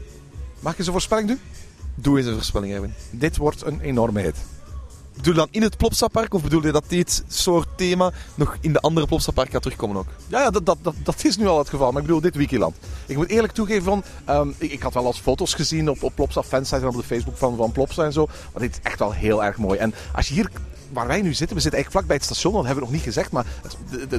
Mag 0.61 0.73
ik 0.73 0.79
eens 0.79 0.87
een 0.87 0.93
voorspelling 0.93 1.29
doen? 1.29 1.41
Doe 1.95 2.19
eens 2.19 2.27
een 2.27 2.35
voorspelling, 2.35 2.73
Erwin. 2.73 2.95
Dit 3.11 3.37
wordt 3.37 3.65
een 3.65 3.81
enorme 3.81 4.21
hit. 4.21 4.37
Bedoel 5.17 5.33
je 5.33 5.39
dan 5.39 5.49
in 5.51 5.63
het 5.63 5.77
Plopsapark 5.77 6.35
of 6.35 6.43
bedoel 6.43 6.67
je 6.67 6.73
dat 6.73 6.85
dit 6.89 7.25
soort 7.29 7.69
thema 7.77 8.13
nog 8.35 8.57
in 8.61 8.73
de 8.73 8.81
andere 8.81 9.07
Plopsapark 9.07 9.51
gaat 9.51 9.63
terugkomen 9.63 9.97
ook? 9.97 10.07
Ja, 10.27 10.41
ja 10.41 10.51
dat, 10.51 10.67
dat, 10.67 10.79
dat, 10.83 11.25
is 11.25 11.37
nu 11.37 11.47
al 11.47 11.59
het 11.59 11.69
geval. 11.69 11.91
Maar 11.93 12.01
ik 12.01 12.07
bedoel, 12.07 12.21
dit 12.23 12.37
Wikiland. 12.37 12.77
Ik 13.07 13.17
moet 13.17 13.29
eerlijk 13.29 13.53
toegeven, 13.53 13.85
van, 13.85 14.05
ehm, 14.25 14.49
ik, 14.59 14.73
ik 14.73 14.83
had 14.83 14.95
wel 14.95 15.07
als 15.07 15.19
foto's 15.19 15.55
gezien 15.55 15.91
op, 15.91 16.03
op 16.03 16.15
Plopsa 16.15 16.43
fansite 16.43 16.81
en 16.81 16.89
op 16.89 16.97
de 16.97 17.03
Facebook 17.03 17.37
van, 17.37 17.57
van 17.57 17.73
Plopsa 17.73 18.05
en 18.05 18.13
zo. 18.13 18.27
Maar 18.53 18.63
dit 18.63 18.71
is 18.71 18.81
echt 18.83 18.99
wel 18.99 19.13
heel 19.13 19.45
erg 19.45 19.57
mooi. 19.57 19.79
En 19.79 19.95
als 20.15 20.29
je 20.29 20.35
hier, 20.35 20.51
waar 20.93 21.07
wij 21.07 21.23
nu 21.23 21.35
zitten, 21.35 21.57
we 21.57 21.63
zitten 21.63 21.81
eigenlijk 21.81 21.91
vlak 21.91 22.07
bij 22.07 22.17
het 22.17 22.25
station, 22.25 22.53
dat 22.53 22.65
hebben 22.65 22.83
we 22.83 22.91
nog 22.91 22.99
niet 22.99 23.07
gezegd. 23.15 23.33
Maar 23.33 23.47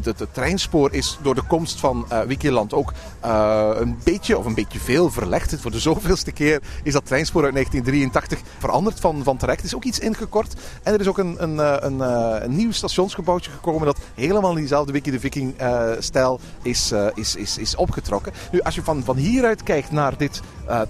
het, 0.04 0.28
treinspoor 0.32 0.94
is 0.94 1.18
door 1.22 1.36
de 1.36 1.42
komst 1.42 1.80
van 1.80 2.06
eh 2.10 2.22
Wikiland 2.22 2.74
ook 2.74 2.94
eh, 3.20 3.70
een 3.74 3.98
beetje, 4.04 4.38
of 4.38 4.46
een 4.46 4.54
beetje 4.54 4.80
veel 4.80 5.10
verlegd. 5.10 5.56
Voor 5.62 5.72
de 5.72 5.80
zoveelste 5.80 6.32
keer 6.32 6.62
is 6.84 6.94
dat 6.94 7.06
treinspoor 7.06 7.44
uit 7.44 7.54
1983 7.54 8.40
veranderd 8.60 9.00
van, 9.00 9.24
van 9.24 9.38
terecht. 9.38 9.60
Er 9.60 9.66
is 9.66 9.76
ook 9.76 9.84
iets 9.84 10.00
ingekort. 10.00 10.54
En 10.84 10.94
er 10.94 11.00
is 11.00 11.08
ook 11.08 11.18
een, 11.18 11.44
een, 11.44 11.60
eh, 11.60 12.40
een, 12.40 12.56
nieuw 12.56 12.72
stationsgebouwtje 12.72 13.52
gekomen 13.52 13.86
dat 13.86 14.00
helemaal 14.16 14.52
in 14.52 14.58
diezelfde 14.58 14.92
Wiki 14.92 15.12
de 15.12 15.20
Viking 15.20 15.58
eh, 15.58 15.90
stijl 16.00 16.40
is, 16.62 16.94
is, 17.16 17.36
is, 17.36 17.58
is 17.58 17.76
opgetrokken. 17.76 18.34
Nu, 18.52 18.60
als 18.60 18.76
je 18.76 18.84
van, 18.84 19.04
van 19.04 19.16
hieruit 19.16 19.64
kijkt 19.64 19.92
naar 19.92 20.18
dit 20.18 20.42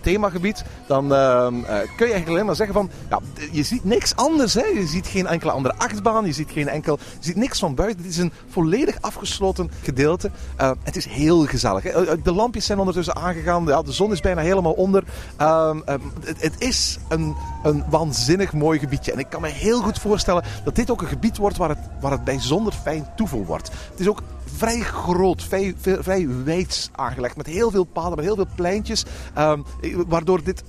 themagebied, 0.01 0.63
dan 0.87 1.13
ehm, 1.13 1.55
eh, 1.55 1.63
kun 1.65 2.07
je 2.07 2.13
eigenlijk 2.13 2.27
alleen 2.27 2.45
maar 2.45 2.55
zeggen 2.55 2.75
van, 2.75 2.89
ja, 3.09 3.19
je 3.51 3.63
ziet 3.63 3.83
niks 3.83 4.15
anders. 4.15 4.53
Hè? 4.53 4.65
Je 4.65 4.87
ziet 4.87 5.07
geen 5.07 5.27
enkele 5.27 5.51
andere 5.51 5.75
achtbaan, 5.77 6.25
je 6.25 6.31
ziet, 6.31 6.51
geen 6.51 6.67
enkel, 6.67 6.99
je 7.19 7.25
ziet 7.25 7.35
niks 7.35 7.59
van 7.59 7.75
buiten. 7.75 8.01
Het 8.01 8.11
is 8.11 8.17
een 8.17 8.31
volledig 8.49 9.01
afgesloten 9.01 9.71
gedeelte. 9.81 10.31
Eh, 10.55 10.71
het 10.83 10.95
is 10.95 11.05
heel 11.05 11.45
gezellig. 11.45 11.83
Hè? 11.83 11.89
Eh, 11.89 12.17
De 12.23 12.33
lampjes 12.33 12.65
zijn 12.65 12.79
ondertussen 12.79 13.15
aangegaan, 13.15 13.65
de 13.65 13.83
zon 13.85 14.11
is 14.11 14.19
bijna 14.19 14.41
helemaal 14.41 14.73
onder. 14.73 15.03
Ehm, 15.37 15.79
ehm, 15.85 15.99
het, 16.23 16.41
het 16.41 16.55
is 16.57 16.97
een, 17.09 17.35
een 17.63 17.83
waanzinnig 17.89 18.53
mooi 18.53 18.79
gebiedje. 18.79 19.11
En 19.11 19.19
ik 19.19 19.29
kan 19.29 19.41
me 19.41 19.47
heel 19.47 19.81
goed 19.81 19.99
voorstellen 19.99 20.43
dat 20.63 20.75
dit 20.75 20.91
ook 20.91 21.01
een 21.01 21.07
gebied 21.07 21.37
wordt 21.37 21.57
waar 21.57 21.69
het, 21.69 21.79
waar 22.01 22.11
het 22.11 22.23
bijzonder 22.23 22.73
fijn 22.73 23.07
toevoel 23.15 23.45
wordt. 23.45 23.71
Het 23.91 23.99
is 23.99 24.07
ook 24.07 24.21
vrij 24.57 24.79
groot, 24.79 25.43
vrij, 25.43 25.75
vrij 25.77 26.27
wijd 26.43 26.89
aangelegd. 26.91 27.37
Met 27.37 27.45
heel 27.45 27.71
veel 27.71 27.83
paden, 27.83 28.15
met 28.15 28.25
heel 28.25 28.35
veel 28.35 28.47
pleintjes. 28.55 29.05
Waardoor 30.07 30.43
dit 30.43 30.63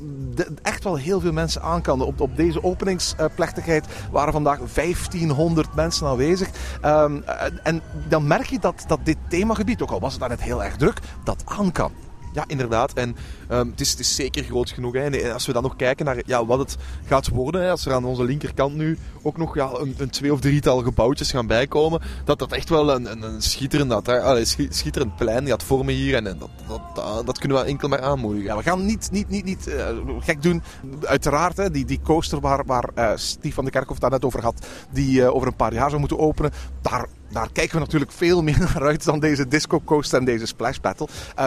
echt 0.62 0.84
wel 0.84 0.96
heel 0.96 1.20
veel 1.20 1.32
mensen 1.32 1.62
aan 1.62 1.82
kan. 1.82 2.00
Op, 2.00 2.20
op 2.20 2.36
deze 2.36 2.62
openingsplechtigheid 2.62 3.86
waren 4.10 4.32
vandaag 4.32 4.58
1500 4.74 5.74
mensen 5.74 6.06
aanwezig. 6.06 6.48
Ehm, 6.80 7.20
en 7.62 7.82
dan 8.08 8.26
merk 8.26 8.46
je 8.46 8.58
dat, 8.58 8.84
dat 8.86 8.98
dit 9.04 9.16
themagebied, 9.28 9.82
ook 9.82 9.90
al 9.90 10.00
was 10.00 10.12
het 10.12 10.20
daar 10.20 10.28
net 10.28 10.42
heel 10.42 10.64
erg 10.64 10.76
druk, 10.76 11.00
dat 11.24 11.42
aan 11.44 11.72
kan. 11.72 11.92
Ja, 12.32 12.44
inderdaad. 12.46 12.92
En 12.92 13.16
ehm, 13.48 13.66
het, 13.70 13.80
is, 13.80 13.90
het 13.90 14.00
is 14.00 14.14
zeker 14.14 14.44
groot 14.44 14.70
genoeg. 14.70 14.92
Hè. 14.92 15.00
En 15.00 15.32
als 15.32 15.46
we 15.46 15.52
dan 15.52 15.62
nog 15.62 15.76
kijken 15.76 16.04
naar 16.04 16.22
ja, 16.26 16.46
wat 16.46 16.58
het 16.58 16.76
gaat 17.06 17.28
worden, 17.28 17.62
hè, 17.62 17.70
als 17.70 17.86
er 17.86 17.92
aan 17.92 18.04
onze 18.04 18.24
linkerkant 18.24 18.74
nu 18.74 18.98
ook 19.22 19.36
nog 19.36 19.54
ja, 19.54 19.70
een, 19.74 19.94
een 19.98 20.10
twee 20.10 20.32
of 20.32 20.40
drietal 20.40 20.82
gebouwtjes 20.82 21.30
gaan 21.30 21.46
bijkomen, 21.46 22.00
dat 22.24 22.38
dat 22.38 22.52
echt 22.52 22.68
wel 22.68 22.94
een, 22.94 23.10
een, 23.10 23.22
een 23.22 23.42
schitterend, 23.42 24.08
allee, 24.08 24.44
schi- 24.44 24.68
schitterend 24.70 25.16
plein 25.16 25.46
gaat 25.46 25.62
vormen 25.62 25.94
hier. 25.94 26.14
En, 26.14 26.26
en 26.26 26.38
dat, 26.38 26.50
dat, 26.94 27.26
dat, 27.26 27.38
kunnen 27.38 27.58
we 27.58 27.64
enkel 27.64 27.88
maar 27.88 28.02
aanmoedigen. 28.02 28.46
Ja, 28.46 28.56
we 28.56 28.62
gaan 28.62 28.84
niet, 28.84 29.08
niet, 29.10 29.28
niet, 29.28 29.44
niet 29.44 29.66
eh, 29.66 29.86
gek 30.20 30.42
doen. 30.42 30.62
Uiteraard, 31.02 31.56
hè, 31.56 31.70
die, 31.70 31.84
die 31.84 32.00
coaster 32.02 32.40
waar, 32.40 32.64
waar 32.66 32.90
eh, 32.94 33.10
Steve 33.14 33.54
van 33.54 33.64
de 33.64 33.70
Kerkhof 33.70 33.98
daar 33.98 34.10
net 34.10 34.24
over 34.24 34.42
had, 34.42 34.66
die 34.90 35.22
eh, 35.22 35.34
over 35.34 35.48
een 35.48 35.56
paar 35.56 35.74
jaar 35.74 35.88
zou 35.88 36.00
moeten 36.00 36.18
openen, 36.18 36.50
daar, 36.80 37.06
daar 37.32 37.48
kijken 37.52 37.74
we 37.74 37.80
natuurlijk 37.80 38.12
veel 38.12 38.42
meer 38.42 38.58
naar 38.74 38.82
uit 38.82 39.04
dan 39.04 39.20
deze 39.20 39.48
disco 39.48 39.80
coaster 39.84 40.18
en 40.18 40.24
deze 40.24 40.46
splash 40.46 40.78
battle. 40.78 41.08
Eh, 41.34 41.46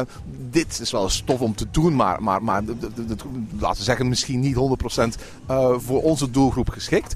dit 0.50 0.80
is 0.80 0.92
wel 0.92 1.10
stof 1.10 1.40
om 1.40 1.56
te 1.56 1.68
doen, 1.72 1.96
maar, 1.96 2.24
maar, 2.24 2.44
maar 2.44 2.64
laten 3.60 3.78
we 3.78 3.84
zeggen 3.84 4.10
misschien 4.10 4.40
niet 4.40 4.56
100% 4.56 5.22
eh, 5.48 5.74
voor 5.78 6.02
onze 6.02 6.32
doelgroep 6.32 6.70
geschikt. 6.70 7.14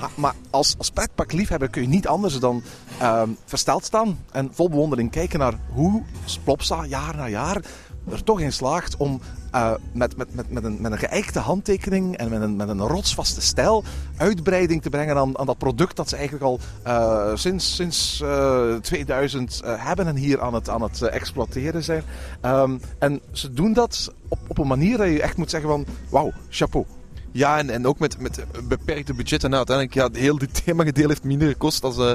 Maar, 0.00 0.10
maar 0.14 0.34
als, 0.50 0.74
als 0.78 0.90
pretparkliefhebber 0.90 1.68
kun 1.68 1.82
je 1.82 1.88
niet 1.88 2.06
anders 2.06 2.38
dan 2.38 2.62
ehm, 2.98 3.28
versteld 3.44 3.84
staan 3.84 4.18
en 4.30 4.50
vol 4.52 4.68
bewondering 4.68 5.10
kijken 5.10 5.38
naar 5.38 5.58
hoe 5.72 6.02
Plopsa 6.44 6.84
jaar 6.84 7.16
na 7.16 7.28
jaar 7.28 7.62
er 8.10 8.24
toch 8.24 8.40
in 8.40 8.52
slaagt 8.52 8.96
om 8.96 9.20
eh, 9.52 9.72
met, 9.92 10.16
met, 10.16 10.34
met, 10.34 10.50
met, 10.50 10.64
een, 10.64 10.78
met 10.80 10.92
een 10.92 11.42
handtekening 11.42 12.16
en 12.16 12.30
met 12.30 12.42
een, 12.42 12.56
met 12.56 12.68
een 12.68 12.80
rotsvaste 12.80 13.40
stijl 13.40 13.84
uitbreiding 14.16 14.82
te 14.82 14.90
brengen 14.90 15.16
aan, 15.16 15.38
aan 15.38 15.46
dat 15.46 15.58
product 15.58 15.96
dat 15.96 16.08
ze 16.08 16.16
eigenlijk 16.16 16.44
al 16.44 16.60
eh, 16.82 17.30
sinds, 17.34 17.74
sinds 17.74 18.20
eh, 18.20 18.74
2000 18.74 19.60
eh, 19.64 19.74
hebben 19.76 20.06
en 20.06 20.16
hier 20.16 20.40
aan 20.40 20.54
het, 20.54 20.68
aan 20.68 20.82
het 20.82 21.02
exploiteren 21.02 21.82
zijn. 21.82 22.02
Ehm, 22.40 22.78
en 22.98 23.20
ze 23.32 23.52
doen 23.52 23.72
dat 23.72 24.12
op, 24.28 24.38
op 24.46 24.58
een 24.58 24.66
manier 24.66 24.96
dat 24.96 25.06
je 25.06 25.22
echt 25.22 25.36
moet 25.36 25.50
zeggen 25.50 25.70
van 25.70 25.86
wauw, 26.08 26.32
chapeau. 26.48 26.86
Ja, 27.32 27.58
en, 27.58 27.70
en 27.70 27.86
ook 27.86 27.98
met, 27.98 28.20
met 28.20 28.44
beperkte 28.68 29.14
budgetten. 29.14 29.50
Nou, 29.50 29.66
uiteindelijk, 29.66 30.14
ja, 30.14 30.20
heel 30.20 30.38
dit 30.38 30.64
themagedeel 30.64 31.08
heeft 31.08 31.24
minder 31.24 31.48
gekost 31.48 31.84
als, 31.84 31.98
eh 31.98 32.12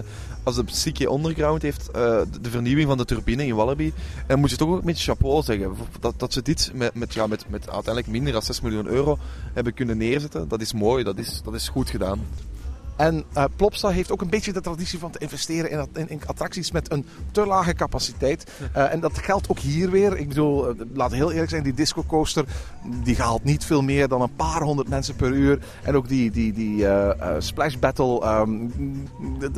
als 0.48 0.56
de 0.56 0.64
Psyche 0.64 1.12
Underground 1.12 1.62
heeft. 1.62 1.92
eh, 1.92 2.22
de, 2.42 2.50
vernieuwing 2.50 2.88
van 2.88 2.98
de 2.98 3.06
turbine 3.06 3.46
in 3.46 3.56
Wallaby. 3.56 3.94
En 4.28 4.40
moet 4.40 4.50
je 4.50 4.56
toch 4.56 4.70
ook 4.70 4.84
met 4.84 5.02
chapeau 5.02 5.44
zeggen. 5.44 5.76
Dat, 6.00 6.14
dat 6.18 6.34
ze 6.34 6.42
dit 6.42 6.72
met, 6.74 6.94
met, 6.94 7.14
ja, 7.14 7.28
met, 7.28 7.46
met 7.50 7.70
uiteindelijk 7.70 8.08
minder 8.08 8.34
dan 8.34 8.42
6 8.42 8.62
miljoen 8.62 8.88
euro 8.88 9.18
hebben 9.54 9.74
kunnen 9.74 9.98
neerzetten. 9.98 10.48
Dat 10.48 10.62
is 10.62 10.74
mooi, 10.74 11.04
dat 11.04 11.18
is, 11.18 11.42
dat 11.44 11.54
is 11.54 11.70
goed 11.70 11.90
gedaan. 11.90 12.20
En 12.98 13.24
uh, 13.38 13.44
Plopsa 13.56 13.90
heeft 13.90 14.12
ook 14.12 14.22
een 14.22 14.30
beetje 14.30 14.54
de 14.54 14.62
traditie 14.62 15.00
van 15.00 15.12
te 15.12 15.20
investeren 15.20 15.72
in, 15.72 15.88
in, 15.94 16.10
in 16.10 16.22
attracties 16.26 16.72
met 16.72 16.92
een 16.92 17.06
te 17.32 17.46
lage 17.46 17.74
capaciteit. 17.74 18.52
Uh, 18.76 18.94
en 18.94 19.00
dat 19.00 19.18
geldt 19.18 19.50
ook 19.50 19.60
hier 19.60 19.90
weer. 19.90 20.18
Ik 20.18 20.28
bedoel, 20.28 20.70
uh, 20.70 20.82
laat 20.94 21.12
heel 21.12 21.32
eerlijk 21.32 21.50
zijn, 21.50 21.64
die 21.64 21.74
disco 21.74 22.04
coaster 22.08 22.46
die 23.04 23.18
haalt 23.18 23.44
niet 23.44 23.66
veel 23.66 23.82
meer 23.82 24.08
dan 24.08 24.22
een 24.22 24.36
paar 24.36 24.62
honderd 24.62 24.90
mensen 24.90 25.16
per 25.16 25.32
uur. 25.32 25.60
En 25.84 25.96
ook 25.96 26.08
die, 26.08 26.32
die, 26.32 26.54
die 26.54 26.86
Splash 27.38 27.76
Battle, 27.76 28.40
um, 28.40 28.72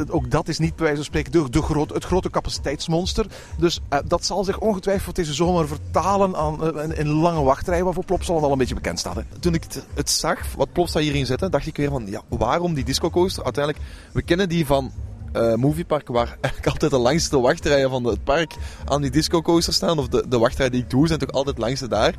ook 0.10 0.32
dat 0.32 0.48
is 0.48 0.60
niet 0.60 0.76
bij 0.76 0.86
wijze 0.86 0.96
van 0.96 1.06
spreken 1.06 1.32
de, 1.32 1.50
de 1.50 1.62
groot, 1.62 1.94
het 1.94 2.06
grote 2.06 2.30
capaciteitsmonster. 2.30 3.26
Dus 3.58 3.80
dat 4.06 4.26
zal 4.26 4.44
zich 4.44 4.60
ongetwijfeld 4.60 5.16
deze 5.16 5.34
zomer 5.34 5.68
vertalen 5.68 6.36
aan, 6.36 6.80
in, 6.82 6.98
in 6.98 7.08
lange 7.08 7.44
wachtrijen, 7.44 7.86
waarvoor 7.86 8.06
Plopsa 8.06 8.34
al 8.34 8.52
een 8.52 8.58
beetje 8.58 8.76
bekend 8.76 9.00
staat. 9.00 9.16
Hè? 9.16 9.22
Toen 9.40 9.54
ik 9.54 9.64
het, 9.64 9.86
het 9.94 10.10
zag, 10.10 10.40
wat 10.56 10.72
Plopsa 10.72 11.00
hierin 11.00 11.26
zette, 11.26 11.50
dacht 11.50 11.68
ik 11.68 11.78
weer 11.78 11.90
van, 11.90 12.06
ja, 12.08 12.22
waarom 12.28 12.74
die 12.74 12.84
disco 12.84 13.10
coaster? 13.10 13.29
Uiteindelijk, 13.38 13.86
we 14.14 14.22
kennen 14.22 14.50
die 14.50 14.66
van 14.66 14.92
uh, 15.36 15.54
Moviepark, 15.56 16.08
waar 16.08 16.38
eigenlijk 16.42 16.68
altijd 16.68 16.92
de 16.92 16.98
langste 16.98 17.40
wachtrijen 17.40 17.90
van 17.90 18.04
het 18.04 18.24
park 18.24 18.54
aan 18.86 19.02
die 19.02 19.12
disco 19.12 19.42
coaster 19.42 19.74
staan. 19.74 20.00
Of 20.00 20.08
de, 20.08 20.26
de 20.28 20.38
wachtrijen 20.38 20.72
die 20.72 20.82
ik 20.82 20.90
doe, 20.90 21.08
zijn 21.08 21.20
toch 21.20 21.32
altijd 21.32 21.58
langste 21.58 21.88
daar. 21.88 22.16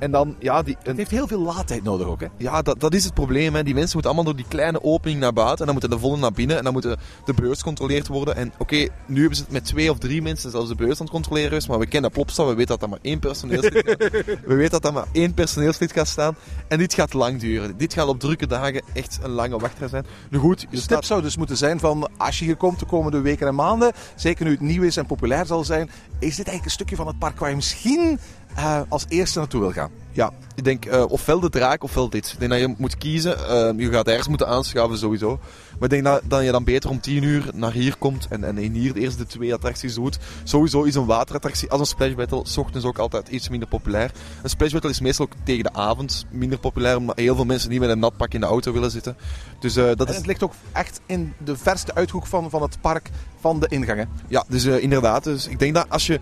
En 0.00 0.10
dan, 0.10 0.36
ja, 0.38 0.62
die, 0.62 0.76
het 0.82 0.96
heeft 0.96 1.10
heel 1.10 1.26
veel 1.26 1.40
laadtijd 1.40 1.82
nodig 1.82 2.06
ook, 2.06 2.20
hè? 2.20 2.26
Ja, 2.36 2.62
dat, 2.62 2.80
dat 2.80 2.94
is 2.94 3.04
het 3.04 3.14
probleem. 3.14 3.54
Hè. 3.54 3.62
Die 3.62 3.74
mensen 3.74 3.92
moeten 3.92 4.12
allemaal 4.12 4.32
door 4.32 4.42
die 4.42 4.50
kleine 4.50 4.82
opening 4.82 5.20
naar 5.20 5.32
buiten. 5.32 5.58
En 5.58 5.64
dan 5.64 5.72
moeten 5.72 5.90
de 5.90 5.98
volle 5.98 6.16
naar 6.16 6.32
binnen. 6.32 6.56
En 6.56 6.64
dan 6.64 6.72
moeten 6.72 6.96
de 7.24 7.34
beurs 7.34 7.58
gecontroleerd 7.58 8.08
worden. 8.08 8.36
En 8.36 8.52
oké, 8.52 8.62
okay, 8.62 8.90
nu 9.06 9.18
hebben 9.18 9.36
ze 9.36 9.42
het 9.42 9.52
met 9.52 9.64
twee 9.64 9.90
of 9.90 9.98
drie 9.98 10.22
mensen 10.22 10.50
zelfs 10.50 10.68
de 10.68 10.74
beurs 10.74 10.98
aan 10.98 11.06
het 11.06 11.10
controleren 11.10 11.56
is. 11.56 11.68
Maar 11.68 11.78
we 11.78 11.86
kennen 11.86 12.10
Plopsa. 12.10 12.46
We 12.46 12.54
weten 12.54 12.66
dat 12.66 12.82
er 12.82 12.88
maar 12.88 12.98
één 13.02 13.18
personeelslid 13.18 13.72
We 14.50 14.54
weten 14.54 14.70
dat 14.70 14.84
er 14.84 14.92
maar 14.92 15.06
één 15.12 15.34
personeelslid 15.34 15.92
gaat 15.92 16.08
staan. 16.08 16.36
En 16.68 16.78
dit 16.78 16.94
gaat 16.94 17.12
lang 17.12 17.40
duren. 17.40 17.76
Dit 17.76 17.92
gaat 17.92 18.06
op 18.06 18.20
drukke 18.20 18.46
dagen 18.46 18.82
echt 18.92 19.18
een 19.22 19.30
lange 19.30 19.58
wachtrij 19.58 19.88
zijn. 19.88 20.06
Nu 20.30 20.38
goed, 20.38 20.66
de 20.70 20.76
stap 20.76 21.04
zou 21.04 21.22
dus 21.22 21.36
moeten 21.36 21.56
zijn 21.56 21.80
van 21.80 22.10
als 22.16 22.38
je 22.38 22.44
hier 22.44 22.56
komt 22.56 22.78
de 22.78 22.86
komende 22.86 23.20
weken 23.20 23.46
en 23.46 23.54
maanden. 23.54 23.92
Zeker 24.14 24.44
nu 24.44 24.50
het 24.50 24.60
nieuw 24.60 24.82
is 24.82 24.96
en 24.96 25.06
populair 25.06 25.46
zal 25.46 25.64
zijn. 25.64 25.90
Is 26.18 26.36
dit 26.36 26.46
eigenlijk 26.46 26.64
een 26.64 26.70
stukje 26.70 26.96
van 26.96 27.06
het 27.06 27.18
park 27.18 27.38
waar 27.38 27.50
je 27.50 27.56
misschien 27.56 28.18
uh, 28.56 28.80
als 28.88 29.04
eerste 29.08 29.38
naartoe 29.38 29.60
wil 29.60 29.72
gaan? 29.72 29.90
Ja, 30.12 30.32
ik 30.54 30.64
denk 30.64 30.86
uh, 30.86 31.04
ofwel 31.08 31.40
de 31.40 31.50
draak 31.50 31.82
ofwel 31.82 32.10
dit. 32.10 32.30
Ik 32.32 32.38
denk 32.38 32.50
dat 32.50 32.60
je 32.60 32.74
moet 32.78 32.98
kiezen. 32.98 33.36
Uh, 33.38 33.84
je 33.84 33.92
gaat 33.92 34.08
ergens 34.08 34.28
moeten 34.28 34.48
aanschaffen 34.48 34.98
sowieso. 34.98 35.38
Maar 35.72 35.82
ik 35.82 35.90
denk 35.90 36.04
dat, 36.04 36.22
dat 36.24 36.44
je 36.44 36.50
dan 36.50 36.64
beter 36.64 36.90
om 36.90 37.00
10 37.00 37.22
uur 37.22 37.50
naar 37.54 37.72
hier 37.72 37.96
komt 37.96 38.26
en, 38.30 38.44
en 38.44 38.56
hier 38.56 38.92
de 38.92 39.00
eerste 39.00 39.26
twee 39.26 39.54
attracties 39.54 39.94
doet. 39.94 40.18
Sowieso 40.44 40.82
is 40.82 40.94
een 40.94 41.06
waterattractie 41.06 41.70
als 41.70 41.80
een 41.80 41.86
Splash 41.86 42.14
Battle 42.14 42.40
s 42.42 42.56
ochtends 42.56 42.86
ook 42.86 42.98
altijd 42.98 43.28
iets 43.28 43.48
minder 43.48 43.68
populair. 43.68 44.12
Een 44.42 44.50
Splash 44.50 44.72
Battle 44.72 44.90
is 44.90 45.00
meestal 45.00 45.26
ook 45.26 45.32
tegen 45.44 45.62
de 45.62 45.72
avond 45.72 46.26
minder 46.30 46.58
populair, 46.58 46.96
omdat 46.96 47.18
heel 47.18 47.34
veel 47.34 47.44
mensen 47.44 47.70
niet 47.70 47.80
met 47.80 47.90
een 47.90 47.98
nat 47.98 48.16
pak 48.16 48.34
in 48.34 48.40
de 48.40 48.46
auto 48.46 48.72
willen 48.72 48.90
zitten. 48.90 49.16
Dus, 49.60 49.76
uh, 49.76 49.84
dat 49.84 50.00
en 50.00 50.08
is... 50.08 50.16
het 50.16 50.26
ligt 50.26 50.42
ook 50.42 50.54
echt 50.72 51.00
in 51.06 51.32
de 51.44 51.56
verste 51.56 51.94
uithoek 51.94 52.26
van, 52.26 52.50
van 52.50 52.62
het 52.62 52.80
park, 52.80 53.10
van 53.40 53.60
de 53.60 53.68
ingangen. 53.68 54.08
Ja, 54.28 54.44
dus 54.48 54.64
inderdaad. 54.64 55.24
Dus 55.24 55.46
ik 55.46 55.58
denk 55.58 55.74
dat 55.74 55.86
als 55.88 56.06
je 56.06 56.20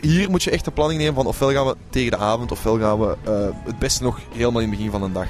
hier 0.00 0.30
moet 0.30 0.42
je 0.42 0.50
echt 0.50 0.66
een 0.66 0.72
planning 0.72 1.00
nemen 1.00 1.14
van 1.14 1.26
ofwel 1.26 1.50
gaan 1.50 1.66
we 1.66 1.76
tegen 1.90 2.10
de 2.10 2.16
avond, 2.16 2.52
ofwel 2.52 2.78
gaan 2.78 2.98
we 2.98 3.16
uh, 3.28 3.64
het 3.64 3.78
beste 3.78 4.02
nog 4.02 4.20
helemaal 4.32 4.60
in 4.60 4.68
het 4.68 4.76
begin 4.76 4.90
van 4.90 5.02
de 5.02 5.12
dag. 5.12 5.28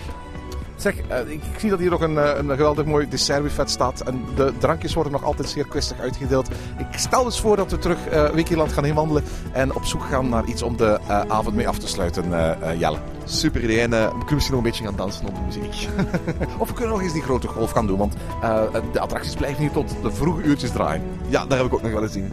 Zeg, 0.77 0.95
uh, 0.95 1.33
ik, 1.33 1.43
zie 1.59 1.71
dat 1.71 1.79
hier 1.79 1.91
nog 1.91 2.01
een, 2.01 2.14
uh, 2.14 2.31
een 2.37 2.49
geweldig 2.49 2.85
mooi 2.85 3.09
dessertbuffet 3.09 3.71
staat. 3.71 4.01
En 4.01 4.25
de 4.37 4.53
drankjes 4.59 4.95
worden 4.95 5.12
nog 5.12 5.25
altijd 5.25 5.49
zeer 5.49 5.66
kwistig 5.66 6.01
uitgedeeld. 6.01 6.49
Ik 6.79 6.99
stel 6.99 7.25
dus 7.25 7.41
voor 7.41 7.57
dat 7.57 7.71
we 7.71 7.79
terug 7.79 7.99
uh, 8.12 8.31
Wikiland 8.31 8.73
gaan 8.73 8.85
inwandelen. 8.85 9.25
En 9.53 9.75
op 9.75 9.85
zoek 9.85 10.03
gaan 10.03 10.29
naar 10.29 10.45
iets 10.45 10.62
om 10.62 10.77
de 10.77 11.01
avond 11.29 11.57
mee 11.57 11.68
af 11.68 11.79
te 11.79 11.89
sluiten, 11.89 12.25
Jelle. 12.79 12.99
Super 13.25 13.62
idee. 13.62 13.81
En 13.81 13.91
we 13.91 13.97
kunnen 13.97 14.35
misschien 14.35 14.55
nog 14.55 14.64
een 14.64 14.71
beetje 14.71 14.85
gaan 14.85 14.97
dansen 14.97 15.27
onder 15.27 15.43
muziek. 15.43 15.89
of 16.59 16.68
we 16.68 16.75
kunnen 16.75 16.93
nog 16.93 17.03
eens 17.03 17.12
die 17.12 17.23
grote 17.23 17.49
golf 17.49 17.71
gaan 17.71 17.87
doen. 17.87 17.99
Want 17.99 18.14
de 18.93 19.01
attracties 19.01 19.35
blijven 19.35 19.61
hier 19.61 19.73
tot 19.73 19.95
de 20.03 20.11
vroege 20.11 20.43
uurtjes 20.43 20.71
draaien. 20.71 21.03
Ja, 21.29 21.47
daar 21.47 21.59
heb 21.59 21.66
ik 21.66 21.75
ook 21.75 21.83
nog 21.83 21.93
wel 21.93 22.03
eens 22.03 22.16
in. 22.16 22.33